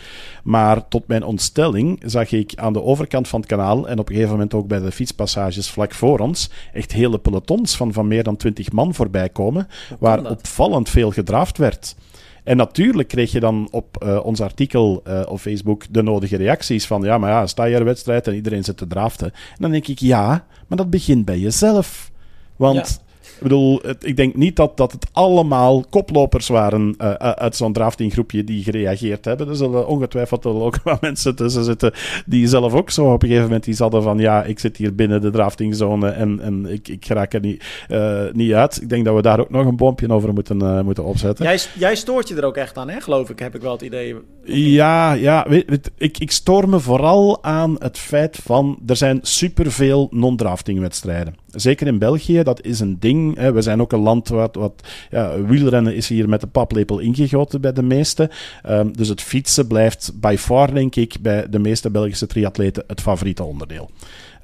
Maar 0.45 0.89
tot 0.89 1.07
mijn 1.07 1.25
ontstelling 1.25 2.03
zag 2.07 2.33
ik 2.33 2.53
aan 2.55 2.73
de 2.73 2.83
overkant 2.83 3.29
van 3.29 3.41
het 3.41 3.49
kanaal 3.49 3.89
en 3.89 3.99
op 3.99 4.09
een 4.09 4.15
gegeven 4.15 4.35
moment 4.35 4.55
ook 4.55 4.67
bij 4.67 4.81
de 4.81 4.93
fietspassages 4.93 5.71
vlak 5.71 5.95
voor 5.95 6.19
ons 6.19 6.51
echt 6.73 6.93
hele 6.93 7.19
pelotons 7.19 7.77
van, 7.77 7.93
van 7.93 8.09
meer 8.09 8.23
dan 8.23 8.37
20 8.37 8.73
man 8.73 8.95
voorbij 8.95 9.29
komen, 9.29 9.69
waar 9.99 10.31
opvallend 10.31 10.89
veel 10.89 11.11
werd. 11.53 11.97
En 12.45 12.57
natuurlijk 12.57 13.09
kreeg 13.09 13.33
je 13.33 13.41
dan 13.41 13.69
op 13.71 14.03
uh, 14.03 14.25
ons 14.25 14.41
artikel 14.41 15.03
uh, 15.07 15.23
op 15.27 15.39
Facebook 15.39 15.85
de 15.91 16.03
nodige 16.03 16.37
reacties 16.37 16.87
van 16.87 17.03
ja, 17.03 17.19
maar 17.19 17.31
ja, 17.31 17.47
sta 17.47 17.65
je 17.65 17.85
wedstrijd 17.85 18.27
en 18.27 18.35
iedereen 18.35 18.65
zit 18.65 18.77
te 18.77 18.87
draften. 18.87 19.27
En 19.27 19.59
dan 19.59 19.71
denk 19.71 19.87
ik 19.87 19.99
ja, 19.99 20.47
maar 20.67 20.79
dat 20.79 20.91
begint 20.91 21.25
bij 21.25 21.39
jezelf. 21.39 22.11
Want 22.57 23.01
ik 23.37 23.43
bedoel, 23.43 23.79
het, 23.83 24.07
ik 24.07 24.17
denk 24.17 24.35
niet 24.35 24.57
dat, 24.57 24.77
dat 24.77 24.93
het 24.93 25.07
allemaal 25.13 25.85
koplopers 25.91 26.49
waren 26.49 26.95
uh, 26.99 27.13
uit 27.15 27.57
zo'n 27.57 27.73
draftinggroepje 27.73 28.45
die 28.45 28.63
gereageerd 28.63 29.25
hebben. 29.25 29.49
Er 29.49 29.57
zullen 29.57 29.89
ongetwijfeld 29.89 30.47
ook 30.47 30.79
wel 30.85 30.99
mensen 31.01 31.37
tussen 31.37 31.65
zitten 31.65 31.93
die 32.27 32.49
zelf 32.49 32.75
ook 32.75 32.91
zo 32.91 33.13
op 33.13 33.23
een 33.23 33.29
gegeven 33.29 33.49
moment 33.49 33.67
iets 33.67 33.79
hadden 33.79 34.03
van 34.03 34.19
ja, 34.19 34.45
ik 34.45 34.59
zit 34.59 34.77
hier 34.77 34.95
binnen 34.95 35.21
de 35.21 35.31
draftingzone 35.31 36.09
en, 36.09 36.41
en 36.41 36.67
ik, 36.67 36.89
ik 36.89 37.07
raak 37.07 37.35
er 37.35 37.41
niet, 37.41 37.65
uh, 37.89 38.23
niet 38.33 38.53
uit. 38.53 38.83
Ik 38.83 38.89
denk 38.89 39.05
dat 39.05 39.15
we 39.15 39.23
daar 39.23 39.41
ook 39.41 39.51
nog 39.51 39.67
een 39.67 39.77
boompje 39.77 40.09
over 40.09 40.33
moeten, 40.33 40.63
uh, 40.63 40.81
moeten 40.81 41.05
opzetten. 41.05 41.45
Jij, 41.45 41.59
jij 41.79 41.95
stoort 41.95 42.29
je 42.29 42.35
er 42.35 42.45
ook 42.45 42.57
echt 42.57 42.79
aan, 42.79 42.91
hè? 42.91 43.01
geloof 43.01 43.31
ik, 43.31 43.39
heb 43.39 43.55
ik 43.55 43.63
wel 43.63 43.73
het 43.73 43.83
idee. 43.83 44.15
Ja, 44.45 45.13
ja 45.13 45.47
weet, 45.49 45.69
weet, 45.69 45.91
ik, 45.97 46.19
ik 46.19 46.31
stoor 46.31 46.69
me 46.69 46.81
vooral 46.81 47.43
aan 47.43 47.77
het 47.79 47.99
feit 47.99 48.39
van 48.43 48.79
er 48.87 48.97
zijn 48.97 49.19
superveel 49.23 50.09
non-draftingwedstrijden. 50.11 51.35
Zeker 51.51 51.87
in 51.87 51.99
België, 51.99 52.43
dat 52.43 52.63
is 52.63 52.81
een 52.81 52.97
ding. 53.01 53.24
We 53.33 53.63
zijn 53.63 53.81
ook 53.81 53.93
een 53.93 54.01
land 54.01 54.29
wat, 54.29 54.73
ja, 55.11 55.43
wielrennen 55.43 55.95
is 55.95 56.09
hier 56.09 56.29
met 56.29 56.41
de 56.41 56.47
paplepel 56.47 56.99
ingegoten 56.99 57.61
bij 57.61 57.73
de 57.73 57.83
meesten. 57.83 58.31
Um, 58.69 58.97
dus 58.97 59.09
het 59.09 59.21
fietsen 59.21 59.67
blijft 59.67 60.13
by 60.21 60.35
far, 60.39 60.75
denk 60.75 60.97
ik, 60.97 61.17
bij 61.21 61.49
de 61.51 61.59
meeste 61.59 61.91
Belgische 61.91 62.27
triatleten 62.27 62.85
het 62.87 63.01
favoriete 63.01 63.45
onderdeel. 63.45 63.91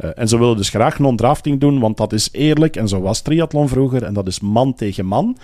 Uh, 0.04 0.10
en 0.14 0.28
ze 0.28 0.38
willen 0.38 0.56
dus 0.56 0.68
graag 0.68 0.98
non-drafting 0.98 1.60
doen, 1.60 1.80
want 1.80 1.96
dat 1.96 2.12
is 2.12 2.28
eerlijk 2.32 2.76
en 2.76 2.88
zo 2.88 3.00
was 3.00 3.20
triathlon 3.20 3.68
vroeger 3.68 4.02
en 4.02 4.14
dat 4.14 4.26
is 4.26 4.40
man 4.40 4.74
tegen 4.74 5.06
man. 5.06 5.36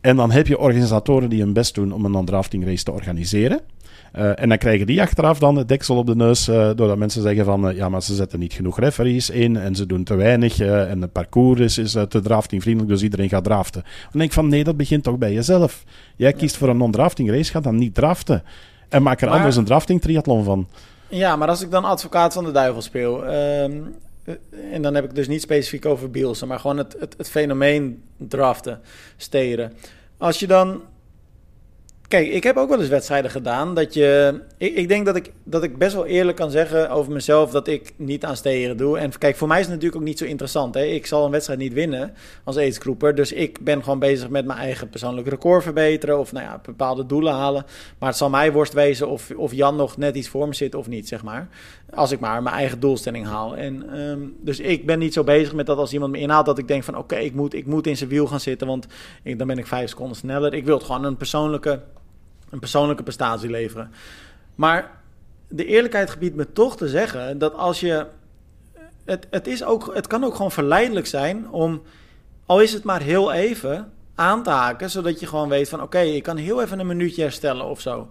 En 0.00 0.16
dan 0.16 0.30
heb 0.30 0.46
je 0.46 0.58
organisatoren 0.58 1.30
die 1.30 1.40
hun 1.40 1.52
best 1.52 1.74
doen 1.74 1.92
om 1.92 2.04
een 2.04 2.10
non-drafting 2.10 2.64
race 2.64 2.84
te 2.84 2.92
organiseren. 2.92 3.60
Uh, 4.16 4.40
en 4.40 4.48
dan 4.48 4.58
krijgen 4.58 4.86
die 4.86 5.02
achteraf 5.02 5.38
dan 5.38 5.56
het 5.56 5.68
deksel 5.68 5.96
op 5.96 6.06
de 6.06 6.16
neus, 6.16 6.48
uh, 6.48 6.54
doordat 6.74 6.96
mensen 6.96 7.22
zeggen 7.22 7.44
van 7.44 7.68
uh, 7.68 7.76
ja, 7.76 7.88
maar 7.88 8.02
ze 8.02 8.14
zetten 8.14 8.38
niet 8.38 8.52
genoeg 8.52 8.78
referees 8.78 9.30
in 9.30 9.56
en 9.56 9.74
ze 9.74 9.86
doen 9.86 10.04
te 10.04 10.14
weinig 10.14 10.60
en 10.60 11.00
het 11.02 11.12
parcours 11.12 11.60
is, 11.60 11.78
is 11.78 11.92
te 12.08 12.20
draftingvriendelijk, 12.20 12.92
dus 12.92 13.02
iedereen 13.02 13.28
gaat 13.28 13.44
draften. 13.44 13.82
Dan 13.82 14.10
denk 14.12 14.24
ik 14.24 14.32
van 14.32 14.48
nee, 14.48 14.64
dat 14.64 14.76
begint 14.76 15.02
toch 15.02 15.18
bij 15.18 15.32
jezelf. 15.32 15.84
Jij 16.16 16.32
kiest 16.32 16.56
voor 16.56 16.68
een 16.68 16.76
non-drafting 16.76 17.30
race, 17.30 17.50
ga 17.50 17.60
dan 17.60 17.76
niet 17.76 17.94
draften. 17.94 18.42
En 18.88 19.02
maak 19.02 19.20
er 19.20 19.28
maar, 19.28 19.36
anders 19.36 19.56
een 19.56 19.64
drafting 19.64 20.00
triathlon 20.00 20.44
van. 20.44 20.68
Ja, 21.08 21.36
maar 21.36 21.48
als 21.48 21.62
ik 21.62 21.70
dan 21.70 21.84
advocaat 21.84 22.32
van 22.32 22.44
de 22.44 22.50
duivel 22.50 22.82
speel, 22.82 23.24
um, 23.24 23.94
en 24.72 24.82
dan 24.82 24.94
heb 24.94 25.04
ik 25.04 25.14
dus 25.14 25.28
niet 25.28 25.40
specifiek 25.40 25.86
over 25.86 26.10
Bielsen, 26.10 26.48
maar 26.48 26.58
gewoon 26.58 26.76
het, 26.76 26.96
het, 26.98 27.14
het 27.16 27.30
fenomeen 27.30 28.02
draften, 28.16 28.80
steren. 29.16 29.72
Als 30.18 30.38
je 30.38 30.46
dan 30.46 30.80
Kijk, 32.12 32.28
ik 32.28 32.42
heb 32.42 32.56
ook 32.56 32.68
wel 32.68 32.80
eens 32.80 32.88
wedstrijden 32.88 33.30
gedaan 33.30 33.74
dat 33.74 33.94
je... 33.94 34.40
Ik, 34.58 34.74
ik, 34.74 34.88
denk 34.88 35.06
dat 35.06 35.16
ik, 35.16 35.32
dat 35.44 35.62
ik 35.62 35.78
best 35.78 35.94
wel 35.94 36.06
eerlijk 36.06 36.36
kan 36.36 36.50
zeggen 36.50 36.90
over 36.90 37.12
mezelf 37.12 37.50
dat 37.50 37.68
ik 37.68 37.92
niet 37.96 38.24
aan 38.24 38.36
steren 38.36 38.76
doe. 38.76 38.98
En 38.98 39.18
kijk, 39.18 39.36
voor 39.36 39.48
mij 39.48 39.58
is 39.58 39.64
het 39.64 39.74
natuurlijk 39.74 40.00
ook 40.00 40.08
niet 40.08 40.18
zo 40.18 40.24
interessant. 40.24 40.74
Hè? 40.74 40.82
Ik 40.82 41.06
zal 41.06 41.24
een 41.24 41.30
wedstrijd 41.30 41.58
niet 41.58 41.72
winnen 41.72 42.14
als 42.44 42.56
aidsgroeper. 42.56 43.14
Dus 43.14 43.32
ik 43.32 43.64
ben 43.64 43.82
gewoon 43.82 43.98
bezig 43.98 44.28
met 44.28 44.44
mijn 44.46 44.58
eigen 44.58 44.88
persoonlijk 44.88 45.28
record 45.28 45.62
verbeteren. 45.62 46.18
Of 46.18 46.32
nou 46.32 46.44
ja, 46.44 46.60
bepaalde 46.62 47.06
doelen 47.06 47.32
halen. 47.32 47.64
Maar 47.98 48.08
het 48.08 48.18
zal 48.18 48.30
mij 48.30 48.52
worst 48.52 48.72
wezen 48.72 49.08
of, 49.08 49.30
of 49.36 49.52
Jan 49.52 49.76
nog 49.76 49.96
net 49.96 50.16
iets 50.16 50.28
voor 50.28 50.48
me 50.48 50.54
zit 50.54 50.74
of 50.74 50.88
niet, 50.88 51.08
zeg 51.08 51.22
maar. 51.22 51.48
Als 51.94 52.10
ik 52.10 52.20
maar 52.20 52.42
mijn 52.42 52.56
eigen 52.56 52.80
doelstelling 52.80 53.26
haal. 53.26 53.56
En, 53.56 54.00
um, 54.00 54.36
dus 54.40 54.60
ik 54.60 54.86
ben 54.86 54.98
niet 54.98 55.12
zo 55.12 55.24
bezig 55.24 55.54
met 55.54 55.66
dat 55.66 55.78
als 55.78 55.92
iemand 55.92 56.12
me 56.12 56.18
inhaalt 56.18 56.46
dat 56.46 56.58
ik 56.58 56.68
denk 56.68 56.84
van... 56.84 56.96
Oké, 56.96 57.16
ik, 57.16 57.34
moet, 57.34 57.54
ik 57.54 57.66
moet 57.66 57.86
in 57.86 57.96
zijn 57.96 58.10
wiel 58.10 58.26
gaan 58.26 58.40
zitten, 58.40 58.66
want 58.66 58.86
dan 59.36 59.46
ben 59.46 59.58
ik 59.58 59.66
vijf 59.66 59.88
seconden 59.88 60.16
sneller. 60.16 60.54
Ik 60.54 60.64
wil 60.64 60.76
het 60.76 60.86
gewoon 60.86 61.04
een 61.04 61.16
persoonlijke 61.16 61.80
een 62.52 62.58
persoonlijke 62.58 63.02
prestatie 63.02 63.50
leveren. 63.50 63.90
Maar 64.54 64.90
de 65.48 65.64
eerlijkheid 65.64 66.10
gebiedt 66.10 66.36
me 66.36 66.52
toch 66.52 66.76
te 66.76 66.88
zeggen 66.88 67.38
dat 67.38 67.54
als 67.54 67.80
je. 67.80 68.06
Het, 69.04 69.26
het, 69.30 69.46
is 69.46 69.64
ook, 69.64 69.90
het 69.94 70.06
kan 70.06 70.24
ook 70.24 70.34
gewoon 70.34 70.52
verleidelijk 70.52 71.06
zijn 71.06 71.50
om, 71.50 71.82
al 72.46 72.60
is 72.60 72.72
het 72.72 72.82
maar 72.84 73.02
heel 73.02 73.32
even, 73.32 73.92
aan 74.14 74.42
te 74.42 74.50
haken. 74.50 74.90
Zodat 74.90 75.20
je 75.20 75.26
gewoon 75.26 75.48
weet 75.48 75.68
van 75.68 75.78
oké, 75.78 75.86
okay, 75.96 76.10
ik 76.10 76.22
kan 76.22 76.36
heel 76.36 76.62
even 76.62 76.78
een 76.78 76.86
minuutje 76.86 77.22
herstellen 77.22 77.64
of 77.66 77.80
zo. 77.80 78.08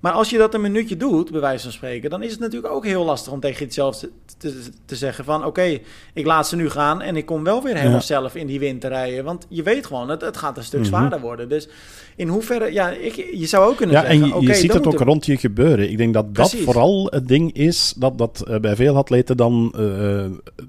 Maar 0.00 0.12
als 0.12 0.30
je 0.30 0.38
dat 0.38 0.54
een 0.54 0.60
minuutje 0.60 0.96
doet, 0.96 1.30
bij 1.30 1.40
wijze 1.40 1.62
van 1.62 1.72
spreken, 1.72 2.10
dan 2.10 2.22
is 2.22 2.30
het 2.30 2.40
natuurlijk 2.40 2.72
ook 2.72 2.84
heel 2.84 3.04
lastig 3.04 3.32
om 3.32 3.40
tegen 3.40 3.66
jezelf 3.66 3.98
te, 3.98 4.10
te, 4.38 4.62
te 4.84 4.96
zeggen 4.96 5.24
van 5.24 5.44
oké, 5.44 5.78
ik 6.14 6.26
laat 6.26 6.48
ze 6.48 6.56
nu 6.56 6.70
gaan 6.70 7.00
en 7.02 7.16
ik 7.16 7.26
kom 7.26 7.44
wel 7.44 7.62
weer 7.62 7.74
helemaal 7.76 7.94
Ja. 7.98 8.04
zelf 8.04 8.34
in 8.34 8.46
die 8.46 8.58
wind 8.58 8.80
te 8.80 8.88
rijden. 8.88 9.24
Want 9.24 9.46
je 9.48 9.62
weet 9.62 9.86
gewoon, 9.86 10.08
het, 10.08 10.20
het 10.20 10.36
gaat 10.36 10.56
een 10.56 10.64
stuk 10.64 10.80
Mhm. 10.80 10.88
zwaarder 10.88 11.20
worden. 11.20 11.48
Dus 11.48 11.68
in 12.20 12.28
hoeverre, 12.28 12.72
ja, 12.72 12.90
ik, 12.90 13.28
je 13.32 13.46
zou 13.46 13.70
ook 13.70 13.76
kunnen 13.76 13.96
Ja, 13.96 14.04
en 14.04 14.10
zeggen, 14.10 14.28
je, 14.28 14.34
oké, 14.34 14.46
je 14.46 14.54
ziet 14.54 14.72
het 14.72 14.86
ook 14.86 15.00
rond 15.00 15.26
je 15.26 15.36
gebeuren. 15.36 15.90
Ik 15.90 15.96
denk 15.96 16.14
dat 16.14 16.32
Precies. 16.32 16.52
dat 16.52 16.64
vooral 16.64 17.06
het 17.10 17.28
ding 17.28 17.52
is 17.52 17.94
dat 17.96 18.18
dat 18.18 18.44
eh, 18.48 18.58
bij 18.58 18.76
veel 18.76 18.96
atleten 18.96 19.36
dan 19.36 19.72
eh, 19.76 20.24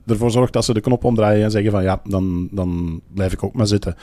ervoor 0.06 0.32
zorgt 0.32 0.54
dat 0.54 0.66
ze 0.66 0.74
de 0.74 0.82
knop 0.82 1.04
omdraaien 1.04 1.44
en 1.44 1.52
zeggen 1.52 1.72
van 1.72 1.84
ja, 1.84 2.02
dan, 2.04 2.48
dan 2.52 3.02
blijf 3.14 3.34
ik 3.34 3.44
ook 3.44 3.54
maar 3.54 3.68
zitten. 3.68 3.96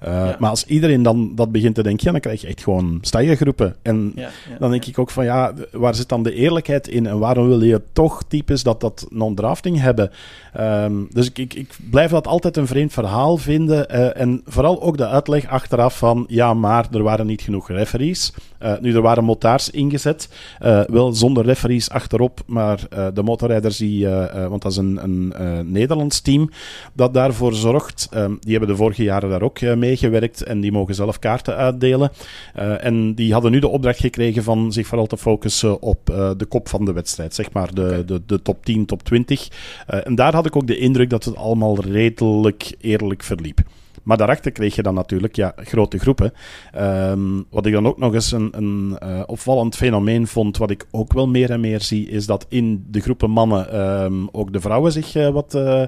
Eh, 0.00 0.12
Ja. 0.12 0.36
Maar 0.38 0.50
als 0.50 0.66
iedereen 0.66 1.02
dan 1.02 1.34
dat 1.34 1.52
begint 1.52 1.74
te 1.74 1.82
denken, 1.82 2.04
ja, 2.06 2.12
dan 2.12 2.20
krijg 2.20 2.40
je 2.40 2.46
echt 2.46 2.62
gewoon 2.62 3.00
groepen. 3.10 3.76
En 3.82 4.12
Ja, 4.14 4.28
dan 4.58 4.70
denk 4.70 4.84
ik 4.84 4.98
ook 4.98 5.10
van 5.10 5.24
ja, 5.24 5.52
waar 5.72 5.94
zit 5.94 6.08
dan 6.08 6.22
de 6.22 6.34
eerlijkheid 6.34 6.88
in 6.88 7.06
en 7.06 7.18
waarom 7.18 7.48
wil 7.48 7.62
je 7.62 7.82
toch 7.92 8.22
types 8.28 8.62
dat 8.62 8.80
dat 8.80 9.06
non-drafting 9.10 9.80
hebben? 9.80 10.10
Ehm, 10.52 10.92
dus 11.10 11.26
ik, 11.26 11.38
ik, 11.38 11.54
ik 11.54 11.76
blijf 11.90 12.10
dat 12.10 12.26
altijd 12.26 12.56
een 12.56 12.66
vreemd 12.66 12.92
verhaal 12.92 13.36
vinden. 13.36 13.90
en 14.14 14.42
vooral 14.46 14.82
ook 14.82 14.96
de 14.96 15.06
uitleg 15.06 15.46
achteraf 15.46 15.98
van 15.98 16.24
ja, 16.28 16.54
maar 16.54 16.90
er 16.94 17.02
waren 17.02 17.26
niet 17.26 17.42
genoeg 17.42 17.68
referees. 17.68 18.32
Eh, 18.58 18.72
nu, 18.80 18.94
er 18.94 19.02
waren 19.02 19.24
motards 19.24 19.70
ingezet, 19.70 20.28
eh, 20.58 20.80
wel 20.86 21.12
zonder 21.12 21.44
referees 21.44 21.90
achterop, 21.90 22.40
maar 22.46 22.80
eh, 22.90 23.06
de 23.14 23.22
motorrijders 23.22 23.76
die, 23.76 24.08
want 24.48 24.62
dat 24.62 24.72
is 24.72 24.76
een, 24.76 24.98
een 25.02 25.72
Nederlands 25.72 26.20
team 26.20 26.50
dat 26.92 27.14
daarvoor 27.14 27.54
zorgt. 27.54 28.08
Die 28.40 28.50
hebben 28.50 28.68
de 28.68 28.76
vorige 28.76 29.02
jaren 29.02 29.30
daar 29.30 29.42
ook 29.42 29.60
meegewerkt 29.60 30.42
en 30.42 30.60
die 30.60 30.72
mogen 30.72 30.94
zelf 30.94 31.18
kaarten 31.18 31.56
uitdelen. 31.56 32.10
En 32.80 33.14
die 33.14 33.32
hadden 33.32 33.50
nu 33.50 33.58
de 33.58 33.68
opdracht 33.68 33.98
gekregen 33.98 34.42
van 34.42 34.72
zich 34.72 34.86
vooral 34.86 35.06
te 35.06 35.16
focussen 35.16 35.82
op 35.82 36.00
de 36.36 36.46
kop 36.48 36.68
van 36.68 36.84
de 36.84 36.92
wedstrijd, 36.92 37.34
zeg 37.34 37.52
maar 37.52 37.74
de, 37.74 38.02
de, 38.06 38.22
de 38.26 38.42
top 38.42 38.64
10, 38.64 38.86
top 38.86 39.02
20. 39.02 39.48
Eh, 39.86 40.06
en 40.06 40.14
daar 40.14 40.34
had 40.34 40.46
ik 40.46 40.56
ook 40.56 40.66
de 40.66 40.78
indruk 40.78 41.10
dat 41.10 41.24
het 41.24 41.36
allemaal 41.36 41.80
redelijk 41.80 42.74
eerlijk 42.80 43.22
verliep. 43.22 43.60
Maar 44.04 44.16
daarachter 44.16 44.52
kreeg 44.52 44.74
je 44.74 44.82
dan 44.82 44.94
natuurlijk 44.94 45.36
ja, 45.36 45.52
grote 45.56 45.98
groepen. 45.98 46.32
Ehm, 46.72 47.42
wat 47.50 47.66
ik 47.66 47.72
dan 47.72 47.86
ook 47.86 47.98
nog 47.98 48.14
eens 48.14 48.32
een, 48.32 48.48
een 48.52 48.96
eh, 48.98 49.22
opvallend 49.26 49.76
fenomeen 49.76 50.26
vond, 50.26 50.56
wat 50.56 50.70
ik 50.70 50.86
ook 50.90 51.12
wel 51.12 51.28
meer 51.28 51.50
en 51.50 51.60
meer 51.60 51.80
zie, 51.80 52.08
is 52.08 52.26
dat 52.26 52.46
in 52.48 52.84
de 52.90 53.00
groepen 53.00 53.30
mannen 53.30 53.70
ehm, 53.72 54.26
ook 54.32 54.52
de 54.52 54.60
vrouwen 54.60 54.92
zich 54.92 55.14
eh, 55.14 55.28
wat 55.28 55.54
eh, 55.54 55.82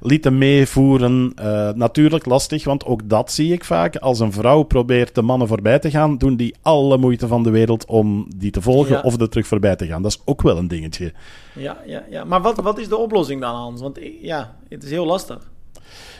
lieten 0.00 0.38
meevoeren. 0.38 1.32
Natuurlijk 1.74 2.26
lastig, 2.26 2.64
want 2.64 2.84
ook 2.84 3.08
dat 3.08 3.32
zie 3.32 3.52
ik 3.52 3.64
vaak. 3.64 3.96
Als 3.96 4.20
een 4.20 4.32
vrouw 4.32 4.62
probeert 4.62 5.14
de 5.14 5.22
mannen 5.22 5.48
voorbij 5.48 5.78
te 5.78 5.90
gaan, 5.90 6.18
doen 6.18 6.36
die 6.36 6.54
alle 6.62 6.98
moeite 6.98 7.26
van 7.26 7.42
de 7.42 7.50
wereld 7.50 7.86
om 7.86 8.26
die 8.36 8.50
te 8.50 8.60
volgen 8.60 8.94
Ja. 8.94 9.00
of 9.00 9.20
er 9.20 9.28
terug 9.28 9.46
voorbij 9.46 9.76
te 9.76 9.86
gaan. 9.86 10.02
Dat 10.02 10.10
is 10.10 10.22
ook 10.24 10.42
wel 10.42 10.56
een 10.56 10.68
dingetje. 10.68 11.12
Ja, 11.54 11.78
ja, 11.86 12.04
ja. 12.10 12.24
Maar 12.24 12.42
wat, 12.42 12.60
wat 12.60 12.78
is 12.78 12.88
de 12.88 12.96
oplossing 12.96 13.40
dan, 13.40 13.54
Hans? 13.54 13.80
Want 13.80 13.98
ja, 14.20 14.56
het 14.68 14.82
is 14.82 14.90
heel 14.90 15.06
lastig. 15.06 15.50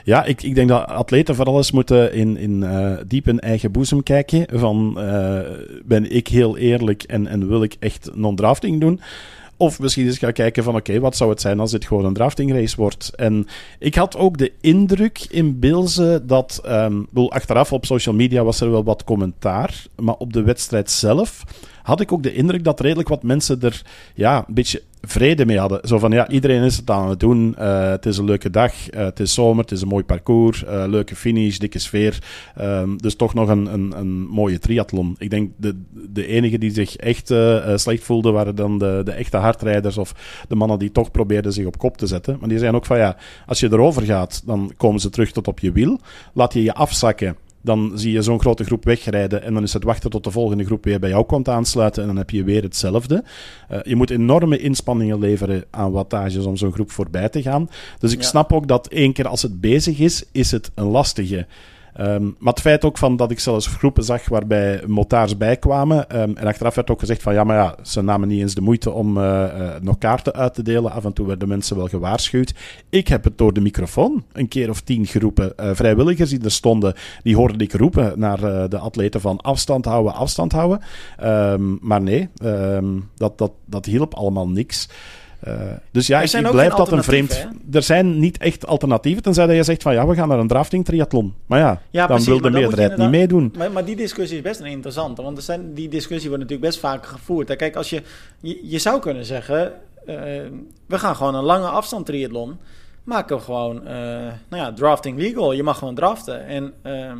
Ja, 0.05 0.25
ik, 0.25 0.43
ik 0.43 0.55
denk 0.55 0.69
dat 0.69 0.87
atleten 0.87 1.35
vooral 1.35 1.57
eens 1.57 1.71
moeten 1.71 2.13
in, 2.13 2.37
in 2.37 2.63
eh, 2.63 2.93
diep 3.07 3.29
in 3.29 3.41
eigen 3.41 3.73
boezem 3.73 4.03
kijken. 4.03 4.47
Van, 4.59 5.01
eh, 5.01 5.39
ben 5.85 6.15
ik 6.15 6.29
heel 6.29 6.57
eerlijk 6.57 7.03
en, 7.03 7.27
en 7.27 7.49
wil 7.49 7.63
ik 7.63 7.77
echt 7.79 8.11
non-drafting 8.15 8.81
doen? 8.81 9.01
Of 9.57 9.81
misschien 9.81 10.07
eens 10.07 10.19
gaan 10.19 10.33
kijken 10.33 10.65
van, 10.65 10.77
oké, 10.77 11.01
wat 11.01 11.17
zou 11.17 11.31
het 11.31 11.41
zijn 11.41 11.61
als 11.61 11.71
dit 11.71 11.87
gewoon 11.87 12.05
een 12.05 12.15
draftingrace 12.15 12.77
wordt? 12.77 13.13
En 13.17 13.47
ik 13.79 13.95
had 13.95 14.17
ook 14.17 14.39
de 14.39 14.53
indruk 14.61 15.27
in 15.31 15.59
Bilze 15.59 16.23
dat... 16.27 16.61
bedoel, 17.09 17.33
achteraf 17.33 17.73
op 17.73 17.87
social 17.87 18.15
media 18.15 18.45
was 18.45 18.61
er 18.61 18.71
wel 18.71 18.85
wat 18.85 19.05
commentaar. 19.05 19.85
Maar 19.97 20.15
op 20.15 20.33
de 20.33 20.43
wedstrijd 20.43 20.91
zelf 20.91 21.45
had 21.83 22.01
ik 22.01 22.13
ook 22.13 22.23
de 22.23 22.35
indruk 22.35 22.65
dat 22.65 22.81
redelijk 22.81 23.09
wat 23.09 23.23
mensen 23.23 23.61
er 23.61 23.83
ja, 24.15 24.45
een 24.49 24.55
beetje 24.55 24.83
vrede 25.03 25.47
mee 25.47 25.59
hadden. 25.59 25.89
Zo 25.89 25.99
van, 25.99 26.11
ja, 26.11 26.29
iedereen 26.29 26.63
is 26.63 26.77
het 26.77 26.91
aan 26.91 27.09
het 27.09 27.21
doen. 27.21 27.55
Eh, 27.57 27.89
het 27.89 28.07
is 28.07 28.19
een 28.19 28.25
leuke 28.25 28.51
dag. 28.51 28.91
eh, 28.91 29.05
het 29.05 29.21
is 29.21 29.35
zomer. 29.35 29.63
Het 29.63 29.73
is 29.73 29.83
een 29.83 29.89
mooi 29.89 30.05
parcours. 30.05 30.65
eh, 30.65 30.85
leuke 30.87 31.17
finish, 31.17 31.57
dikke 31.57 31.79
sfeer. 31.79 32.19
Ehm, 32.57 32.97
dus 32.97 33.15
toch 33.15 33.35
nog 33.35 33.49
een, 33.49 33.73
een, 33.73 33.93
een 33.97 34.27
mooie 34.27 34.59
triathlon. 34.59 35.15
Ik 35.19 35.31
denk 35.31 35.51
de, 35.57 35.83
de 36.11 36.27
enige 36.27 36.59
die 36.59 36.71
zich 36.71 36.97
echt 36.97 37.35
slecht 37.75 38.03
voelden 38.03 38.33
waren 38.33 38.55
dan 38.55 38.79
de, 38.79 39.01
de 39.05 39.13
echte 39.13 39.37
hardrijders 39.37 39.99
of 39.99 40.15
de 40.49 40.55
mannen 40.55 40.79
die 40.79 40.93
toch 40.93 41.11
probeerden 41.11 41.53
zich 41.53 41.67
op 41.67 41.79
kop 41.79 41.97
te 41.97 42.07
zetten. 42.07 42.37
Maar 42.41 42.49
die 42.49 42.59
zeiden 42.59 42.81
ook 42.81 42.87
van, 42.87 42.99
ja, 42.99 43.17
als 43.47 43.61
je 43.61 43.69
erover 43.73 44.03
gaat, 44.03 44.43
dan 44.47 44.73
komen 44.77 45.01
ze 45.01 45.11
terug 45.11 45.33
tot 45.33 45.49
op 45.49 45.59
je 45.59 45.73
wiel. 45.73 46.01
Laat 46.33 46.53
je 46.53 46.63
je 46.63 46.75
afzakken. 46.75 47.37
Dan 47.63 47.93
zie 47.95 48.13
je 48.13 48.23
zo'n 48.23 48.41
grote 48.41 48.65
groep 48.65 48.85
wegrijden 48.85 49.43
en 49.43 49.55
dan 49.55 49.63
is 49.63 49.73
het 49.73 49.85
wachten 49.85 50.11
tot 50.11 50.25
de 50.25 50.31
volgende 50.31 50.65
groep 50.65 50.85
weer 50.85 50.99
bij 51.01 51.11
jou 51.11 51.25
komt 51.25 51.49
aansluiten 51.49 52.01
en 52.03 52.09
dan 52.09 52.17
heb 52.17 52.31
je 52.31 52.45
weer 52.45 52.63
hetzelfde. 52.63 53.25
Eh, 53.69 53.79
je 53.83 53.97
moet 53.97 54.11
enorme 54.11 54.59
inspanningen 54.59 55.19
leveren 55.19 55.65
aan 55.71 55.93
wattages 55.93 56.45
om 56.45 56.57
zo'n 56.57 56.73
groep 56.73 56.91
voorbij 56.91 57.29
te 57.29 57.43
gaan. 57.43 57.69
Dus 57.99 58.13
ik 58.13 58.21
Ja. 58.21 58.27
snap 58.29 58.53
ook 58.53 58.69
dat 58.69 58.87
één 58.87 59.13
keer 59.13 59.29
als 59.29 59.43
het 59.43 59.61
bezig 59.61 59.99
is, 59.99 60.25
is 60.33 60.51
het 60.51 60.71
een 60.75 60.85
lastige. 60.87 61.47
Ehm, 62.01 62.25
maar 62.39 62.53
het 62.53 62.61
feit 62.61 62.85
ook 62.85 62.99
van 62.99 63.17
dat 63.17 63.31
ik 63.31 63.41
zelfs 63.41 63.67
groepen 63.67 64.05
zag 64.05 64.29
waarbij 64.29 64.83
motards 64.87 65.37
bijkwamen. 65.37 66.09
ehm, 66.09 66.31
en 66.35 66.47
achteraf 66.47 66.75
werd 66.75 66.91
ook 66.91 67.01
gezegd 67.01 67.23
van 67.23 67.35
ja, 67.35 67.45
maar 67.45 67.57
ja, 67.57 67.75
ze 67.83 68.03
namen 68.03 68.29
niet 68.29 68.41
eens 68.41 68.55
de 68.55 68.61
moeite 68.61 68.91
om 68.91 69.17
eh, 69.17 69.45
eh, 69.45 69.83
nog 69.83 69.99
kaarten 69.99 70.35
uit 70.35 70.55
te 70.55 70.63
delen. 70.63 70.93
Af 70.93 71.05
en 71.05 71.13
toe 71.13 71.27
werden 71.27 71.49
mensen 71.49 71.77
wel 71.77 71.87
gewaarschuwd. 71.87 72.55
Ik 72.89 73.09
heb 73.09 73.25
het 73.25 73.39
door 73.39 73.53
de 73.53 73.61
microfoon 73.61 74.25
een 74.33 74.49
keer 74.49 74.71
of 74.71 74.81
tien 74.81 75.07
geroepen. 75.07 75.59
Eh, 75.59 75.71
vrijwilligers 75.73 76.31
die 76.31 76.45
er 76.45 76.51
stonden, 76.51 76.95
die 77.23 77.37
hoorde 77.37 77.65
ik 77.65 77.73
roepen 77.73 78.13
naar 78.19 78.69
de 78.69 78.79
atleten 78.79 79.21
van 79.21 79.41
afstand 79.41 79.85
houden, 79.85 80.15
afstand 80.15 80.53
houden. 80.53 80.81
Ehm, 81.19 81.77
maar 81.81 82.03
nee, 82.03 82.29
dat, 83.17 83.39
dat, 83.39 83.53
dat 83.65 83.85
hielp 83.85 84.15
allemaal 84.15 84.49
niks. 84.49 84.89
Eh, 85.41 85.55
dus 85.91 86.07
ja, 86.07 86.21
ik, 86.21 86.33
ik 86.33 86.51
blijf 86.51 86.75
dat 86.75 86.93
een 86.93 87.03
vreemd... 87.03 87.47
Er 87.73 87.83
zijn 87.83 88.19
niet 88.19 88.39
echt 88.39 88.67
alternatieven, 88.67 89.23
tenzij 89.23 89.47
dat 89.47 89.57
je 89.57 89.63
zegt 89.63 89.83
van 89.83 89.93
ja, 89.93 90.07
we 90.07 90.15
gaan 90.15 90.29
naar 90.29 90.39
een 90.39 90.49
drafting 90.49 90.85
triathlon. 90.85 91.35
Maar 91.47 91.59
ja, 91.59 91.83
Ja, 91.91 92.07
dan 92.07 92.17
precies, 92.17 92.27
wil 92.27 92.41
de 92.41 92.51
meerderheid 92.51 92.97
niet 92.97 93.11
meedoen. 93.11 93.55
Maar, 93.59 93.73
maar 93.73 93.85
die 93.85 93.97
discussie 93.97 94.37
is 94.37 94.43
best 94.43 94.61
een 94.61 94.67
interessante. 94.67 95.23
Want 95.23 95.37
er 95.37 95.43
zijn, 95.43 95.75
die 95.75 95.89
discussie 95.89 96.29
wordt 96.29 96.43
natuurlijk 96.43 96.71
best 96.71 96.81
vaak 96.83 97.07
gevoerd. 97.07 97.57
Kijk, 97.57 97.77
als 97.77 97.91
je, 97.91 98.03
je, 98.41 98.61
je 98.63 98.79
zou 98.79 99.01
kunnen 99.01 99.25
zeggen... 99.25 99.73
eh, 100.07 100.15
we 100.87 100.99
gaan 100.99 101.17
gewoon 101.17 101.35
een 101.35 101.45
lange 101.45 101.69
afstand 101.69 102.07
triathlon. 102.07 102.59
Maken 103.05 103.37
we 103.37 103.43
gewoon 103.43 103.87
eh, 103.87 103.95
nou 104.49 104.63
ja, 104.63 104.73
drafting 104.73 105.19
legal. 105.19 105.53
Je 105.53 105.63
mag 105.63 105.79
gewoon 105.79 105.95
draften. 105.95 106.47
En 106.47 106.73
ehm, 106.83 107.17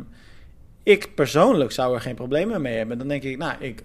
ik 0.83 1.15
persoonlijk 1.15 1.71
zou 1.71 1.93
er 1.95 2.01
geen 2.01 2.15
problemen 2.15 2.61
mee 2.61 2.77
hebben. 2.77 2.97
Dan 2.97 3.07
denk 3.07 3.23
ik, 3.23 3.37
nou, 3.37 3.53
ik 3.59 3.83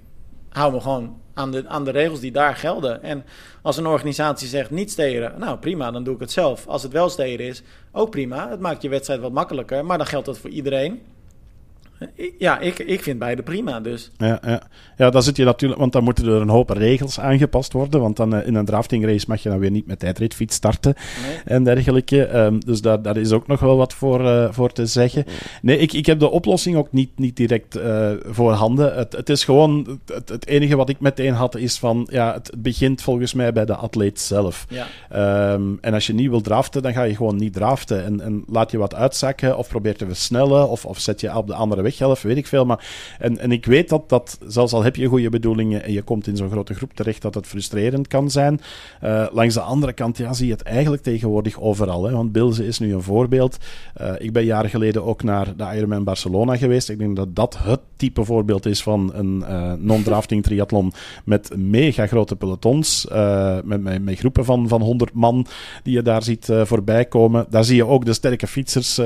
hou 0.57 0.73
me 0.73 0.81
gewoon 0.81 1.21
aan 1.35 1.51
de, 1.51 1.69
aan 1.69 1.85
de 1.85 1.91
regels 1.91 2.21
die 2.21 2.33
daar 2.33 2.57
gelden. 2.57 3.03
En 3.03 3.25
als 3.63 3.77
een 3.77 3.87
organisatie 3.87 4.49
zegt 4.49 4.71
niet 4.71 4.91
steden, 4.91 5.33
nou 5.39 5.59
prima, 5.59 5.91
dan 5.91 6.05
doe 6.05 6.15
ik 6.15 6.21
het 6.21 6.31
zelf. 6.31 6.67
Als 6.67 6.83
het 6.83 6.93
wel 6.93 7.09
steden 7.09 7.47
is, 7.47 7.63
ook 7.93 8.11
prima. 8.11 8.51
Het 8.51 8.61
maakt 8.61 8.83
je 8.83 8.89
wedstrijd 8.89 9.21
wat 9.21 9.33
makkelijker, 9.33 9.85
maar 9.85 9.99
dan 9.99 10.07
geldt 10.07 10.27
dat 10.27 10.39
voor 10.39 10.51
iedereen. 10.51 11.03
Ja, 12.39 12.59
ik, 12.59 12.79
ik 12.79 13.03
vind 13.03 13.19
beide 13.19 13.43
prima, 13.43 13.81
dus. 13.81 14.11
Ja, 14.17 14.39
ja. 14.47 14.63
ja, 14.97 15.11
dan 15.11 15.23
zit 15.23 15.37
je 15.37 15.45
natuurlijk, 15.45 15.81
want 15.81 15.93
dan 15.93 16.05
moeten 16.05 16.27
er 16.27 16.41
een 16.41 16.49
hoop 16.49 16.71
regels 16.71 17.21
aangepast 17.21 17.73
worden. 17.73 18.01
Want 18.01 18.17
dan 18.17 18.35
eh, 18.35 18.47
in 18.47 18.55
een 18.55 18.65
draftingrace 18.65 19.25
mag 19.29 19.43
je 19.43 19.49
dan 19.49 19.59
weer 19.59 19.71
niet 19.71 19.87
met 19.87 19.99
tijdritfiets 19.99 20.55
starten 20.55 20.95
Nee. 21.27 21.39
en 21.45 21.65
dergelijke. 21.65 22.25
Ehm, 22.25 22.59
dus 22.59 22.81
daar, 22.81 23.03
daar 23.03 23.17
is 23.17 23.33
ook 23.33 23.47
nog 23.47 23.61
wel 23.61 23.77
wat 23.77 23.95
voor, 23.95 24.27
eh, 24.27 24.49
voor 24.51 24.73
te 24.73 24.87
zeggen. 24.87 25.25
Nee, 25.63 25.79
ik, 25.79 25.93
ik 25.93 26.07
heb 26.07 26.19
de 26.19 26.31
oplossing 26.31 26.77
ook 26.77 26.93
niet, 26.93 27.11
niet 27.19 27.37
direct 27.37 27.77
eh 27.77 28.11
voorhanden. 28.27 28.95
Het, 28.95 29.13
het 29.13 29.29
is 29.29 29.45
gewoon, 29.45 30.01
het, 30.07 30.29
het 30.29 30.47
enige 30.47 30.77
wat 30.77 30.89
ik 30.89 31.01
meteen 31.01 31.33
had 31.35 31.57
is 31.57 31.79
van, 31.79 32.09
ja, 32.11 32.33
het 32.33 32.53
begint 32.59 33.03
volgens 33.03 33.35
mij 33.35 33.53
bij 33.53 33.65
de 33.65 33.77
atleet 33.77 34.21
zelf. 34.21 34.67
Ja, 34.69 34.87
Ehm, 35.11 35.63
en 35.81 35.95
als 35.95 36.07
je 36.07 36.15
niet 36.15 36.31
wil 36.31 36.41
draften, 36.41 36.83
dan 36.83 36.93
ga 36.93 37.03
je 37.03 37.17
gewoon 37.17 37.37
niet 37.37 37.53
draften. 37.53 38.05
En, 38.05 38.21
en 38.21 38.45
laat 38.49 38.71
je 38.71 38.79
wat 38.79 38.95
uitzakken 38.95 39.57
of 39.59 39.69
probeer 39.69 39.97
te 39.97 40.07
versnellen 40.07 40.69
of, 40.69 40.85
of 40.85 40.99
zet 40.99 41.21
je 41.21 41.37
op 41.37 41.47
de 41.47 41.55
andere 41.55 41.83
weghelft, 41.87 42.23
weet 42.23 42.37
ik 42.37 42.47
veel. 42.47 42.65
Maar, 42.65 42.87
en, 43.19 43.39
en 43.39 43.53
ik 43.53 43.67
weet 43.67 43.89
dat 43.89 44.09
dat, 44.09 44.39
zelfs 44.47 44.73
al 44.73 44.83
heb 44.83 44.97
je 44.97 45.07
goede 45.07 45.29
bedoelingen 45.29 45.85
en 45.85 45.93
je 45.93 46.03
komt 46.03 46.27
in 46.27 46.37
zo'n 46.37 46.51
grote 46.51 46.75
groep 46.75 46.95
terecht, 46.95 47.23
dat 47.23 47.35
het 47.35 47.47
frustrerend 47.47 48.09
kan 48.09 48.31
zijn. 48.31 48.61
Eh, 49.01 49.27
langs 49.33 49.55
de 49.55 49.61
andere 49.61 49.93
kant 49.93 50.17
ja, 50.17 50.33
zie 50.33 50.47
je 50.47 50.53
het 50.53 50.63
eigenlijk 50.63 51.03
tegenwoordig 51.03 51.61
overal. 51.61 52.05
Hè? 52.05 52.13
Want 52.13 52.33
Bilze 52.33 52.67
is 52.67 52.79
nu 52.79 52.95
een 52.95 53.03
voorbeeld. 53.03 53.57
Eh, 53.95 54.13
ik 54.19 54.33
ben 54.33 54.45
jaren 54.45 54.71
geleden 54.71 55.05
ook 55.05 55.23
naar 55.23 55.57
de 55.57 55.65
Ironman 55.75 56.05
Barcelona 56.05 56.57
geweest. 56.57 56.89
Ik 56.89 56.99
denk 56.99 57.17
dat 57.17 57.37
dat 57.37 57.59
het 57.63 57.81
type 57.97 58.25
voorbeeld 58.25 58.67
is 58.67 58.83
van 58.83 59.11
een 59.15 59.45
eh, 59.45 59.73
non-drafting 59.79 60.43
triathlon 60.43 60.93
met 61.25 61.57
mega 61.57 62.07
grote 62.07 62.37
pelotons, 62.37 63.07
met, 63.65 63.83
met, 63.83 64.05
met 64.05 64.19
groepen 64.19 64.45
van, 64.45 64.69
van 64.69 64.83
100 64.83 65.13
man 65.13 65.47
die 65.83 65.95
je 65.95 66.03
daar 66.03 66.23
ziet 66.23 66.49
voorbij 66.63 67.05
komen. 67.05 67.47
Daar 67.51 67.65
zie 67.65 67.77
je 67.77 67.87
ook 67.87 68.05
de 68.05 68.13
sterke 68.13 68.47
fietsers 68.47 68.97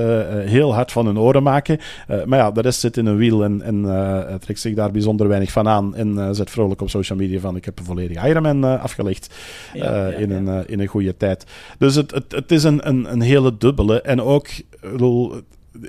heel 0.45 0.75
hard 0.75 0.93
van 0.93 1.07
hun 1.07 1.19
oren 1.19 1.43
maken. 1.43 1.79
Maar 2.27 2.39
ja, 2.39 2.51
de 2.51 2.63
rest 2.71 2.81
zit 2.81 2.97
in 2.97 3.07
een 3.07 3.17
wiel 3.17 3.45
en, 3.45 3.63
en 3.63 3.85
eh, 3.85 4.35
trekt 4.35 4.61
zich 4.61 4.75
daar 4.75 4.91
bijzonder 4.91 5.29
weinig 5.29 5.53
van 5.53 5.69
aan 5.69 5.95
en 5.95 6.19
eh, 6.19 6.29
zet 6.33 6.51
vrolijk 6.51 6.81
op 6.81 6.91
social 6.91 7.19
media 7.19 7.41
van 7.41 7.57
ik 7.57 7.65
heb 7.65 7.79
een 7.79 7.85
volledige 7.85 8.29
Ironman 8.29 8.65
eh, 8.65 8.83
afgelegd 8.83 9.35
ja, 9.75 10.07
ja, 10.07 10.17
in. 10.17 10.31
Een, 10.31 10.69
in 10.69 10.81
een 10.81 10.87
goede 10.87 11.17
tijd. 11.17 11.45
Dus 11.79 11.95
het, 11.95 12.11
het, 12.11 12.33
het 12.33 12.53
is 12.53 12.65
een, 12.65 12.89
een, 12.89 13.13
een 13.13 13.21
hele 13.21 13.57
dubbele. 13.57 14.01
En 14.01 14.23
ook, 14.23 14.49
ik 14.49 14.67
bedoel, 14.81 15.35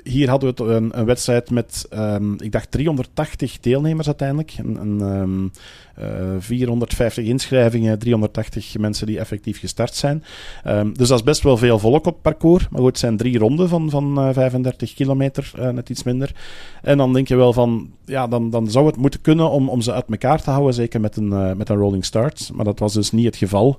hier 0.04 0.28
hadden 0.28 0.54
we 0.54 0.72
een, 0.72 0.98
een 0.98 1.04
wedstrijd 1.04 1.50
met, 1.50 1.86
um, 1.94 2.36
ik 2.40 2.52
dacht 2.52 2.70
380 2.70 3.60
deelnemers 3.60 4.06
uiteindelijk. 4.06 4.54
En, 4.56 4.78
en 4.78 5.00
um, 5.00 5.50
uh, 5.98 6.06
450 6.38 7.24
inschrijvingen, 7.24 7.98
380 7.98 8.78
mensen 8.78 9.06
die 9.06 9.18
effectief 9.18 9.58
gestart 9.58 9.94
zijn. 9.94 10.24
Um, 10.66 10.92
dus 10.96 11.08
dat 11.08 11.18
is 11.18 11.24
best 11.24 11.42
wel 11.42 11.56
veel 11.56 11.78
volk 11.78 12.06
op 12.06 12.22
parcours. 12.22 12.68
Maar 12.68 12.80
goed, 12.80 12.88
het 12.88 12.98
zijn 12.98 13.16
drie 13.16 13.38
ronden 13.38 13.68
van, 13.68 13.90
van 13.90 14.28
uh, 14.28 14.32
35 14.32 14.94
kilometer, 14.94 15.52
uh, 15.58 15.68
net 15.68 15.90
iets 15.90 16.02
minder. 16.02 16.34
En 16.82 16.98
dan 16.98 17.12
denk 17.12 17.28
je 17.28 17.36
wel 17.36 17.52
van, 17.52 17.90
ja, 18.04 18.26
dan, 18.26 18.50
dan 18.50 18.70
zou 18.70 18.86
het 18.86 18.96
moeten 18.96 19.20
kunnen 19.20 19.50
om, 19.50 19.68
om 19.68 19.80
ze 19.80 19.92
uit 19.92 20.10
elkaar 20.10 20.42
te 20.42 20.50
houden. 20.50 20.74
Zeker 20.74 21.00
met 21.00 21.16
een, 21.16 21.56
met 21.56 21.68
een 21.68 21.76
rolling 21.76 22.04
start. 22.04 22.50
Maar 22.54 22.64
dat 22.64 22.78
was 22.78 22.92
dus 22.92 23.10
niet 23.10 23.24
het 23.24 23.36
geval. 23.36 23.78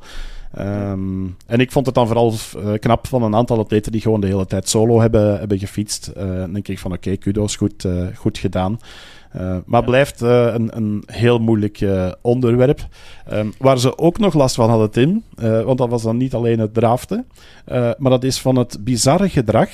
Um, 0.60 1.36
en 1.46 1.60
ik 1.60 1.72
vond 1.72 1.86
het 1.86 1.96
dan 1.96 2.08
vooral 2.08 2.34
uh, 2.34 2.74
knap 2.80 3.08
van 3.08 3.24
een 3.24 3.36
aantal 3.36 3.60
atleten 3.60 3.92
die 3.92 4.02
gewoon 4.02 4.22
de 4.22 4.28
hele 4.28 4.46
tijd 4.46 4.70
solo 4.70 5.02
hebben, 5.02 5.40
hebben 5.40 5.60
gefietst. 5.60 6.12
Uh, 6.18 6.24
dan 6.24 6.54
denk 6.54 6.68
ik 6.68 6.80
van 6.80 6.92
oké, 6.92 7.00
okay, 7.00 7.18
kudos, 7.18 7.56
goed, 7.56 7.84
uh, 7.84 8.08
goed 8.16 8.38
gedaan. 8.38 8.80
maar 9.66 9.80
ja. 9.80 9.82
blijft 9.82 10.22
een, 10.22 10.78
een 10.78 11.04
heel 11.06 11.40
moeilijk 11.40 11.86
onderwerp. 12.22 12.88
Um, 13.32 13.54
waar 13.58 13.80
ze 13.80 13.98
ook 13.98 14.20
nog 14.20 14.34
last 14.34 14.56
van 14.56 14.70
hadden, 14.70 14.92
Tim, 14.92 15.24
want 15.66 15.78
dat 15.78 15.90
was 15.90 16.04
dan 16.04 16.18
niet 16.18 16.34
alleen 16.34 16.60
het 16.60 16.74
draften, 16.74 17.26
maar 17.98 18.12
dat 18.12 18.24
is 18.24 18.42
van 18.42 18.56
het 18.56 18.78
bizarre 18.84 19.30
gedrag 19.30 19.70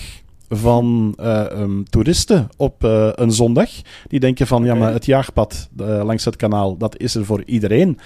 van 0.50 1.16
uh, 1.20 1.46
um, 1.52 1.90
toeristen 1.90 2.50
op 2.58 2.84
uh, 2.84 3.10
een 3.16 3.32
zondag. 3.32 3.70
Die 4.08 4.20
denken 4.20 4.48
van, 4.48 4.62
okay. 4.64 4.74
ja, 4.74 4.80
maar 4.80 4.94
het 4.94 5.06
jaagpad 5.06 5.70
uh, 5.82 6.02
langs 6.04 6.26
het 6.26 6.36
kanaal, 6.36 6.78
dat 6.78 6.98
is 6.98 7.16
er 7.16 7.26
voor 7.26 7.44
iedereen. 7.46 8.00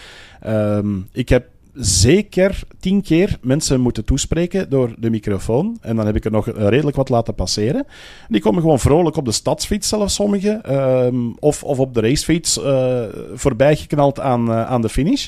Um, 0.48 1.08
ik 1.12 1.30
heb 1.30 1.46
zeker 1.74 2.60
tien 2.80 3.02
keer 3.02 3.38
mensen 3.42 3.82
moeten 3.82 4.06
toespreken 4.06 4.70
door 4.70 4.96
de 4.98 5.10
microfoon. 5.10 5.78
En 5.82 5.96
dan 5.96 6.06
heb 6.06 6.16
ik 6.16 6.26
er 6.26 6.32
nog 6.32 6.48
redelijk 6.56 6.96
wat 6.96 7.10
laten 7.10 7.36
passeren. 7.36 7.86
Die 8.28 8.42
komen 8.42 8.62
gewoon 8.62 8.80
vrolijk 8.80 9.16
op 9.16 9.26
de 9.26 9.32
stadsfiets, 9.32 9.88
zelfs 9.88 10.14
sommigen. 10.14 10.76
Um, 10.76 11.36
of, 11.40 11.64
of 11.64 11.80
op 11.80 11.94
de 11.94 12.02
racefiets 12.02 12.58
uh, 12.58 13.04
voorbij 13.34 13.76
geknald 13.76 14.20
aan, 14.20 14.50
uh, 14.50 14.66
aan 14.66 14.82
de 14.82 14.90
finish. 14.90 15.28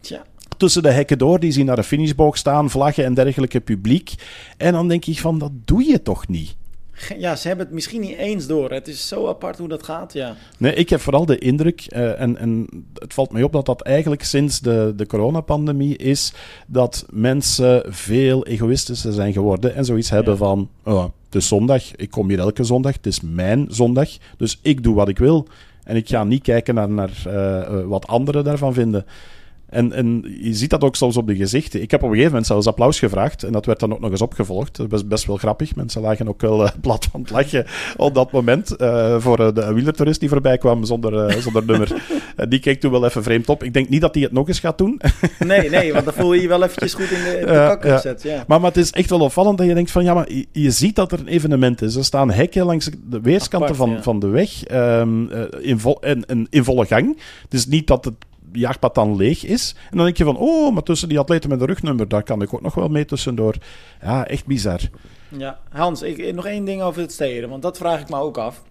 Tja 0.00 0.22
tussen 0.58 0.82
de 0.82 0.90
hekken 0.90 1.18
door. 1.18 1.40
Die 1.40 1.52
zien 1.52 1.66
naar 1.66 1.76
de 1.76 1.82
finishboog 1.82 2.36
staan, 2.36 2.70
vlaggen 2.70 3.04
en 3.04 3.14
dergelijke 3.14 3.60
publiek. 3.60 4.14
En 4.56 4.72
dan 4.72 4.88
denk 4.88 5.06
ik 5.06 5.18
van, 5.18 5.38
dat 5.38 5.50
doe 5.64 5.84
je 5.84 6.02
toch 6.02 6.28
niet? 6.28 6.56
Ja, 7.18 7.36
ze 7.36 7.48
hebben 7.48 7.66
het 7.66 7.74
misschien 7.74 8.00
niet 8.00 8.16
eens 8.16 8.46
door. 8.46 8.70
Het 8.70 8.88
is 8.88 9.08
zo 9.08 9.28
apart 9.28 9.58
hoe 9.58 9.68
dat 9.68 9.82
gaat, 9.82 10.12
ja. 10.12 10.36
Nee, 10.58 10.74
ik 10.74 10.88
heb 10.88 11.00
vooral 11.00 11.26
de 11.26 11.38
indruk, 11.38 11.86
uh, 11.88 12.20
en, 12.20 12.36
en 12.36 12.68
het 12.94 13.14
valt 13.14 13.32
mij 13.32 13.42
op 13.42 13.52
dat 13.52 13.66
dat 13.66 13.82
eigenlijk 13.82 14.22
sinds 14.24 14.60
de, 14.60 14.92
de 14.96 15.06
coronapandemie 15.06 15.96
is, 15.96 16.32
dat 16.66 17.06
mensen 17.10 17.82
veel 17.86 18.46
egoïstischer 18.46 19.12
zijn 19.12 19.32
geworden 19.32 19.74
en 19.74 19.84
zoiets 19.84 20.10
hebben 20.10 20.32
ja. 20.32 20.38
van, 20.38 20.68
oh, 20.82 21.04
het 21.24 21.34
is 21.34 21.48
zondag, 21.48 21.96
ik 21.96 22.10
kom 22.10 22.28
hier 22.28 22.38
elke 22.38 22.64
zondag, 22.64 22.92
het 22.92 23.06
is 23.06 23.20
mijn 23.20 23.66
zondag, 23.68 24.08
dus 24.36 24.58
ik 24.62 24.82
doe 24.82 24.94
wat 24.94 25.08
ik 25.08 25.18
wil. 25.18 25.46
En 25.84 25.96
ik 25.96 26.08
ga 26.08 26.24
niet 26.24 26.42
kijken 26.42 26.74
naar, 26.74 26.88
naar 26.88 27.10
uh, 27.26 27.84
wat 27.86 28.06
anderen 28.06 28.44
daarvan 28.44 28.74
vinden. 28.74 29.04
En, 29.70 29.92
en 29.92 30.36
je 30.40 30.54
ziet 30.54 30.70
dat 30.70 30.84
ook 30.84 30.96
soms 30.96 31.16
op 31.16 31.26
de 31.26 31.36
gezichten. 31.36 31.82
Ik 31.82 31.90
heb 31.90 32.00
op 32.00 32.06
een 32.06 32.14
gegeven 32.14 32.32
moment 32.32 32.46
zelfs 32.46 32.66
applaus 32.66 32.98
gevraagd. 32.98 33.42
En 33.42 33.52
dat 33.52 33.66
werd 33.66 33.80
dan 33.80 33.92
ook 33.92 34.00
nog 34.00 34.10
eens 34.10 34.22
opgevolgd. 34.22 34.76
Dat 34.76 34.90
was 34.90 35.06
best 35.06 35.26
wel 35.26 35.36
grappig. 35.36 35.74
Mensen 35.74 36.00
lagen 36.00 36.28
ook 36.28 36.40
wel 36.40 36.64
uh, 36.64 36.70
plat 36.80 37.08
van 37.10 37.20
het 37.20 37.30
lachen 37.30 37.66
op 37.96 38.14
dat 38.14 38.32
moment. 38.32 38.74
Uh, 38.78 39.16
voor 39.18 39.40
uh, 39.40 39.48
de 39.54 39.72
wielertourist 39.72 40.20
die 40.20 40.28
voorbij 40.28 40.58
kwam 40.58 40.84
zonder, 40.84 41.42
zonder 41.42 41.64
nummer. 41.64 42.02
die 42.48 42.58
keek 42.58 42.80
toen 42.80 42.90
wel 42.90 43.04
even 43.04 43.22
vreemd 43.22 43.48
op. 43.48 43.62
Ik 43.62 43.72
denk 43.72 43.88
niet 43.88 44.00
dat 44.00 44.14
hij 44.14 44.22
het 44.22 44.32
nog 44.32 44.48
eens 44.48 44.60
gaat 44.60 44.78
doen. 44.78 45.00
nee, 45.38 45.70
nee, 45.70 45.92
want 45.92 46.04
dan 46.04 46.14
voel 46.14 46.32
je 46.32 46.42
je 46.42 46.48
wel 46.48 46.62
eventjes 46.62 46.94
goed 46.94 47.10
in 47.10 47.22
de, 47.24 47.46
de 47.80 47.90
gezet. 47.90 48.22
Ja. 48.22 48.44
Maar, 48.46 48.60
maar 48.60 48.70
het 48.70 48.80
is 48.80 48.90
echt 48.90 49.10
wel 49.10 49.20
opvallend 49.20 49.58
dat 49.58 49.66
je 49.66 49.74
denkt 49.74 49.90
van... 49.90 50.04
Ja, 50.04 50.14
maar 50.14 50.32
je, 50.32 50.46
je 50.52 50.70
ziet 50.70 50.96
dat 50.96 51.12
er 51.12 51.18
een 51.20 51.28
evenement 51.28 51.82
is. 51.82 51.94
Er 51.94 52.04
staan 52.04 52.30
hekken 52.30 52.64
langs 52.64 52.90
de 53.08 53.20
weerskanten 53.20 53.68
Apart, 53.68 53.76
van, 53.76 53.90
ja. 53.90 54.02
van 54.02 54.18
de 54.18 54.28
weg. 54.28 54.70
Um, 54.72 55.30
in, 55.60 55.78
vol, 55.78 55.98
in, 56.00 56.24
in, 56.26 56.46
in 56.50 56.64
volle 56.64 56.86
gang. 56.86 57.18
Het 57.42 57.54
is 57.54 57.66
niet 57.66 57.86
dat 57.86 58.04
het 58.04 58.14
jaagpad 58.52 58.94
dan 58.94 59.16
leeg 59.16 59.44
is. 59.44 59.74
En 59.90 59.96
dan 59.96 60.04
denk 60.04 60.16
je 60.16 60.24
van, 60.24 60.36
oh, 60.36 60.72
maar 60.72 60.82
tussen 60.82 61.08
die 61.08 61.18
atleten 61.18 61.50
met 61.50 61.60
een 61.60 61.66
rugnummer, 61.66 62.08
daar 62.08 62.22
kan 62.22 62.42
ik 62.42 62.54
ook 62.54 62.62
nog 62.62 62.74
wel 62.74 62.88
mee 62.88 63.04
tussendoor. 63.04 63.54
Ja, 64.02 64.26
echt 64.26 64.46
bizar. 64.46 64.80
Ja, 65.28 65.58
Hans, 65.68 66.02
ik, 66.02 66.34
nog 66.34 66.46
één 66.46 66.64
ding 66.64 66.82
over 66.82 67.00
het 67.00 67.12
steden, 67.12 67.48
want 67.48 67.62
dat 67.62 67.76
vraag 67.76 68.00
ik 68.00 68.08
me 68.08 68.16
ook 68.16 68.38
af. 68.38 68.62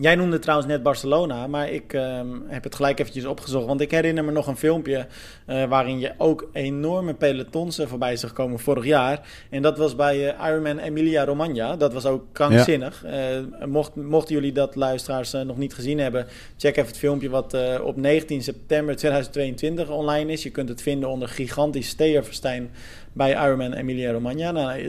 Jij 0.00 0.14
noemde 0.14 0.38
trouwens 0.38 0.68
net 0.68 0.82
Barcelona, 0.82 1.46
maar 1.46 1.70
ik 1.70 1.92
uh, 1.92 2.20
heb 2.46 2.64
het 2.64 2.74
gelijk 2.74 2.98
eventjes 2.98 3.24
opgezocht. 3.24 3.66
Want 3.66 3.80
ik 3.80 3.90
herinner 3.90 4.24
me 4.24 4.32
nog 4.32 4.46
een 4.46 4.56
filmpje 4.56 5.06
uh, 5.46 5.64
waarin 5.64 5.98
je 5.98 6.12
ook 6.16 6.48
enorme 6.52 7.14
pelotons 7.14 7.80
voorbij 7.84 8.12
is 8.12 8.22
gekomen 8.22 8.58
vorig 8.58 8.84
jaar. 8.84 9.28
En 9.50 9.62
dat 9.62 9.78
was 9.78 9.96
bij 9.96 10.16
uh, 10.16 10.46
Ironman 10.46 10.78
Emilia 10.78 11.24
Romagna. 11.24 11.76
Dat 11.76 11.92
was 11.92 12.06
ook 12.06 12.24
krankzinnig. 12.32 13.04
Ja. 13.06 13.38
Uh, 13.38 13.66
mocht, 13.66 13.94
mochten 13.94 14.34
jullie 14.34 14.52
dat, 14.52 14.74
luisteraars, 14.74 15.32
nog 15.32 15.56
niet 15.56 15.74
gezien 15.74 15.98
hebben, 15.98 16.26
check 16.56 16.76
even 16.76 16.88
het 16.88 16.98
filmpje 16.98 17.28
wat 17.28 17.56
op 17.82 17.96
19 17.96 18.42
september 18.42 18.96
2022 18.96 19.88
online 19.88 20.32
is. 20.32 20.42
Je 20.42 20.50
kunt 20.50 20.68
het 20.68 20.82
vinden 20.82 21.08
onder 21.08 21.28
gigantisch 21.28 21.88
Steerverstijn 21.88 22.70
bij 23.16 23.46
Ironman 23.46 23.72
Emilia 23.72 24.12
Romagna. 24.12 24.50
Nou, 24.50 24.80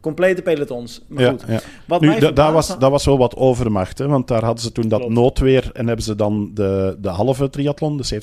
complete 0.00 0.42
pelotons. 0.42 1.00
Maar 1.06 1.22
ja, 1.22 1.30
goed. 1.30 1.44
Ja. 1.48 1.60
Wat 1.86 2.00
nu, 2.00 2.18
da, 2.18 2.30
daar, 2.30 2.52
was, 2.52 2.78
daar 2.78 2.90
was 2.90 3.04
wel 3.04 3.18
wat 3.18 3.36
overmacht, 3.36 3.98
hè, 3.98 4.06
want 4.06 4.28
daar 4.28 4.44
hadden 4.44 4.62
ze 4.62 4.72
toen 4.72 4.88
dat 4.88 4.98
Klopt. 4.98 5.14
noodweer 5.14 5.70
en 5.72 5.86
hebben 5.86 6.04
ze 6.04 6.14
dan 6.14 6.50
de, 6.54 6.96
de 7.00 7.08
halve 7.08 7.50
triathlon, 7.50 7.96
de 7.96 8.22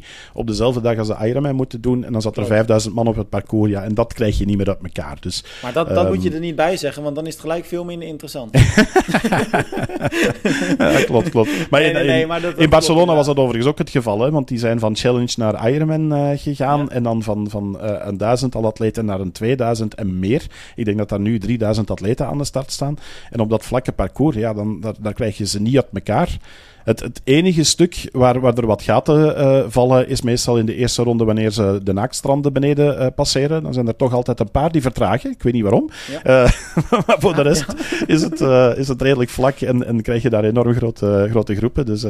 70.3, 0.00 0.04
op 0.32 0.46
dezelfde 0.46 0.80
dag 0.80 0.98
als 0.98 1.08
de 1.08 1.16
Ironman 1.20 1.54
moeten 1.54 1.80
doen. 1.80 2.04
En 2.04 2.12
dan 2.12 2.22
zat 2.22 2.30
er 2.30 2.36
Klopt. 2.36 2.54
5000 2.54 2.94
man 2.94 3.06
op 3.06 3.16
het 3.16 3.28
parcours. 3.28 3.70
Ja, 3.70 3.82
en 3.82 3.94
dat 3.94 4.12
krijg 4.12 4.38
je 4.38 4.44
niet 4.44 4.56
meer 4.56 4.68
uit 4.68 4.82
elkaar. 4.82 5.16
Dus, 5.20 5.44
maar 5.62 5.72
dat, 5.72 5.88
dat 5.88 6.04
um, 6.04 6.12
moet 6.12 6.22
je 6.22 6.30
er 6.30 6.40
niet 6.40 6.56
bij 6.56 6.76
zeggen, 6.76 7.02
want 7.02 7.14
dan 7.14 7.26
is 7.26 7.32
het 7.32 7.40
gelijk 7.40 7.64
veel 7.64 7.84
minder 7.84 8.08
interessant. 8.08 8.50
ja, 10.78 11.02
klopt, 11.04 11.28
klopt. 11.28 11.70
Maar 11.70 11.82
in, 11.82 11.92
nee, 11.92 12.04
nee, 12.04 12.06
nee, 12.06 12.26
maar 12.26 12.40
dat, 12.40 12.50
dat 12.50 12.60
in 12.60 12.70
Barcelona 12.70 13.04
klopt, 13.04 13.16
was 13.16 13.26
dat 13.26 13.38
overigens 13.38 13.70
ook 13.70 13.78
het 13.78 13.90
geval, 13.90 14.20
hè, 14.20 14.30
want 14.30 14.48
die 14.48 14.58
zijn 14.58 14.78
van 14.78 14.96
Challenge 14.96 15.32
naar 15.36 15.70
Ironman 15.70 16.12
uh, 16.12 16.38
gegaan 16.38 16.90
en 16.90 17.02
dan 17.02 17.22
van, 17.22 17.50
van 17.50 17.78
uh, 17.82 17.90
een 17.98 18.16
duizendtal 18.16 18.64
atleten 18.76 19.04
naar 19.04 19.20
een 19.20 19.32
2000 19.32 19.94
en 19.94 20.18
meer. 20.18 20.46
Ik 20.74 20.84
denk 20.84 20.98
dat 20.98 21.08
daar 21.08 21.20
nu 21.20 21.38
3000 21.38 21.90
atleten 21.90 22.26
aan 22.26 22.38
de 22.38 22.44
start 22.44 22.72
staan. 22.72 22.98
En 23.30 23.40
op 23.40 23.50
dat 23.50 23.64
vlakke 23.64 23.92
parcours, 23.92 24.36
ja, 24.36 24.54
dan, 24.54 24.80
daar, 24.80 24.94
daar 25.00 25.12
krijg 25.12 25.36
je 25.36 25.46
ze 25.46 25.60
niet 25.60 25.76
uit 25.76 25.86
elkaar. 25.92 26.36
Het, 26.84 27.00
het, 27.00 27.20
enige 27.24 27.64
stuk 27.64 28.08
waar, 28.12 28.40
waar 28.40 28.54
er 28.54 28.66
wat 28.66 28.82
gaten 28.82 29.38
uh, 29.38 29.64
vallen 29.68 30.08
is 30.08 30.22
meestal 30.22 30.58
in 30.58 30.66
de 30.66 30.74
eerste 30.74 31.02
ronde 31.02 31.24
wanneer 31.24 31.50
ze 31.50 31.80
de 31.82 31.92
naaktstranden 31.92 32.52
beneden 32.52 33.00
uh, 33.00 33.06
passeren. 33.14 33.62
Dan 33.62 33.74
zijn 33.74 33.86
er 33.86 33.96
toch 33.96 34.12
altijd 34.12 34.40
een 34.40 34.50
paar 34.50 34.72
die 34.72 34.82
vertragen. 34.82 35.30
Ik 35.30 35.42
weet 35.42 35.52
niet 35.52 35.62
waarom. 35.62 35.90
Ja. 36.10 36.44
Uh, 36.44 36.52
maar 37.06 37.16
voor 37.18 37.34
de 37.34 37.42
rest 37.42 37.64
ja. 37.66 38.06
is, 38.06 38.22
het, 38.22 38.40
is 38.78 38.88
het 38.88 39.02
redelijk 39.02 39.30
vlak 39.30 39.60
en, 39.60 39.86
en 39.86 40.02
krijg 40.02 40.22
je 40.22 40.30
daar 40.30 40.44
enorm 40.44 40.74
grote, 40.74 41.26
grote 41.30 41.54
groepen. 41.54 41.86
Dus 41.86 42.04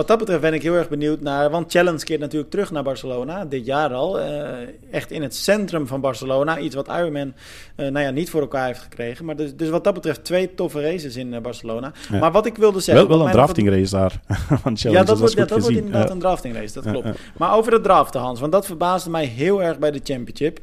wat 0.00 0.08
dat 0.08 0.18
betreft 0.18 0.40
ben 0.40 0.54
ik 0.54 0.62
heel 0.62 0.74
erg 0.74 0.88
benieuwd 0.88 1.20
naar. 1.20 1.50
Want 1.50 1.72
Challenge 1.72 2.04
keert 2.04 2.20
natuurlijk 2.20 2.50
terug 2.50 2.70
naar 2.70 2.82
Barcelona. 2.82 3.44
Dit 3.44 3.66
jaar 3.66 3.92
al. 3.92 4.20
Uh, 4.20 4.48
echt 4.90 5.10
in 5.10 5.22
het 5.22 5.34
centrum 5.34 5.86
van 5.86 6.00
Barcelona. 6.00 6.58
Iets 6.58 6.74
wat 6.74 6.88
Ironman 6.88 7.34
uh, 7.76 7.88
nou 7.88 8.04
ja, 8.04 8.10
niet 8.10 8.30
voor 8.30 8.40
elkaar 8.40 8.66
heeft 8.66 8.80
gekregen. 8.80 9.24
Maar 9.24 9.36
dus, 9.36 9.56
dus 9.56 9.68
wat 9.68 9.84
dat 9.84 9.94
betreft 9.94 10.24
twee 10.24 10.54
toffe 10.54 10.80
races 10.80 11.16
in 11.16 11.32
uh, 11.32 11.40
Barcelona. 11.40 11.92
Ja. 12.10 12.18
Maar 12.18 12.32
wat 12.32 12.46
ik 12.46 12.56
wilde 12.56 12.80
zeggen. 12.80 13.08
Wel, 13.08 13.18
wel 13.18 13.26
een 13.26 13.32
draftingrace 13.32 13.96
daar. 13.96 14.20
van 14.62 14.76
Challenge, 14.76 15.00
ja, 15.00 15.04
dat, 15.04 15.18
wordt, 15.18 15.34
ja, 15.34 15.44
dat 15.44 15.60
wordt 15.60 15.76
inderdaad 15.76 16.10
een 16.10 16.18
draftingrace. 16.18 16.74
Dat 16.74 16.84
klopt. 16.84 17.08
Maar 17.36 17.56
over 17.56 17.72
het 17.72 17.82
draften, 17.82 18.20
Hans. 18.20 18.40
Want 18.40 18.52
dat 18.52 18.66
verbaasde 18.66 19.10
mij 19.10 19.24
heel 19.24 19.62
erg 19.62 19.78
bij 19.78 19.90
de 19.90 20.00
Championship. 20.04 20.58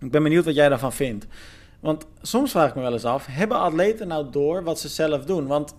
Ik 0.00 0.10
ben 0.10 0.22
benieuwd 0.22 0.44
wat 0.44 0.54
jij 0.54 0.68
daarvan 0.68 0.92
vindt. 0.92 1.26
Want 1.80 2.06
soms 2.22 2.50
vraag 2.50 2.68
ik 2.68 2.74
me 2.74 2.82
wel 2.82 2.92
eens 2.92 3.04
af: 3.04 3.26
hebben 3.30 3.58
atleten 3.58 4.08
nou 4.08 4.26
door 4.30 4.64
wat 4.64 4.80
ze 4.80 4.88
zelf 4.88 5.24
doen? 5.24 5.46
Want 5.46 5.74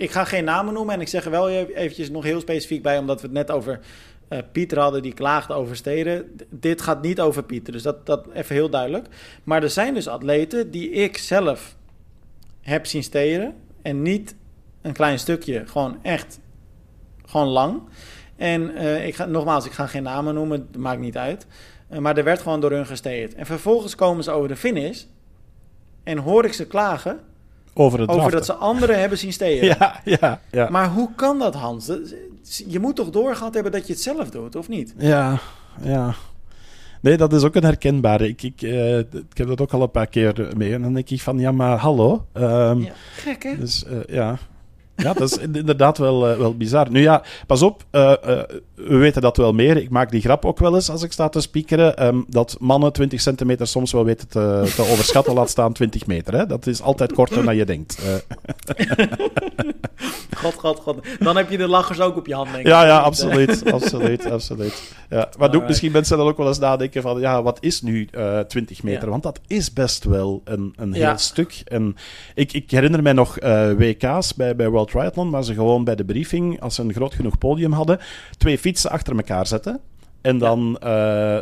ik 0.00 0.10
ga 0.10 0.24
geen 0.24 0.44
namen 0.44 0.74
noemen 0.74 0.94
en 0.94 1.00
ik 1.00 1.08
zeg 1.08 1.24
er 1.24 1.30
wel 1.30 1.50
eventjes 1.50 2.10
nog 2.10 2.24
heel 2.24 2.40
specifiek 2.40 2.82
bij, 2.82 2.98
omdat 2.98 3.20
we 3.20 3.26
het 3.26 3.36
net 3.36 3.50
over 3.50 3.80
uh, 4.28 4.38
Pieter 4.52 4.78
hadden 4.78 5.02
die 5.02 5.14
klaagde 5.14 5.54
over 5.54 5.76
steden. 5.76 6.36
Dit 6.50 6.82
gaat 6.82 7.02
niet 7.02 7.20
over 7.20 7.42
Pieter, 7.42 7.72
dus 7.72 7.82
dat, 7.82 8.06
dat 8.06 8.26
even 8.32 8.54
heel 8.54 8.70
duidelijk. 8.70 9.06
Maar 9.44 9.62
er 9.62 9.70
zijn 9.70 9.94
dus 9.94 10.08
atleten 10.08 10.70
die 10.70 10.90
ik 10.90 11.18
zelf 11.18 11.76
heb 12.60 12.86
zien 12.86 13.02
steden 13.02 13.54
en 13.82 14.02
niet 14.02 14.34
een 14.82 14.92
klein 14.92 15.18
stukje, 15.18 15.66
gewoon 15.66 15.98
echt 16.02 16.40
gewoon 17.24 17.48
lang. 17.48 17.82
En 18.36 18.70
uh, 18.70 19.06
ik 19.06 19.14
ga, 19.14 19.24
nogmaals, 19.24 19.66
ik 19.66 19.72
ga 19.72 19.86
geen 19.86 20.02
namen 20.02 20.34
noemen, 20.34 20.60
het 20.60 20.76
maakt 20.76 21.00
niet 21.00 21.16
uit. 21.16 21.46
Uh, 21.90 21.98
maar 21.98 22.16
er 22.16 22.24
werd 22.24 22.40
gewoon 22.40 22.60
door 22.60 22.72
hun 22.72 22.86
gesteerd. 22.86 23.34
En 23.34 23.46
vervolgens 23.46 23.94
komen 23.94 24.24
ze 24.24 24.30
over 24.30 24.48
de 24.48 24.56
finish 24.56 25.04
en 26.02 26.18
hoor 26.18 26.44
ik 26.44 26.52
ze 26.52 26.66
klagen 26.66 27.20
over, 27.80 28.00
het 28.00 28.08
over 28.08 28.30
dat 28.30 28.44
ze 28.44 28.54
anderen 28.54 29.00
hebben 29.00 29.18
zien 29.18 29.32
stelen. 29.32 29.64
Ja, 29.78 30.00
ja, 30.04 30.40
ja. 30.50 30.68
Maar 30.70 30.88
hoe 30.88 31.08
kan 31.16 31.38
dat, 31.38 31.54
Hans? 31.54 31.92
Je 32.66 32.78
moet 32.78 32.96
toch 32.96 33.10
doorgehad 33.10 33.54
hebben 33.54 33.72
dat 33.72 33.86
je 33.86 33.92
het 33.92 34.02
zelf 34.02 34.30
doet, 34.30 34.56
of 34.56 34.68
niet? 34.68 34.94
Ja, 34.98 35.38
ja. 35.82 36.14
Nee, 37.00 37.16
dat 37.16 37.32
is 37.32 37.42
ook 37.42 37.54
een 37.54 37.64
herkenbare. 37.64 38.28
Ik, 38.28 38.42
ik, 38.42 38.62
uh, 38.62 38.98
ik 38.98 39.34
heb 39.34 39.48
dat 39.48 39.60
ook 39.60 39.72
al 39.72 39.82
een 39.82 39.90
paar 39.90 40.06
keer 40.06 40.48
mee. 40.56 40.72
En 40.72 40.82
dan 40.82 40.94
denk 40.94 41.10
ik 41.10 41.20
van, 41.20 41.38
ja, 41.38 41.52
maar 41.52 41.78
hallo. 41.78 42.26
Um, 42.34 42.82
ja, 42.82 42.92
gek, 43.14 43.42
hè? 43.42 43.56
Dus 43.58 43.84
uh, 43.90 43.98
ja. 44.06 44.38
Ja, 44.96 45.12
dat 45.12 45.30
is 45.30 45.38
inderdaad 45.52 45.98
wel, 45.98 46.30
uh, 46.30 46.36
wel 46.38 46.56
bizar. 46.56 46.90
Nu 46.90 47.00
ja, 47.00 47.22
pas 47.46 47.62
op, 47.62 47.84
we 48.88 48.96
weten 48.96 49.22
dat 49.22 49.36
wel 49.36 49.52
meer. 49.52 49.76
Ik 49.76 49.90
maak 49.90 50.10
die 50.10 50.20
grap 50.20 50.44
ook 50.44 50.58
wel 50.58 50.74
eens 50.74 50.90
als 50.90 51.02
ik 51.02 51.12
sta 51.12 51.28
te 51.28 51.40
speakeren. 51.40 52.06
Um, 52.06 52.24
dat 52.28 52.56
mannen 52.58 52.92
20 52.92 53.20
centimeter 53.20 53.66
soms 53.66 53.92
wel 53.92 54.04
weten 54.04 54.28
te, 54.28 54.72
te 54.76 54.82
overschatten, 54.82 55.34
laat 55.34 55.50
staan 55.50 55.72
20 55.72 56.06
meter. 56.06 56.34
Hè? 56.34 56.46
Dat 56.46 56.66
is 56.66 56.82
altijd 56.82 57.12
korter 57.12 57.44
dan 57.44 57.56
je 57.56 57.64
denkt. 57.64 57.98
god, 60.36 60.54
god, 60.54 60.80
god. 60.80 61.06
Dan 61.18 61.36
heb 61.36 61.50
je 61.50 61.56
de 61.56 61.68
lachers 61.68 62.00
ook 62.00 62.16
op 62.16 62.26
je 62.26 62.34
hand, 62.34 62.48
denk 62.48 62.60
ik. 62.60 62.66
Ja, 62.66 62.86
ja, 62.86 62.98
absoluut. 62.98 63.72
absoluut, 63.72 64.30
absoluut. 64.30 64.94
Ja, 65.10 65.28
maar 65.38 65.50
doet 65.50 65.66
misschien 65.66 65.92
mensen 65.92 66.18
dan 66.18 66.26
ook 66.26 66.36
wel 66.36 66.48
eens 66.48 66.58
nadenken 66.58 67.02
van, 67.02 67.20
ja, 67.20 67.42
wat 67.42 67.58
is 67.60 67.82
nu 67.82 68.08
20 68.48 68.82
meter? 68.82 69.04
Ja. 69.04 69.10
Want 69.10 69.22
dat 69.22 69.40
is 69.46 69.72
best 69.72 70.04
wel 70.04 70.40
een, 70.44 70.72
een 70.76 70.92
heel 70.92 71.02
ja. 71.02 71.16
stuk. 71.16 71.62
En 71.64 71.96
ik, 72.34 72.52
ik 72.52 72.70
herinner 72.70 73.02
mij 73.02 73.12
nog 73.12 73.38
WK's 73.76 74.34
bij, 74.34 74.56
bij 74.56 74.68
World 74.68 74.90
Triathlon, 74.90 75.30
waar 75.30 75.44
ze 75.44 75.54
gewoon 75.54 75.84
bij 75.84 75.94
de 75.94 76.04
briefing, 76.04 76.60
als 76.60 76.74
ze 76.74 76.82
een 76.82 76.92
groot 76.92 77.14
genoeg 77.14 77.38
podium 77.38 77.72
hadden, 77.72 77.98
twee 78.38 78.58
fietsen 78.70 78.90
achter 78.90 79.16
elkaar 79.16 79.46
zetten. 79.46 79.80
En 80.20 80.38
dan 80.38 80.68
uh, 80.74 80.80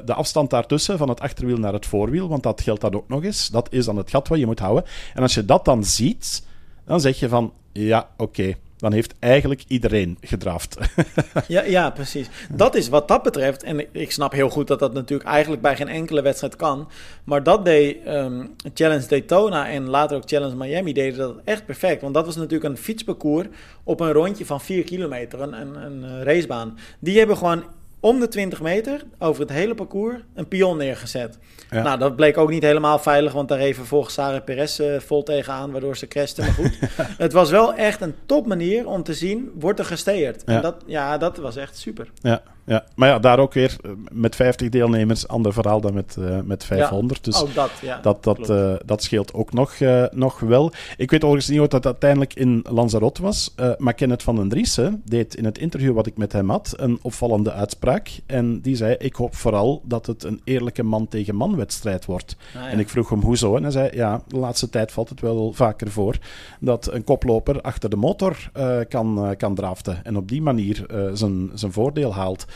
de 0.05 0.15
afstand 0.15 0.51
daartussen, 0.51 0.99
van 0.99 1.09
het 1.09 1.21
achterwiel 1.21 1.57
naar 1.57 1.73
het 1.73 1.87
voorwiel, 1.87 2.29
want 2.29 2.43
dat 2.43 2.61
geldt 2.61 2.81
dan 2.81 2.95
ook 2.95 3.09
nog 3.09 3.25
eens. 3.25 3.49
Dat 3.49 3.73
is 3.73 3.85
dan 3.85 3.97
het 3.97 4.11
gat 4.11 4.29
wat 4.29 4.39
je 4.39 4.47
moet 4.47 4.59
houden. 4.59 4.85
En 5.15 5.23
als 5.23 5.35
je 5.35 5.45
dat 5.45 5.65
dan 5.65 5.85
ziet, 5.85 6.47
dan 6.85 7.01
zeg 7.01 7.19
je 7.19 7.29
van, 7.29 7.53
ja, 7.73 8.09
oké. 8.17 8.23
Okay 8.41 8.57
dan 8.79 8.93
heeft 8.93 9.15
eigenlijk 9.19 9.65
iedereen 9.69 10.19
gedraft. 10.21 10.77
ja, 11.47 11.63
ja, 11.63 11.91
precies. 11.91 12.29
Dat 12.51 12.75
is 12.75 12.89
wat 12.89 13.09
dat 13.09 13.23
betreft. 13.23 13.63
En 13.63 13.95
ik 13.95 14.11
snap 14.11 14.33
heel 14.33 14.49
goed 14.51 14.67
dat 14.67 14.79
dat 14.79 14.95
natuurlijk 14.95 15.29
eigenlijk 15.29 15.63
bij 15.63 15.77
geen 15.77 15.89
enkele 15.89 16.23
wedstrijd 16.23 16.57
kan. 16.57 16.89
Maar 17.25 17.43
dat 17.43 17.65
deed 17.65 17.97
um, 18.07 18.55
Challenge 18.75 19.07
Daytona 19.07 19.69
en 19.69 19.89
later 19.89 20.17
ook 20.17 20.29
Challenge 20.29 20.57
Miami 20.57 20.93
deden 20.93 21.19
dat 21.19 21.37
echt 21.45 21.67
perfect. 21.67 22.03
Want 22.03 22.15
dat 22.15 22.27
was 22.27 22.37
natuurlijk 22.37 22.71
een 22.71 22.77
fietsparcours 22.77 23.47
op 23.85 24.01
een 24.01 24.13
rondje 24.13 24.47
van 24.47 24.61
4 24.61 24.85
kilometer, 24.85 25.41
een, 25.41 25.61
een, 25.61 25.75
een 25.85 26.23
racebaan. 26.23 26.79
Die 26.99 27.19
hebben 27.19 27.37
gewoon 27.37 27.65
om 28.01 28.21
de 28.21 28.29
20 28.29 28.61
meter 28.61 29.05
over 29.19 29.41
het 29.41 29.51
hele 29.51 29.75
parcours 29.75 30.17
een 30.35 30.49
pion 30.49 30.77
neergezet. 30.77 31.39
Nou, 31.71 31.99
dat 31.99 32.17
bleek 32.17 32.39
ook 32.39 32.51
niet 32.51 32.63
helemaal 32.63 32.99
veilig, 32.99 33.33
want 33.33 33.49
daar 33.49 33.59
even 33.59 33.87
volgens 33.87 34.15
Sarah 34.15 34.45
Perez 34.45 34.81
uh, 34.81 35.01
vol 35.01 35.23
tegenaan, 35.23 35.71
waardoor 35.71 35.97
ze 35.97 36.09
crashten. 36.09 36.45
Maar 36.45 36.53
goed, 36.53 36.79
het 37.19 37.33
was 37.33 37.51
wel 37.51 37.75
echt 37.75 38.01
een 38.01 38.15
top 38.27 38.47
manier 38.47 38.87
om 38.87 39.03
te 39.03 39.15
zien, 39.15 39.51
wordt 39.55 39.79
er 39.79 39.85
gesteerd. 39.85 40.43
Ja. 40.47 40.55
En 40.55 40.63
dat, 40.63 40.83
ja, 40.87 41.19
dat 41.19 41.37
was 41.37 41.57
echt 41.57 41.79
super. 41.79 42.11
Ja, 42.23 42.43
ja. 42.69 42.85
Maar 42.95 43.09
ja, 43.09 43.19
daar 43.19 43.39
ook 43.39 43.53
weer 43.53 43.77
eh, 43.85 43.91
met 44.13 44.37
50 44.37 44.69
deelnemers, 44.69 45.29
ander 45.29 45.53
verhaal 45.53 45.81
dan 45.81 45.95
met, 45.95 46.17
uh, 46.19 46.39
met 46.45 46.65
500. 46.65 47.25
Ja, 47.25 47.31
dus 47.31 47.43
ook 47.43 47.55
dat, 47.55 47.71
ja. 47.83 48.01
dat, 48.01 48.25
dat, 48.25 48.51
uh, 48.51 48.75
dat 48.85 49.03
scheelt 49.03 49.35
ook 49.35 49.53
nog, 49.53 49.79
uh, 49.79 50.05
nog 50.11 50.41
wel. 50.41 50.73
Ik 50.97 51.11
weet 51.11 51.25
overigens 51.25 51.51
niet 51.51 51.61
wat 51.61 51.71
dat 51.71 51.85
uiteindelijk 51.85 52.35
in 52.35 52.65
Lanzarote 52.69 53.23
was, 53.23 53.55
maar 53.79 53.95
Kenneth 53.95 54.23
van 54.23 54.37
den 54.37 54.49
Driessen 54.49 55.03
deed 55.05 55.35
in 55.35 55.45
het 55.45 55.59
interview 55.59 55.95
wat 55.95 56.07
ik 56.07 56.17
met 56.17 56.33
hem 56.33 56.51
had 56.51 56.75
een 56.77 56.99
opvallende 57.03 57.53
uitspraak. 57.53 58.11
En 58.27 58.61
die 58.61 58.77
zei, 58.77 58.95
ik 58.99 59.15
hoop 59.15 59.35
vooral 59.35 59.83
dat 59.85 60.07
het 60.07 60.25
een 60.25 60.41
eerlijke 60.45 60.83
man 60.83 61.09
tegen 61.09 61.35
man 61.35 61.57
wedstrijd 61.57 62.05
wordt. 62.05 62.37
Ah, 62.55 62.63
ja. 62.63 62.69
En 62.69 62.79
ik 62.79 62.89
vroeg 62.89 63.09
hem 63.09 63.21
hoezo. 63.21 63.57
En 63.57 63.63
hij 63.63 63.73
zei, 63.73 63.91
ja, 63.93 64.23
de 64.27 64.39
laatste 64.39 64.69
tijd 64.69 64.93
valt 64.93 65.09
het 65.09 65.21
wel 65.21 65.53
vaker 65.53 65.91
voor 65.91 66.19
dat 66.61 66.93
een 66.93 67.05
koploper 67.05 67.61
achter 67.61 67.91
de 67.91 67.97
motor 67.97 68.51
kan, 68.89 69.35
kan 69.37 69.55
draften. 69.55 70.05
En 70.05 70.17
op 70.17 70.29
die 70.29 70.43
manier 70.43 70.87
zijn, 71.13 71.51
zijn 71.55 71.73
voordeel 71.73 72.15
haalt. 72.15 72.47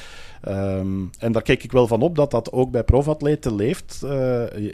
Um, 0.49 1.11
en 1.19 1.33
daar 1.33 1.43
kijk 1.43 1.65
ik 1.65 1.73
wel 1.73 1.87
van 1.87 2.03
op 2.03 2.17
dat 2.17 2.31
dat 2.31 2.53
ook 2.53 2.71
bij 2.71 2.83
profatleten 2.83 3.55
leeft. 3.55 4.01
Uh, 4.05 4.11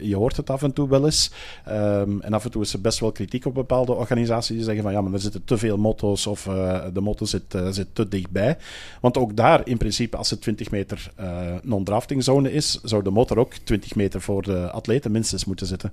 je, 0.01 0.15
hoort 0.15 0.37
het 0.37 0.49
af 0.49 0.63
en 0.63 0.73
toe 0.73 0.89
wel 0.89 1.05
eens. 1.05 1.31
Um, 1.67 2.21
en 2.21 2.33
af 2.33 2.43
en 2.43 2.51
toe 2.51 2.61
is 2.61 2.73
er 2.73 2.81
best 2.81 2.99
wel 2.99 3.11
kritiek 3.11 3.45
op 3.45 3.53
bepaalde 3.53 3.93
organisaties 3.93 4.55
die 4.55 4.65
zeggen 4.65 4.83
van 4.83 4.91
ja, 4.91 5.01
maar 5.01 5.13
er 5.13 5.19
zitten 5.19 5.43
te 5.45 5.57
veel 5.57 5.77
motto's 5.77 6.25
of 6.25 6.45
uh, 6.45 6.81
de 6.93 7.01
motto 7.01 7.25
zit, 7.25 7.53
uh, 7.55 7.67
zit 7.69 7.87
te 7.93 8.07
dichtbij. 8.07 8.57
Want 9.01 9.17
ook 9.17 9.35
daar 9.35 9.61
in 9.67 9.77
principe, 9.77 10.17
als 10.17 10.29
het 10.29 10.41
20 10.41 10.71
meter 10.71 11.11
non-drafting 11.63 12.23
zone 12.23 12.51
is, 12.51 12.79
zou 12.83 13.03
de 13.03 13.09
motor 13.09 13.37
ook 13.37 13.53
20 13.53 13.95
meter 13.95 14.21
voor 14.21 14.41
de 14.41 14.71
atleten 14.71 15.11
minstens 15.11 15.45
moeten 15.45 15.67
zitten. 15.67 15.91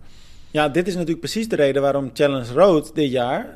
Ja, 0.51 0.69
dit 0.69 0.87
is 0.87 0.93
natuurlijk 0.93 1.21
precies 1.21 1.49
de 1.49 1.57
reden 1.57 1.83
waarom 1.83 2.11
Challenge 2.13 2.53
Road 2.53 2.95
dit 2.95 3.11
jaar 3.11 3.55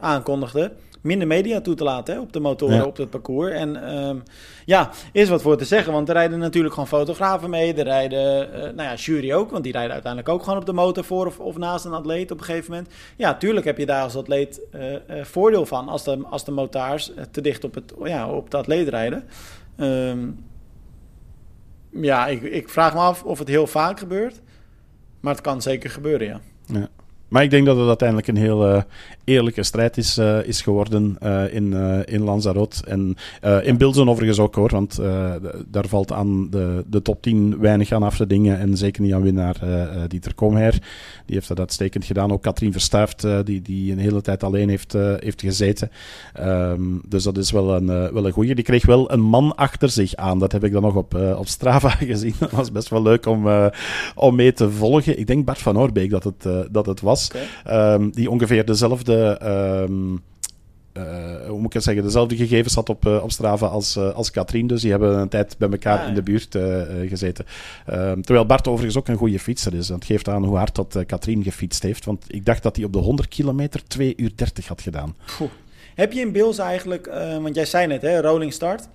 aankondigde 0.00 0.72
minder 1.04 1.26
media 1.26 1.60
toe 1.60 1.74
te 1.74 1.84
laten 1.84 2.14
hè, 2.14 2.20
op 2.20 2.32
de 2.32 2.40
motoren, 2.40 2.76
ja. 2.76 2.84
op 2.84 2.96
het 2.96 3.10
parcours. 3.10 3.52
En 3.52 3.96
um, 3.96 4.22
ja, 4.64 4.90
is 5.12 5.28
wat 5.28 5.42
voor 5.42 5.56
te 5.56 5.64
zeggen, 5.64 5.92
want 5.92 6.08
er 6.08 6.14
rijden 6.14 6.38
natuurlijk 6.38 6.74
gewoon 6.74 6.88
fotografen 6.88 7.50
mee. 7.50 7.74
Er 7.74 7.84
rijden, 7.84 8.48
uh, 8.48 8.60
nou 8.60 8.82
ja, 8.82 8.94
jury 8.94 9.32
ook, 9.32 9.50
want 9.50 9.64
die 9.64 9.72
rijden 9.72 9.92
uiteindelijk 9.92 10.32
ook 10.32 10.42
gewoon 10.42 10.58
op 10.58 10.66
de 10.66 10.72
motor 10.72 11.04
voor 11.04 11.26
of, 11.26 11.38
of 11.38 11.56
naast 11.56 11.84
een 11.84 11.92
atleet 11.92 12.30
op 12.30 12.38
een 12.38 12.44
gegeven 12.44 12.70
moment. 12.70 12.92
Ja, 13.16 13.34
tuurlijk 13.34 13.66
heb 13.66 13.78
je 13.78 13.86
daar 13.86 14.02
als 14.02 14.16
atleet 14.16 14.60
uh, 14.74 14.92
uh, 14.92 14.98
voordeel 15.24 15.66
van 15.66 15.88
als 15.88 16.04
de, 16.04 16.22
als 16.30 16.44
de 16.44 16.52
motaars 16.52 17.12
te 17.30 17.40
dicht 17.40 17.64
op, 17.64 17.74
het, 17.74 17.94
ja, 18.04 18.30
op 18.30 18.50
de 18.50 18.56
atleet 18.56 18.88
rijden. 18.88 19.24
Um, 19.76 20.44
ja, 21.90 22.26
ik, 22.26 22.42
ik 22.42 22.68
vraag 22.68 22.94
me 22.94 23.00
af 23.00 23.24
of 23.24 23.38
het 23.38 23.48
heel 23.48 23.66
vaak 23.66 23.98
gebeurt, 23.98 24.40
maar 25.20 25.32
het 25.32 25.42
kan 25.42 25.62
zeker 25.62 25.90
gebeuren, 25.90 26.26
ja. 26.26 26.40
ja. 26.66 26.88
Maar 27.34 27.42
ik 27.42 27.50
denk 27.50 27.66
dat 27.66 27.76
het 27.76 27.86
uiteindelijk 27.88 28.28
een 28.28 28.36
heel 28.36 28.68
uh, 28.68 28.82
eerlijke 29.24 29.62
strijd 29.62 29.96
is, 29.96 30.18
uh, 30.18 30.44
is 30.44 30.62
geworden 30.62 31.16
uh, 31.22 31.54
in, 31.54 31.72
in 32.04 32.22
Lanzarote. 32.22 32.86
En 32.86 33.16
in 33.62 33.76
Bilzen 33.76 34.08
overigens 34.08 34.38
ook 34.38 34.54
hoor, 34.54 34.70
want 34.70 35.00
daar 35.66 35.88
valt 35.88 36.12
aan 36.12 36.50
de, 36.50 36.84
de 36.86 37.02
top 37.02 37.22
10 37.22 37.58
weinig 37.58 37.92
aan 37.92 38.02
af 38.02 38.16
te 38.16 38.26
dingen. 38.26 38.58
En 38.58 38.76
zeker 38.76 39.02
niet 39.02 39.12
aan 39.12 39.22
winnaar 39.22 39.56
Dieter 40.08 40.34
Komher. 40.34 40.72
Die 41.26 41.34
heeft 41.34 41.48
dat 41.48 41.58
uitstekend 41.58 42.04
gedaan. 42.04 42.32
Ook 42.32 42.42
Katrien 42.42 42.72
Verstuift, 42.72 43.26
die, 43.44 43.62
die 43.62 43.92
een 43.92 43.98
hele 43.98 44.20
tijd 44.20 44.42
alleen 44.42 44.68
heeft, 44.68 44.92
heeft 45.18 45.40
gezeten. 45.40 45.90
Um, 46.40 47.02
dus 47.08 47.22
dat 47.22 47.38
is 47.38 47.50
wel 47.50 47.74
een, 47.74 47.86
wel 47.86 48.26
een 48.26 48.32
goeie. 48.32 48.54
Die 48.54 48.64
kreeg 48.64 48.86
wel 48.86 49.12
een 49.12 49.22
man 49.22 49.54
achter 49.54 49.88
zich 49.88 50.14
aan. 50.14 50.38
Dat 50.38 50.52
heb 50.52 50.64
ik 50.64 50.72
dan 50.72 50.82
nog 50.82 50.94
op, 50.94 51.14
op 51.36 51.46
Strava 51.46 51.88
gezien. 52.10 52.34
Dat 52.38 52.50
was 52.50 52.72
best 52.72 52.88
wel 52.88 53.02
leuk 53.02 53.26
om, 53.26 53.48
om 54.14 54.34
mee 54.34 54.52
te 54.52 54.70
volgen. 54.70 55.18
Ik 55.18 55.26
denk 55.26 55.44
Bart 55.44 55.58
van 55.58 55.78
Oorbeek 55.78 56.10
dat 56.10 56.24
het, 56.24 56.46
dat 56.70 56.86
het 56.86 57.00
was. 57.00 57.23
Okay. 57.32 57.94
Um, 57.94 58.10
die 58.10 58.30
ongeveer 58.30 58.64
dezelfde. 58.64 59.40
Um, 59.88 60.22
uh, 60.98 61.46
hoe 61.48 61.56
moet 61.56 61.66
ik 61.66 61.72
het 61.72 61.82
zeggen, 61.82 62.02
dezelfde 62.02 62.36
gegevens 62.36 62.74
had 62.74 62.88
op, 62.88 63.06
uh, 63.06 63.22
op 63.22 63.32
Strava 63.32 63.66
als, 63.66 63.96
uh, 63.96 64.14
als 64.14 64.30
Katrien. 64.30 64.66
Dus 64.66 64.80
die 64.80 64.90
hebben 64.90 65.18
een 65.18 65.28
tijd 65.28 65.58
bij 65.58 65.68
elkaar 65.68 65.98
ah, 65.98 66.08
in 66.08 66.14
de 66.14 66.22
buurt 66.22 66.56
gezeten. 67.08 67.46
Um, 67.90 68.22
terwijl 68.22 68.46
Bart 68.46 68.68
overigens 68.68 68.96
ook 68.96 69.08
een 69.08 69.16
goede 69.16 69.38
fietser 69.38 69.74
is. 69.74 69.86
Dat 69.86 70.04
geeft 70.04 70.28
aan 70.28 70.44
hoe 70.44 70.56
hard 70.56 70.74
dat 70.74 70.98
Katrien 71.06 71.42
gefietst 71.42 71.82
heeft. 71.82 72.04
Want 72.04 72.24
ik 72.28 72.44
dacht 72.44 72.62
dat 72.62 72.76
hij 72.76 72.84
op 72.84 72.92
de 72.92 72.98
100 72.98 73.28
kilometer 73.28 73.82
2 73.86 74.14
uur 74.16 74.30
30 74.34 74.68
had 74.68 74.80
gedaan. 74.80 75.16
Goh. 75.26 75.50
Heb 75.94 76.12
je 76.12 76.20
in 76.20 76.32
Bills 76.32 76.58
eigenlijk, 76.58 77.06
want 77.40 77.54
jij 77.54 77.66
zei 77.66 77.86
net, 77.86 78.02
hè, 78.02 78.20
rolling 78.20 78.52
start. 78.52 78.88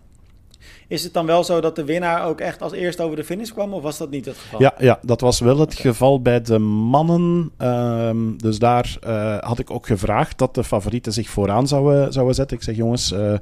Is 0.89 1.03
het 1.03 1.13
dan 1.13 1.25
wel 1.25 1.43
zo 1.43 1.61
dat 1.61 1.75
de 1.75 1.83
winnaar 1.83 2.25
ook 2.25 2.39
echt 2.39 2.61
als 2.61 2.71
eerste 2.71 3.03
over 3.03 3.15
de 3.15 3.23
finish 3.23 3.49
kwam, 3.49 3.73
of 3.73 3.81
was 3.81 3.97
dat 3.97 4.09
niet 4.09 4.25
het 4.25 4.37
geval? 4.37 4.61
Ja, 4.61 4.73
ja 4.77 4.99
dat 5.01 5.21
was 5.21 5.39
wel 5.39 5.59
het 5.59 5.71
okay. 5.71 5.91
geval 5.91 6.21
bij 6.21 6.41
de 6.41 6.59
mannen. 6.59 7.51
Um, 7.57 8.37
dus 8.37 8.59
daar 8.59 8.97
uh, 9.07 9.37
had 9.37 9.59
ik 9.59 9.71
ook 9.71 9.87
gevraagd 9.87 10.37
dat 10.37 10.55
de 10.55 10.63
favorieten 10.63 11.13
zich 11.13 11.29
vooraan 11.29 11.67
zouden, 11.67 12.13
zouden 12.13 12.35
zetten. 12.35 12.57
Ik 12.57 12.63
zeg, 12.63 12.75
jongens, 12.75 13.11
uh, 13.11 13.19
uh, 13.19 13.37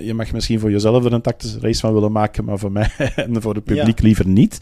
je 0.00 0.14
mag 0.14 0.32
misschien 0.32 0.60
voor 0.60 0.70
jezelf 0.70 1.04
er 1.04 1.12
een 1.12 1.20
tactische 1.20 1.60
race 1.60 1.80
van 1.80 1.92
willen 1.92 2.12
maken, 2.12 2.44
maar 2.44 2.58
voor 2.58 2.72
mij 2.72 2.90
en 3.16 3.42
voor 3.42 3.54
het 3.54 3.64
publiek 3.64 3.98
ja. 3.98 4.04
liever 4.04 4.26
niet. 4.26 4.58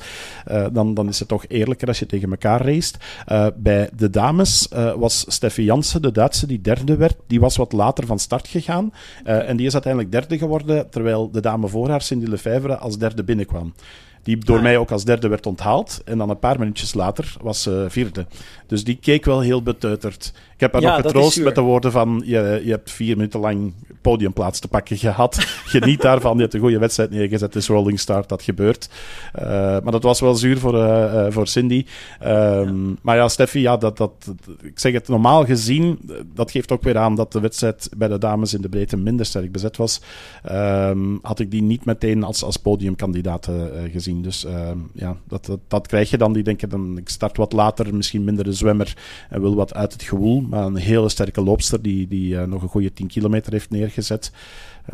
dan, 0.73 0.95
dan 0.95 1.09
is 1.09 1.19
het 1.19 1.29
toch 1.29 1.45
eerlijker 1.49 1.89
als 1.89 1.99
je 1.99 2.07
tegen 2.07 2.31
elkaar 2.31 2.67
raced. 2.67 2.97
bij 3.57 3.91
de 3.97 4.11
dames 4.11 4.69
was 4.97 5.25
Steffi 5.29 5.65
Jansen, 5.65 6.03
de 6.03 6.13
Duitse, 6.13 6.47
die 6.47 6.61
derde 6.61 6.97
werd. 6.97 7.17
Die 7.27 7.41
was 7.41 7.57
wat 7.57 7.73
later 7.73 8.07
van 8.07 8.19
start 8.19 8.49
gegaan. 8.49 8.93
en 9.25 9.57
die 9.57 9.67
is 9.67 9.73
uiteindelijk 9.73 10.13
derde 10.13 10.39
geworden, 10.39 10.91
terwijl 10.91 11.31
de 11.31 11.41
dame 11.41 11.69
voor 11.69 11.89
haar 11.89 11.96
Cindy 12.03 12.27
Lefebvre 12.27 12.77
als 12.77 12.99
derde 12.99 13.25
binnenkwam. 13.25 13.75
Die 14.23 14.37
door 14.39 14.57
ah. 14.57 14.63
mij 14.63 14.79
ook 14.79 14.91
als 14.91 15.05
derde 15.05 15.29
werd 15.29 15.47
onthaald. 15.47 16.01
En 16.05 16.19
dan 16.19 16.31
een 16.31 16.39
paar 16.39 16.59
minuutjes 16.59 16.95
later 16.95 17.37
was 17.43 17.63
ze 17.63 17.87
vierde. 17.89 18.27
Dus 18.67 18.85
die 18.85 18.97
keek 18.97 19.25
wel 19.25 19.41
heel 19.41 19.63
beteuterd. 19.63 20.33
Ik 20.55 20.61
heb 20.61 20.73
haar 20.73 20.83
ja, 20.83 20.97
nog 20.97 21.07
getroost 21.07 21.41
met 21.41 21.55
de 21.55 21.61
woorden 21.61 21.93
van... 21.93 22.23
Je, 22.25 22.61
je 22.65 22.71
hebt 22.71 22.91
vier 22.91 23.17
minuten 23.17 23.41
lang 23.41 23.73
podiumplaats 24.01 24.59
te 24.59 24.69
pakken 24.69 24.97
gehad. 24.97 25.35
Geniet 25.75 26.01
daarvan. 26.01 26.35
Je 26.37 26.43
hebt 26.43 26.55
een 26.55 26.61
goede 26.61 26.79
wedstrijd 26.79 27.11
neergezet. 27.11 27.55
Het 27.55 27.63
is 27.63 27.69
rolling 27.69 28.01
start, 28.01 28.29
dat 28.29 28.43
gebeurt. 28.43 28.89
Uh, 29.39 29.43
maar 29.47 29.91
dat 29.91 30.03
was 30.03 30.21
wel 30.21 30.35
zuur 30.35 30.59
voor, 30.59 30.75
uh, 30.75 31.13
uh, 31.15 31.27
voor 31.29 31.47
Cindy. 31.47 31.85
Um, 32.25 32.89
ja. 32.89 32.95
Maar 33.03 33.17
ja, 33.17 33.29
Steffi, 33.29 33.61
ja, 33.61 33.77
dat, 33.77 33.97
dat, 33.97 34.13
ik 34.63 34.79
zeg 34.79 34.93
het 34.93 35.09
normaal 35.09 35.45
gezien... 35.45 35.99
Dat 36.35 36.51
geeft 36.51 36.73
ook 36.73 36.83
weer 36.83 36.99
aan 36.99 37.15
dat 37.15 37.33
de 37.33 37.41
wedstrijd 37.41 37.89
bij 37.97 38.09
de 38.09 38.19
dames 38.19 38.55
in 38.55 38.61
de 38.61 38.69
breedte 38.69 38.97
minder 38.97 39.27
sterk 39.27 39.53
bezet 39.53 39.77
was. 39.77 40.01
Um, 40.53 41.19
had 41.23 41.39
ik 41.39 41.51
die 41.51 41.63
niet 41.63 41.85
meteen 41.85 42.23
als, 42.23 42.43
als 42.43 42.57
podiumkandidaat 42.57 43.49
gezien. 43.93 44.23
Dus 44.23 44.45
ehm, 44.45 44.79
ja, 44.93 45.17
dat, 45.29 45.47
dat, 45.47 45.61
dat, 45.69 45.87
krijg 45.87 46.11
je 46.11 46.19
dan. 46.19 46.33
Die 46.33 46.43
denken 46.43 46.69
dan, 46.69 46.99
ik 46.99 47.09
start 47.09 47.37
wat 47.37 47.53
later, 47.53 47.95
misschien 47.95 48.25
minder 48.25 48.45
de 48.45 48.53
zwemmer 48.53 48.97
en 49.31 49.41
wil 49.41 49.55
wat 49.55 49.75
uit 49.75 49.93
het 49.93 50.03
gewoel. 50.03 50.41
Maar 50.41 50.67
een 50.67 50.77
hele 50.77 51.09
sterke 51.09 51.43
loopster 51.43 51.83
die, 51.83 52.09
die 52.09 52.37
nog 52.37 52.63
een 52.63 52.69
goede 52.69 52.93
10 52.93 53.07
kilometer 53.07 53.53
heeft 53.53 53.71
neergezet 53.71 53.96
gezet. 53.97 54.33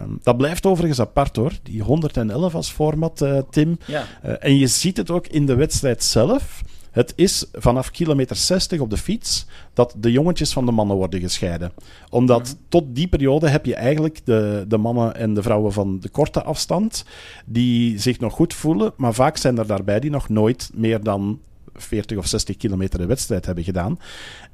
Um, 0.00 0.18
dat 0.22 0.36
blijft 0.36 0.66
overigens 0.66 1.00
apart 1.00 1.36
hoor, 1.36 1.52
die 1.62 1.82
111 1.82 2.54
als 2.54 2.70
format, 2.70 3.22
uh, 3.22 3.38
Tim. 3.50 3.78
Ja. 3.86 4.04
Uh, 4.24 4.34
en 4.38 4.56
je 4.56 4.66
ziet 4.66 4.96
het 4.96 5.10
ook 5.10 5.26
in 5.26 5.46
de 5.46 5.54
wedstrijd 5.54 6.04
zelf. 6.04 6.62
Het 6.92 7.12
is 7.16 7.46
vanaf 7.52 7.90
kilometer 7.90 8.36
60 8.36 8.80
op 8.80 8.90
de 8.90 8.96
fiets 8.96 9.46
dat 9.74 9.94
de 9.98 10.12
jongetjes 10.12 10.52
van 10.52 10.66
de 10.66 10.72
mannen 10.72 10.96
worden 10.96 11.20
gescheiden. 11.20 11.72
Omdat 12.10 12.56
tot 12.68 12.84
die 12.88 13.08
periode 13.08 13.48
heb 13.48 13.66
je 13.66 13.74
eigenlijk 13.74 14.20
de, 14.24 14.64
de 14.68 14.76
mannen 14.76 15.16
en 15.16 15.34
de 15.34 15.42
vrouwen 15.42 15.72
van 15.72 16.00
de 16.00 16.08
korte 16.08 16.42
afstand 16.42 17.04
die 17.46 17.98
zich 17.98 18.20
nog 18.20 18.32
goed 18.32 18.54
voelen, 18.54 18.92
maar 18.96 19.14
vaak 19.14 19.36
zijn 19.36 19.58
er 19.58 19.66
daarbij 19.66 20.00
die 20.00 20.10
nog 20.10 20.28
nooit 20.28 20.70
meer 20.74 21.02
dan 21.02 21.40
40 21.74 22.18
of 22.18 22.26
60 22.26 22.56
kilometer 22.56 22.98
de 22.98 23.06
wedstrijd 23.06 23.46
hebben 23.46 23.64
gedaan. 23.64 23.98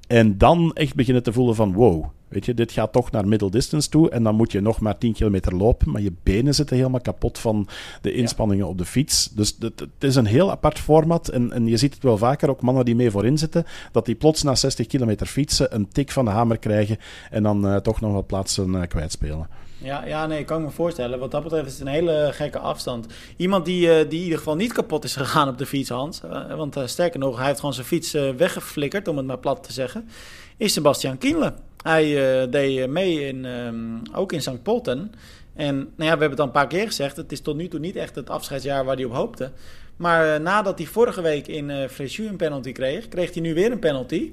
En 0.06 0.38
dan 0.38 0.72
echt 0.74 0.94
beginnen 0.94 1.22
te 1.22 1.32
voelen 1.32 1.54
van 1.54 1.72
wow, 1.72 2.04
weet 2.28 2.46
je, 2.46 2.54
dit 2.54 2.72
gaat 2.72 2.92
toch 2.92 3.10
naar 3.10 3.28
middle 3.28 3.50
distance 3.50 3.88
toe 3.88 4.10
en 4.10 4.22
dan 4.22 4.34
moet 4.34 4.52
je 4.52 4.60
nog 4.60 4.80
maar 4.80 4.98
10 4.98 5.12
kilometer 5.12 5.56
lopen, 5.56 5.90
maar 5.90 6.02
je 6.02 6.12
benen 6.22 6.54
zitten 6.54 6.76
helemaal 6.76 7.00
kapot 7.00 7.38
van 7.38 7.68
de 8.02 8.12
inspanningen 8.12 8.68
op 8.68 8.78
de 8.78 8.84
fiets. 8.84 9.28
Dus 9.28 9.56
het, 9.58 9.80
het 9.80 10.04
is 10.04 10.14
een 10.14 10.26
heel 10.26 10.50
apart 10.50 10.78
format 10.78 11.28
en, 11.28 11.52
en 11.52 11.66
je 11.66 11.76
ziet 11.76 11.94
het 11.94 12.02
wel 12.02 12.18
vaker, 12.18 12.50
ook 12.50 12.62
mannen 12.62 12.84
die 12.84 12.96
mee 12.96 13.10
voorin 13.10 13.38
zitten, 13.38 13.64
dat 13.92 14.06
die 14.06 14.14
plots 14.14 14.42
na 14.42 14.54
60 14.54 14.86
kilometer 14.86 15.26
fietsen 15.26 15.74
een 15.74 15.88
tik 15.88 16.10
van 16.10 16.24
de 16.24 16.30
hamer 16.30 16.58
krijgen 16.58 16.98
en 17.30 17.42
dan 17.42 17.66
uh, 17.66 17.76
toch 17.76 18.00
nog 18.00 18.12
wat 18.12 18.26
plaatsen 18.26 18.68
uh, 18.68 18.82
kwijtspelen. 18.82 19.48
Ja, 19.80 20.04
ja, 20.04 20.26
nee, 20.26 20.44
kan 20.44 20.58
ik 20.58 20.64
me 20.64 20.70
voorstellen. 20.70 21.18
Wat 21.18 21.30
dat 21.30 21.42
betreft 21.42 21.66
is 21.66 21.72
het 21.72 21.80
een 21.80 21.92
hele 21.92 22.28
gekke 22.32 22.58
afstand. 22.58 23.06
Iemand 23.36 23.64
die, 23.64 23.86
uh, 23.86 24.10
die 24.10 24.18
in 24.18 24.24
ieder 24.24 24.38
geval 24.38 24.56
niet 24.56 24.72
kapot 24.72 25.04
is 25.04 25.16
gegaan 25.16 25.48
op 25.48 25.58
de 25.58 25.66
fiets, 25.66 25.88
Hans. 25.88 26.20
Uh, 26.24 26.54
want 26.54 26.76
uh, 26.76 26.86
sterker 26.86 27.18
nog, 27.18 27.36
hij 27.36 27.46
heeft 27.46 27.58
gewoon 27.58 27.74
zijn 27.74 27.86
fiets 27.86 28.12
weggeflikkerd, 28.12 29.08
om 29.08 29.16
het 29.16 29.26
maar 29.26 29.38
plat 29.38 29.64
te 29.64 29.72
zeggen. 29.72 30.08
Is 30.56 30.72
Sebastian 30.72 31.18
Kienle. 31.18 31.54
Hij 31.82 32.48
deed 32.50 32.90
mee 32.90 33.26
in, 33.26 33.44
um, 33.44 34.02
ook 34.12 34.32
in 34.32 34.42
St. 34.42 34.62
Polten. 34.62 35.12
En 35.54 35.76
nou 35.76 35.88
ja, 35.96 35.96
we 35.96 36.08
hebben 36.08 36.30
het 36.30 36.40
al 36.40 36.46
een 36.46 36.52
paar 36.52 36.66
keer 36.66 36.86
gezegd. 36.86 37.16
Het 37.16 37.32
is 37.32 37.40
tot 37.40 37.56
nu 37.56 37.68
toe 37.68 37.80
niet 37.80 37.96
echt 37.96 38.14
het 38.14 38.30
afscheidsjaar 38.30 38.84
waar 38.84 38.96
hij 38.96 39.04
op 39.04 39.12
hoopte. 39.12 39.50
Maar 39.96 40.40
nadat 40.40 40.78
hij 40.78 40.86
vorige 40.86 41.20
week 41.20 41.46
in 41.46 41.68
uh, 41.68 41.98
een 41.98 42.36
penalty 42.36 42.72
kreeg, 42.72 43.08
kreeg 43.08 43.32
hij 43.32 43.42
nu 43.42 43.54
weer 43.54 43.72
een 43.72 43.78
penalty. 43.78 44.32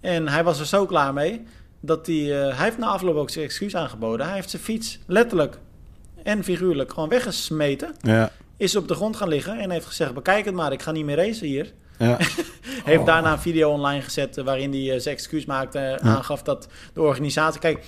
En 0.00 0.28
hij 0.28 0.44
was 0.44 0.60
er 0.60 0.66
zo 0.66 0.86
klaar 0.86 1.12
mee 1.12 1.42
dat 1.80 2.06
hij, 2.06 2.16
uh, 2.16 2.56
hij 2.56 2.64
heeft 2.64 2.78
na 2.78 2.86
afloop 2.86 3.16
ook 3.16 3.30
zijn 3.30 3.44
excuus 3.44 3.76
aangeboden. 3.76 4.26
Hij 4.26 4.34
heeft 4.34 4.50
zijn 4.50 4.62
fiets 4.62 4.98
letterlijk 5.06 5.58
en 6.22 6.44
figuurlijk 6.44 6.92
gewoon 6.92 7.08
weggesmeten. 7.08 7.94
Ja. 8.00 8.30
Is 8.56 8.76
op 8.76 8.88
de 8.88 8.94
grond 8.94 9.16
gaan 9.16 9.28
liggen 9.28 9.58
en 9.58 9.70
heeft 9.70 9.86
gezegd: 9.86 10.14
bekijk 10.14 10.44
het 10.44 10.54
maar, 10.54 10.72
ik 10.72 10.82
ga 10.82 10.92
niet 10.92 11.04
meer 11.04 11.16
racen 11.16 11.46
hier. 11.46 11.72
Ja. 12.00 12.16
heeft 12.90 13.00
oh. 13.00 13.06
daarna 13.06 13.32
een 13.32 13.38
video 13.38 13.70
online 13.70 14.02
gezet 14.02 14.36
waarin 14.36 14.70
hij 14.70 14.94
uh, 14.94 15.00
zijn 15.00 15.14
excuus 15.14 15.44
maakte. 15.44 15.78
Ja. 15.78 15.98
Aangaf 15.98 16.42
dat 16.42 16.68
de 16.92 17.00
organisatie. 17.02 17.60
Kijk, 17.60 17.84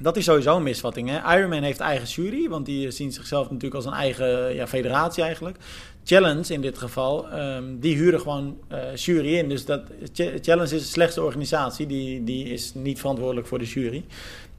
dat 0.00 0.16
is 0.16 0.24
sowieso 0.24 0.56
een 0.56 0.62
misvatting. 0.62 1.08
Hè? 1.08 1.36
Ironman 1.36 1.62
heeft 1.62 1.80
eigen 1.80 2.08
jury, 2.08 2.48
want 2.48 2.66
die 2.66 2.90
zien 2.90 3.12
zichzelf 3.12 3.46
natuurlijk 3.46 3.74
als 3.74 3.84
een 3.84 3.92
eigen 3.92 4.54
ja, 4.54 4.66
federatie 4.66 5.22
eigenlijk. 5.22 5.56
Challenge 6.04 6.52
in 6.52 6.60
dit 6.60 6.78
geval, 6.78 7.38
um, 7.38 7.80
die 7.80 7.96
huren 7.96 8.20
gewoon 8.20 8.58
uh, 8.72 8.94
jury 8.94 9.34
in. 9.34 9.48
Dus 9.48 9.64
dat, 9.64 9.82
Challenge 10.14 10.74
is 10.74 10.82
de 10.82 10.88
slechtste 10.88 11.22
organisatie, 11.22 11.86
die, 11.86 12.24
die 12.24 12.44
is 12.48 12.72
niet 12.74 12.98
verantwoordelijk 12.98 13.46
voor 13.46 13.58
de 13.58 13.64
jury. 13.64 14.04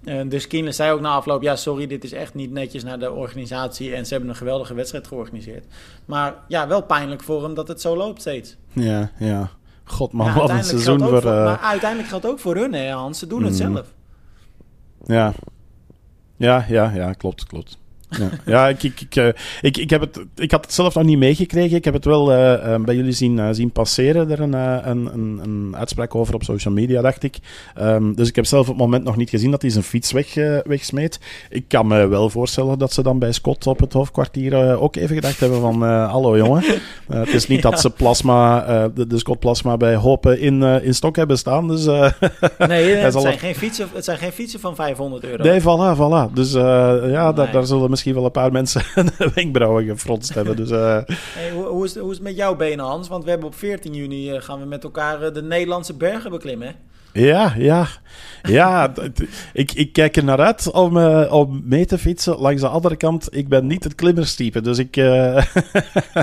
Uh, 0.04 0.30
dus 0.30 0.48
Kienle 0.48 0.72
zei 0.72 0.92
ook 0.92 1.02
na 1.02 1.10
afloop, 1.10 1.42
ja 1.42 1.56
sorry, 1.56 1.88
dit 1.88 2.04
is 2.04 2.12
echt 2.12 2.34
niet 2.34 2.52
netjes 2.52 2.84
naar 2.84 3.00
de 3.00 3.12
organisatie 3.12 3.96
en 3.96 4.06
ze 4.06 4.12
hebben 4.12 4.30
een 4.30 4.36
geweldige 4.36 4.74
wedstrijd 4.74 5.08
georganiseerd. 5.08 5.66
Maar 6.06 6.36
ja, 6.48 6.68
wel 6.68 6.84
pijnlijk 6.84 7.24
voor 7.24 7.44
hem 7.44 7.54
dat 7.54 7.68
het 7.68 7.82
zo 7.82 7.98
loopt 7.98 8.22
steeds. 8.22 8.56
Ja, 8.74 9.12
ja. 9.20 9.50
God 9.84 10.12
man, 10.12 10.28
ja, 10.28 10.34
wat 10.34 10.50
een 10.50 10.64
seizoen 10.64 11.00
voor... 11.00 11.22
voor 11.22 11.32
uh... 11.32 11.46
Maar 11.46 11.60
uiteindelijk 11.60 12.10
geldt 12.10 12.26
ook 12.26 12.40
voor 12.40 12.56
hun, 12.56 12.74
hè 12.74 12.92
Hans, 12.92 13.20
ze 13.20 13.28
doen 13.28 13.40
mm. 13.40 13.46
het 13.46 13.56
zelf. 13.56 13.94
Ja. 15.06 15.34
Ja, 16.38 16.66
ja, 16.68 16.92
ja, 16.96 17.14
klopt, 17.14 17.46
klopt. 17.46 17.78
Ja, 18.10 18.30
ja 18.46 18.68
ik, 18.68 18.84
ik, 18.84 19.02
ik, 19.02 19.16
uh, 19.16 19.28
ik, 19.62 19.78
ik, 19.78 19.90
heb 19.90 20.02
het, 20.02 20.20
ik 20.36 20.52
had 20.52 20.66
het 20.66 20.74
zelf 20.74 20.96
nog 20.96 21.04
niet 21.04 21.18
meegekregen. 21.18 21.78
Ik 21.78 21.86
heb 21.86 21.94
het 21.94 22.06
wel 22.06 22.32
uh, 22.32 22.38
uh, 22.38 22.76
bij 22.76 22.96
jullie 22.96 23.12
zien, 23.12 23.56
zien 23.56 23.72
passeren. 23.72 24.32
Er 24.32 24.40
een, 24.40 24.54
een, 24.54 25.14
een, 25.14 25.40
een, 25.44 25.76
uitspraak 25.76 26.16
over 26.16 26.34
op 26.34 26.44
social 26.44 26.74
media, 26.74 27.02
dacht 27.02 27.24
ik. 27.24 27.38
Um, 27.80 28.16
dus 28.16 28.28
ik 28.28 28.36
heb 28.36 28.46
zelf 28.46 28.62
op 28.62 28.68
het 28.68 28.78
moment 28.78 29.04
nog 29.04 29.16
niet 29.16 29.30
gezien 29.30 29.52
dat 29.52 29.62
hij 29.62 29.72
zijn 29.72 29.84
fiets 29.84 30.12
weg, 30.12 30.34
wegsmeet. 30.64 31.20
Ik 31.50 31.64
kan 31.68 31.88
me 31.88 32.08
wel 32.08 32.30
voorstellen 32.30 32.80
dat 32.80 32.94
ze 32.94 33.04
dan 33.04 33.20
bij 33.20 33.32
Scott 33.32 33.68
op 33.68 33.80
het 33.80 33.94
hoofdkwartier 33.94 34.80
ook 34.80 34.96
even 34.96 35.16
gedacht 35.16 35.40
hebben 35.40 35.60
van... 35.62 35.84
hallo 35.84 36.38
jongen, 36.38 36.64
het 37.08 37.34
is 37.34 37.48
niet 37.48 37.62
ja. 37.62 37.70
dat 37.70 37.80
ze 37.80 37.90
plasma, 37.90 38.88
de, 38.88 39.08
de 39.08 39.18
Scott 39.18 39.40
Plasma 39.40 39.78
bij 39.78 39.96
Hopen 39.96 40.40
in, 40.40 40.64
in 40.64 40.94
stok 40.94 41.16
hebben 41.16 41.38
staan. 41.38 41.68
Dus, 41.68 41.86
nee, 42.68 42.96
het 42.96 43.14
zijn, 43.14 43.40
geen 43.40 43.56
fietsen, 43.56 43.88
het 43.94 44.04
zijn 44.06 44.18
geen 44.18 44.32
fietsen 44.32 44.60
van 44.60 44.76
500 44.76 45.24
euro. 45.24 45.44
Nee, 45.44 45.62
voilà, 45.62 45.98
voilà. 45.98 46.34
Dus 46.34 46.52
ja, 46.52 47.00
nee. 47.02 47.34
daar, 47.34 47.52
daar 47.52 47.66
zullen 47.66 47.90
misschien 47.98 48.16
wel 48.16 48.26
een 48.26 48.32
paar 48.32 48.52
mensen 48.52 48.84
de 49.18 49.32
wenkbrauwen 49.34 49.86
gefronst 49.86 50.34
hebben. 50.34 50.56
Dus, 50.56 50.70
hey, 50.70 51.52
hoe, 51.52 51.86
is, 51.86 51.96
hoe 51.96 52.12
is 52.12 52.18
het 52.18 52.26
met 52.26 52.36
jouw 52.36 52.56
benen, 52.56 52.86
Hans? 52.86 53.08
Want 53.08 53.24
we 53.24 53.30
hebben 53.30 53.48
op 53.48 53.56
14 53.56 53.94
juni 53.94 54.32
uh, 54.32 54.42
gaan 54.42 54.60
we 54.60 54.66
met 54.66 54.84
elkaar 54.84 55.24
uh, 55.24 55.34
de 55.34 55.42
Nederlandse 55.42 55.94
bergen 55.94 56.32
beklimmen. 56.32 56.76
Ja, 57.18 57.54
ja. 57.58 57.88
Ja, 58.44 58.94
ik, 59.54 59.72
ik 59.72 59.94
kijk 59.94 60.18
er 60.18 60.24
naar 60.24 60.40
uit 60.40 60.72
om, 60.72 60.98
uh, 60.98 61.34
om 61.34 61.62
mee 61.64 61.86
te 61.86 61.98
fietsen. 61.98 62.38
Langs 62.38 62.62
de 62.62 62.68
andere 62.68 62.96
kant, 62.96 63.28
ik 63.36 63.48
ben 63.48 63.68
niet 63.68 63.84
het 63.84 63.96
klimmerstype. 63.96 64.62
Dus 64.62 64.78
ik... 64.78 64.98
Uh, 64.98 65.06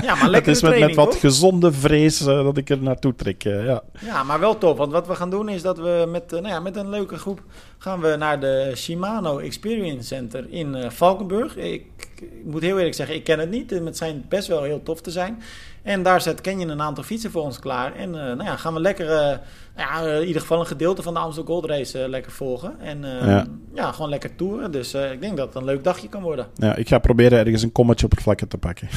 ja, 0.07 0.15
maar 0.15 0.31
het 0.33 0.47
is 0.47 0.61
met, 0.61 0.79
met 0.79 0.95
wat 0.95 1.11
hoor. 1.11 1.19
gezonde 1.19 1.71
vrees 1.71 2.21
uh, 2.21 2.27
dat 2.27 2.57
ik 2.57 2.69
er 2.69 2.81
naartoe 2.81 3.15
trek. 3.15 3.43
ja. 3.43 3.83
ja, 3.99 4.23
maar 4.23 4.39
wel 4.39 4.57
tof. 4.57 4.77
Want 4.77 4.91
wat 4.91 5.07
we 5.07 5.15
gaan 5.15 5.29
doen 5.29 5.49
is 5.49 5.61
dat 5.61 5.77
we 5.77 6.05
met, 6.11 6.31
nou 6.31 6.47
ja, 6.47 6.59
met 6.59 6.75
een 6.75 6.89
leuke 6.89 7.17
groep... 7.17 7.41
gaan 7.77 7.99
we 8.01 8.15
naar 8.15 8.39
de 8.39 8.71
Shimano 8.75 9.37
Experience 9.37 10.07
Center 10.07 10.45
in 10.49 10.91
Valkenburg. 10.91 11.57
Ik, 11.57 11.85
ik, 12.19 12.29
moet 12.43 12.61
heel 12.61 12.77
eerlijk 12.77 12.95
zeggen, 12.95 13.15
ik 13.15 13.23
ken 13.23 13.39
het 13.39 13.49
niet. 13.49 13.69
Het 13.69 13.97
schijnt 13.97 14.29
best 14.29 14.47
wel 14.47 14.63
heel 14.63 14.83
tof 14.83 15.01
te 15.01 15.11
zijn. 15.11 15.41
En 15.85 16.03
daar 16.03 16.21
zet 16.21 16.41
Kenyon 16.41 16.69
een 16.69 16.81
aantal 16.81 17.03
fietsen 17.03 17.31
voor 17.31 17.41
ons 17.41 17.59
klaar. 17.59 17.95
En 17.95 18.09
nou 18.09 18.43
ja, 18.43 18.55
gaan 18.55 18.73
we 18.73 18.79
lekker 18.79 19.39
ja, 19.77 20.01
in 20.01 20.27
ieder 20.27 20.41
geval 20.41 20.59
een 20.59 20.65
gedeelte 20.65 21.01
van 21.01 21.13
de 21.13 21.19
Amstel 21.19 21.43
Gold 21.43 21.65
Race 21.65 22.09
lekker 22.09 22.31
volgen. 22.31 22.79
En 22.79 23.01
ja. 23.01 23.45
ja. 23.73 23.91
gewoon 23.91 24.09
lekker 24.09 24.35
toeren. 24.35 24.71
Dus 24.71 24.93
ik 24.93 25.21
denk 25.21 25.37
dat 25.37 25.47
het 25.47 25.55
een 25.55 25.63
leuk 25.63 25.83
dagje 25.83 26.09
kan 26.09 26.21
worden. 26.21 26.47
Ja, 26.55 26.75
ik 26.75 26.87
ga 26.87 26.99
proberen 26.99 27.39
ergens 27.39 27.61
een 27.61 27.71
kommetje 27.71 28.05
op 28.05 28.11
het 28.11 28.21
vlakke 28.21 28.47
te 28.47 28.57
pakken. 28.57 28.89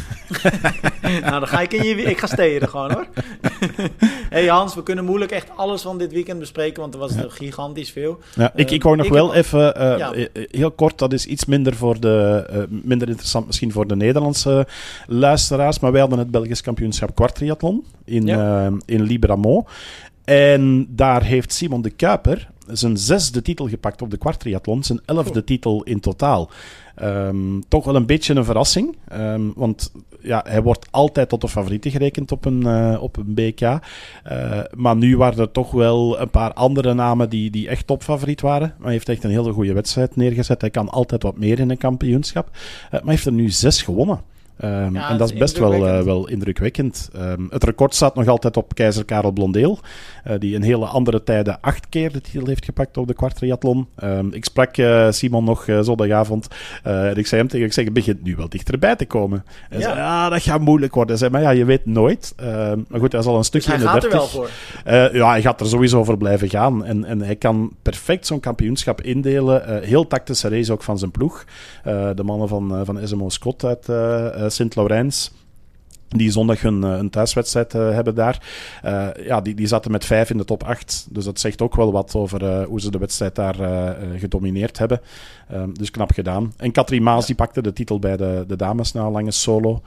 nou, 1.20 1.30
dan 1.30 1.48
ga 1.48 1.60
ik 1.60 1.72
in 1.72 1.84
je... 1.84 2.02
Ik 2.02 2.18
ga 2.18 2.26
steden 2.26 2.68
gewoon, 2.68 2.92
hoor. 2.92 3.06
hey 4.36 4.46
Hans, 4.46 4.74
we 4.74 4.82
kunnen 4.82 5.04
moeilijk 5.04 5.30
echt 5.30 5.48
alles 5.56 5.82
van 5.82 5.98
dit 5.98 6.12
weekend 6.12 6.38
bespreken, 6.38 6.80
want 6.80 6.94
er 6.94 7.00
was 7.00 7.14
ja. 7.14 7.24
gigantisch 7.28 7.90
veel. 7.90 8.18
Ja, 8.34 8.52
ik, 8.54 8.70
ik 8.70 8.82
wou 8.82 8.96
nog 8.96 9.06
ik 9.06 9.12
wel 9.12 9.32
heb... 9.32 9.44
even... 9.44 9.58
Ja. 9.98 10.12
Heel 10.32 10.70
kort, 10.70 10.98
dat 10.98 11.12
is 11.12 11.26
iets 11.26 11.44
minder, 11.44 11.74
voor 11.74 12.00
de, 12.00 12.66
minder 12.68 13.08
interessant 13.08 13.46
misschien 13.46 13.72
voor 13.72 13.86
de 13.86 13.96
Nederlandse 13.96 14.66
luisteraars, 15.06 15.78
maar 15.78 15.92
wij 15.92 16.00
hadden 16.00 16.18
het 16.18 16.30
Belgisch 16.30 16.60
kampioenschap 16.60 16.76
kwartriathlon 17.14 17.84
in, 18.04 18.28
in 18.84 19.02
Libramont. 19.02 19.68
En 20.24 20.86
daar 20.90 21.22
heeft 21.22 21.52
Simon 21.52 21.82
de 21.82 21.90
Kuiper 21.90 22.48
zijn 22.66 22.96
zesde 22.96 23.42
titel 23.42 23.68
gepakt 23.68 24.02
op 24.02 24.10
de 24.10 24.16
kwartriathlon, 24.16 24.82
zijn 24.82 25.00
elfde 25.04 25.44
titel 25.44 25.82
in 25.82 26.00
totaal. 26.00 26.50
Um, 27.02 27.62
toch 27.68 27.84
wel 27.84 27.96
een 27.96 28.06
beetje 28.06 28.34
een 28.34 28.44
verrassing, 28.44 28.96
um, 29.12 29.52
want 29.56 29.92
ja, 30.20 30.44
hij 30.48 30.62
wordt 30.62 30.86
altijd 30.90 31.28
tot 31.28 31.40
de 31.40 31.48
favoriete 31.48 31.90
gerekend 31.90 32.32
op 32.32 32.44
een, 32.44 32.60
uh, 32.60 32.98
op 33.00 33.16
een 33.16 33.34
BK. 33.34 33.60
Uh, 33.60 33.78
maar 34.74 34.96
nu 34.96 35.16
waren 35.16 35.38
er 35.38 35.50
toch 35.50 35.70
wel 35.70 36.20
een 36.20 36.30
paar 36.30 36.52
andere 36.52 36.94
namen 36.94 37.30
die, 37.30 37.50
die 37.50 37.68
echt 37.68 37.86
topfavoriet 37.86 38.40
waren. 38.40 38.74
Maar 38.76 38.84
hij 38.84 38.92
heeft 38.92 39.08
echt 39.08 39.24
een 39.24 39.30
hele 39.30 39.52
goede 39.52 39.72
wedstrijd 39.72 40.16
neergezet. 40.16 40.60
Hij 40.60 40.70
kan 40.70 40.88
altijd 40.88 41.22
wat 41.22 41.38
meer 41.38 41.58
in 41.58 41.70
een 41.70 41.78
kampioenschap. 41.78 42.48
Uh, 42.52 42.90
maar 42.90 43.00
hij 43.00 43.10
heeft 43.10 43.26
er 43.26 43.32
nu 43.32 43.50
zes 43.50 43.82
gewonnen. 43.82 44.20
Um, 44.64 44.94
ja, 44.94 45.10
en 45.10 45.16
dat 45.16 45.32
is 45.32 45.38
best 45.38 45.58
wel, 45.58 45.74
uh, 45.74 46.00
wel 46.00 46.28
indrukwekkend. 46.28 47.10
Um, 47.16 47.46
het 47.50 47.64
record 47.64 47.94
staat 47.94 48.14
nog 48.14 48.26
altijd 48.28 48.56
op 48.56 48.74
keizer 48.74 49.04
Karel 49.04 49.30
Blondeel, 49.30 49.78
uh, 50.26 50.34
die 50.38 50.54
in 50.54 50.62
hele 50.62 50.86
andere 50.86 51.22
tijden 51.22 51.60
acht 51.60 51.88
keer 51.88 52.12
de 52.12 52.20
titel 52.20 52.46
heeft 52.46 52.64
gepakt 52.64 52.96
op 52.96 53.06
de 53.06 53.14
kwartriathlon. 53.14 53.88
Um, 54.04 54.32
ik 54.32 54.44
sprak 54.44 54.76
uh, 54.76 55.10
Simon 55.10 55.44
nog 55.44 55.66
zondagavond 55.80 56.48
en 56.82 57.16
ik 57.16 57.26
zei 57.26 57.40
hem 57.40 57.50
tegen, 57.50 57.66
ik 57.66 57.72
zeg, 57.72 57.84
het 57.84 57.92
begint 57.92 58.22
nu 58.22 58.36
wel 58.36 58.48
dichterbij 58.48 58.96
te 58.96 59.06
komen. 59.06 59.44
En 59.70 59.80
ja. 59.80 59.94
zei, 59.94 60.30
dat 60.30 60.42
gaat 60.42 60.60
moeilijk 60.60 60.94
worden. 60.94 61.18
Hij 61.18 61.28
zei, 61.28 61.30
maar 61.30 61.52
ja, 61.52 61.58
je 61.58 61.64
weet 61.64 61.86
nooit. 61.86 62.34
maar 62.88 63.00
goed, 63.00 63.12
hij 63.12 63.20
is 63.20 63.26
al 63.26 63.36
een 63.36 63.44
stukje 63.44 63.70
dus 63.70 63.80
in 63.80 63.86
de 63.86 63.92
dertig. 63.92 64.10
Hij 64.10 64.20
gaat 64.20 64.32
er 64.32 64.38
wel 64.38 64.48
voor. 65.04 65.18
ja, 65.18 65.30
hij 65.30 65.42
gaat 65.42 65.60
er 65.60 65.66
sowieso 65.66 66.04
voor 66.04 66.16
blijven 66.16 66.48
gaan. 66.48 66.84
En, 66.84 67.04
en 67.04 67.20
hij 67.20 67.36
kan 67.36 67.72
perfect 67.82 68.26
zo'n 68.26 68.40
kampioenschap 68.40 69.02
indelen. 69.02 69.82
heel 69.84 70.06
tactische 70.06 70.48
race 70.48 70.72
ook 70.72 70.82
van 70.82 70.98
zijn 70.98 71.10
ploeg. 71.10 71.44
de 72.14 72.22
mannen 72.24 72.48
van, 72.48 72.84
van 72.84 72.98
SMO 73.04 73.28
Scott 73.28 73.64
uit 73.64 73.88
Sint-Laurens 74.50 75.30
die 76.08 76.30
zondag 76.30 76.60
hun, 76.60 76.82
een 76.82 77.10
thuiswedstrijd 77.10 77.74
uh, 77.74 77.90
hebben 77.90 78.14
daar. 78.14 78.42
Ja, 79.22 79.40
die, 79.40 79.54
die 79.54 79.66
zaten 79.66 79.90
met 79.90 80.04
vijf 80.04 80.30
in 80.30 80.36
de 80.36 80.44
top 80.44 80.62
8. 80.62 81.06
Dus 81.10 81.24
dat 81.24 81.40
zegt 81.40 81.62
ook 81.62 81.76
wel 81.76 81.92
wat 81.92 82.14
over 82.14 82.64
hoe 82.64 82.80
ze 82.80 82.90
de 82.90 82.98
wedstrijd 82.98 83.34
daar 83.34 83.54
gedomineerd 84.16 84.78
hebben. 84.78 85.00
Um, 85.52 85.74
dus 85.78 85.90
knap 85.90 86.12
gedaan. 86.12 86.52
En 86.56 86.72
Katrin 86.72 87.02
Maas 87.02 87.26
die 87.26 87.34
pakte 87.34 87.62
de 87.62 87.72
titel 87.72 87.98
bij 87.98 88.16
de, 88.16 88.44
de 88.46 88.56
dames 88.56 88.92
na 88.92 89.02
een 89.04 89.12
lange 89.12 89.30
solo. 89.30 89.82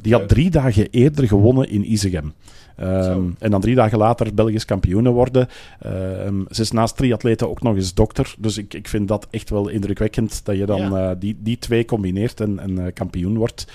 die 0.00 0.12
had 0.12 0.28
drie 0.28 0.50
dagen 0.50 0.88
eerder 0.90 1.26
gewonnen 1.26 1.70
in 1.70 1.92
Isegem. 1.92 2.32
Ehm, 2.80 3.22
en 3.38 3.50
dan 3.50 3.60
drie 3.60 3.74
dagen 3.74 3.98
later 3.98 4.34
Belgisch 4.34 4.64
kampioene 4.64 5.10
worden. 5.10 5.48
Ehm, 5.80 6.40
ze 6.50 6.62
is 6.62 6.70
naast 6.70 6.96
triatleten 6.96 7.50
ook 7.50 7.62
nog 7.62 7.76
eens 7.76 7.94
dokter. 7.94 8.34
Dus 8.38 8.58
ik, 8.58 8.74
ik 8.74 8.88
vind 8.88 9.08
dat 9.08 9.26
echt 9.30 9.50
wel 9.50 9.68
indrukwekkend 9.68 10.40
dat 10.44 10.56
je 10.56 10.66
dan 10.66 10.78
Ja. 10.80 11.10
eh, 11.10 11.16
die, 11.18 11.36
die 11.42 11.58
twee 11.58 11.84
combineert 11.84 12.40
en, 12.40 12.58
en 12.58 12.78
eh, 12.86 12.92
kampioen 12.94 13.36
wordt. 13.36 13.66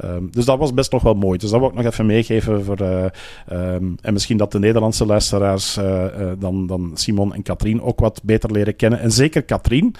Ehm, 0.00 0.22
dus 0.30 0.44
dat 0.44 0.58
was 0.58 0.74
best 0.74 0.92
nog 0.92 1.02
wel 1.02 1.14
mooi. 1.14 1.38
Dus 1.38 1.50
dat 1.50 1.60
wil 1.60 1.68
ik 1.68 1.74
nog 1.74 1.84
even 1.84 2.06
meegeven. 2.06 2.64
Voor, 2.64 2.76
eh, 2.76 3.04
ehm, 3.48 3.84
en 4.00 4.12
misschien 4.12 4.36
dat 4.36 4.52
de 4.52 4.58
Nederlandse 4.58 5.06
luisteraars 5.06 5.76
eh, 5.76 6.04
eh, 6.04 6.32
dan, 6.38 6.66
dan 6.66 6.90
Simon 6.94 7.34
en 7.34 7.42
Katrien 7.42 7.82
ook 7.82 8.00
wat 8.00 8.20
beter 8.22 8.52
leren 8.52 8.76
kennen. 8.76 9.00
En 9.00 9.10
zeker 9.10 9.42
Katrien. 9.42 9.94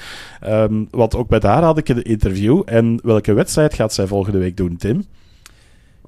Ehm, 0.75 0.99
want 0.99 1.14
ook 1.14 1.29
met 1.29 1.43
haar 1.43 1.62
had 1.62 1.79
ik 1.79 1.89
een 1.89 2.03
interview. 2.03 2.62
En 2.64 2.99
welke 3.03 3.33
wedstrijd 3.33 3.75
gaat 3.75 3.95
zij 3.95 4.07
volgende 4.07 4.39
week 4.39 4.57
doen, 4.57 4.77
Tim? 4.77 5.05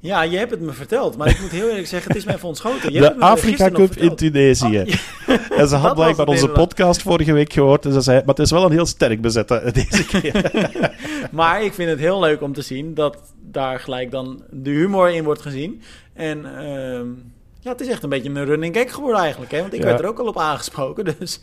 Ja, 0.01 0.23
je 0.23 0.37
hebt 0.37 0.51
het 0.51 0.61
me 0.61 0.73
verteld, 0.73 1.17
maar 1.17 1.29
ik 1.29 1.41
moet 1.41 1.51
heel 1.51 1.69
eerlijk 1.69 1.87
zeggen, 1.87 2.09
het 2.09 2.17
is 2.17 2.25
mij 2.25 2.39
ontschoten. 2.41 2.93
Je 2.93 3.01
de 3.01 3.21
Afrika 3.21 3.71
Cup 3.71 3.97
in. 3.97 4.17
Tunesië. 4.17 4.81
Oh, 4.81 4.87
ja. 4.87 4.99
En 5.61 5.69
ze 5.69 5.77
had 5.77 5.95
blijkbaar 5.95 6.27
onze 6.27 6.49
podcast 6.49 7.03
vorige 7.03 7.33
week 7.33 7.53
gehoord. 7.53 7.85
En 7.85 7.93
ze 7.93 8.01
zei, 8.01 8.19
maar 8.19 8.35
het 8.35 8.39
is 8.39 8.51
wel 8.51 8.65
een 8.65 8.73
heel 8.73 8.87
sterk 8.87 9.21
bezette 9.21 9.71
deze 9.73 10.07
keer. 10.21 10.51
Maar 11.31 11.65
ik 11.65 11.75
vind 11.75 11.91
het 11.91 11.99
heel 11.99 12.21
leuk 12.21 12.43
om 12.43 12.53
te 12.53 12.63
zien 12.63 12.95
dat 12.95 13.19
daar 13.43 13.81
gelijk 13.81 14.11
dan 14.11 14.43
de 14.51 14.71
humor 14.71 15.11
in 15.15 15.25
wordt 15.25 15.43
gezien. 15.43 15.83
En 16.13 16.59
ehm, 16.59 17.07
ja, 17.67 17.73
het 17.73 17.81
is 17.81 17.89
echt 17.89 18.03
een 18.03 18.09
beetje 18.09 18.29
een 18.29 18.45
running 18.45 18.77
gag 18.77 18.95
geworden 18.95 19.21
eigenlijk. 19.21 19.53
Hè? 19.53 19.61
Want 19.61 19.73
ik 19.73 19.81
Ja. 19.81 19.87
werd 19.87 20.01
er 20.01 20.07
ook 20.07 20.19
al 20.19 20.27
op 20.27 20.39
aangesproken. 20.39 21.05
Dus 21.19 21.41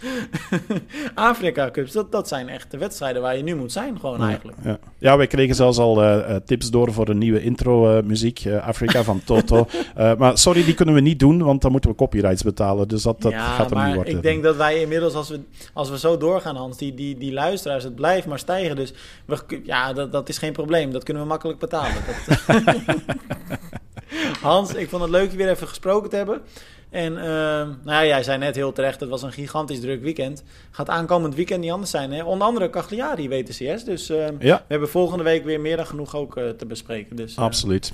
Afrika 1.16 1.72
Cups, 1.72 1.92
dat, 1.92 2.12
dat 2.12 2.28
zijn 2.28 2.50
echt 2.50 2.72
de 2.72 2.78
wedstrijden 2.78 3.22
waar 3.22 3.38
je 3.38 3.44
nu 3.44 3.56
moet 3.56 3.72
zijn 3.72 4.00
gewoon 4.00 4.24
eigenlijk. 4.24 4.58
Ja. 4.64 4.80
ja, 4.98 5.18
wij 5.18 5.28
kregen 5.28 5.56
zelfs 5.56 5.78
al 5.78 6.02
eh, 6.04 6.36
eh, 6.36 6.42
tips 6.46 6.70
door 6.70 6.94
voor 6.94 7.10
een 7.10 7.18
nieuwe 7.18 7.42
intro-muziek. 7.42 8.44
Afrika 8.62 9.04
van 9.04 9.22
Toto. 9.26 9.68
Eh, 9.96 10.16
maar 10.16 10.38
sorry, 10.38 10.64
die 10.64 10.74
kunnen 10.74 10.96
we 10.96 11.02
niet 11.02 11.20
doen, 11.20 11.44
want 11.44 11.62
dan 11.62 11.72
moeten 11.72 11.90
we 11.90 11.96
copyrights 11.96 12.44
betalen. 12.44 12.88
Dus 12.88 13.04
dat, 13.04 13.22
dat 13.22 13.32
ja, 13.32 13.56
gaat 13.56 13.72
er 13.72 13.78
maar 13.78 13.86
niet 13.86 13.96
worden. 13.96 14.16
ik 14.16 14.22
denk 14.22 14.44
dat 14.44 14.56
wij 14.56 14.82
inmiddels, 14.82 15.14
als 15.14 15.30
we, 15.30 15.40
als 15.74 15.90
we 15.90 16.00
zo 16.00 16.18
doorgaan, 16.18 16.56
Hans, 16.56 16.78
die, 16.78 16.94
die, 16.94 17.18
die 17.18 17.34
luisteraars, 17.34 17.84
het 17.84 17.96
blijft 17.96 18.28
maar 18.28 18.40
stijgen. 18.40 18.76
Dus 18.76 18.94
we, 19.26 19.62
ja, 19.64 19.94
dat, 19.94 20.12
dat 20.12 20.30
is 20.30 20.38
geen 20.38 20.54
probleem. 20.54 20.92
Dat 20.92 21.04
kunnen 21.04 21.24
we 21.24 21.30
makkelijk 21.30 21.60
betalen. 21.60 21.96
Dat, 22.06 22.38
Hans, 24.42 24.74
ik 24.74 24.90
vond 24.90 25.02
het 25.02 25.12
leuk 25.12 25.32
je 25.32 25.38
weer 25.38 25.50
even 25.50 25.68
gesproken 25.68 26.10
te 26.10 26.16
hebben. 26.16 26.42
En 26.90 27.18
ehm, 27.18 27.68
nou 27.68 27.76
ja, 27.84 28.06
jij 28.06 28.24
zei 28.24 28.38
net 28.38 28.56
heel 28.56 28.72
terecht, 28.72 29.00
het 29.00 29.10
was 29.10 29.22
een 29.22 29.32
gigantisch 29.32 29.80
druk 29.80 30.02
weekend. 30.02 30.44
Gaat 30.72 30.90
aankomend 30.90 31.36
weekend 31.36 31.62
niet 31.62 31.72
anders 31.72 31.92
zijn. 31.92 32.12
Hè? 32.12 32.24
Onder 32.24 32.48
andere 32.48 32.70
Cagliari 32.70 33.30
WTCS. 33.30 33.84
Dus 33.84 34.10
ehm, 34.10 34.36
Ja, 34.40 34.58
we 34.58 34.64
hebben 34.68 34.90
volgende 34.90 35.24
week 35.24 35.44
weer 35.44 35.60
meer 35.62 35.78
dan 35.78 35.86
genoeg 35.86 36.16
ook 36.16 36.38
eh, 36.38 36.50
te 36.50 36.66
bespreken. 36.66 37.16
Dus, 37.16 37.36
eh, 37.36 37.44
absoluut. 37.44 37.94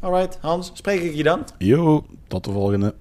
alright, 0.00 0.38
Hans, 0.40 0.70
spreek 0.74 1.02
ik 1.02 1.14
je 1.14 1.22
dan? 1.22 1.44
Yo, 1.58 2.04
tot 2.28 2.44
de 2.44 2.50
volgende. 2.52 2.94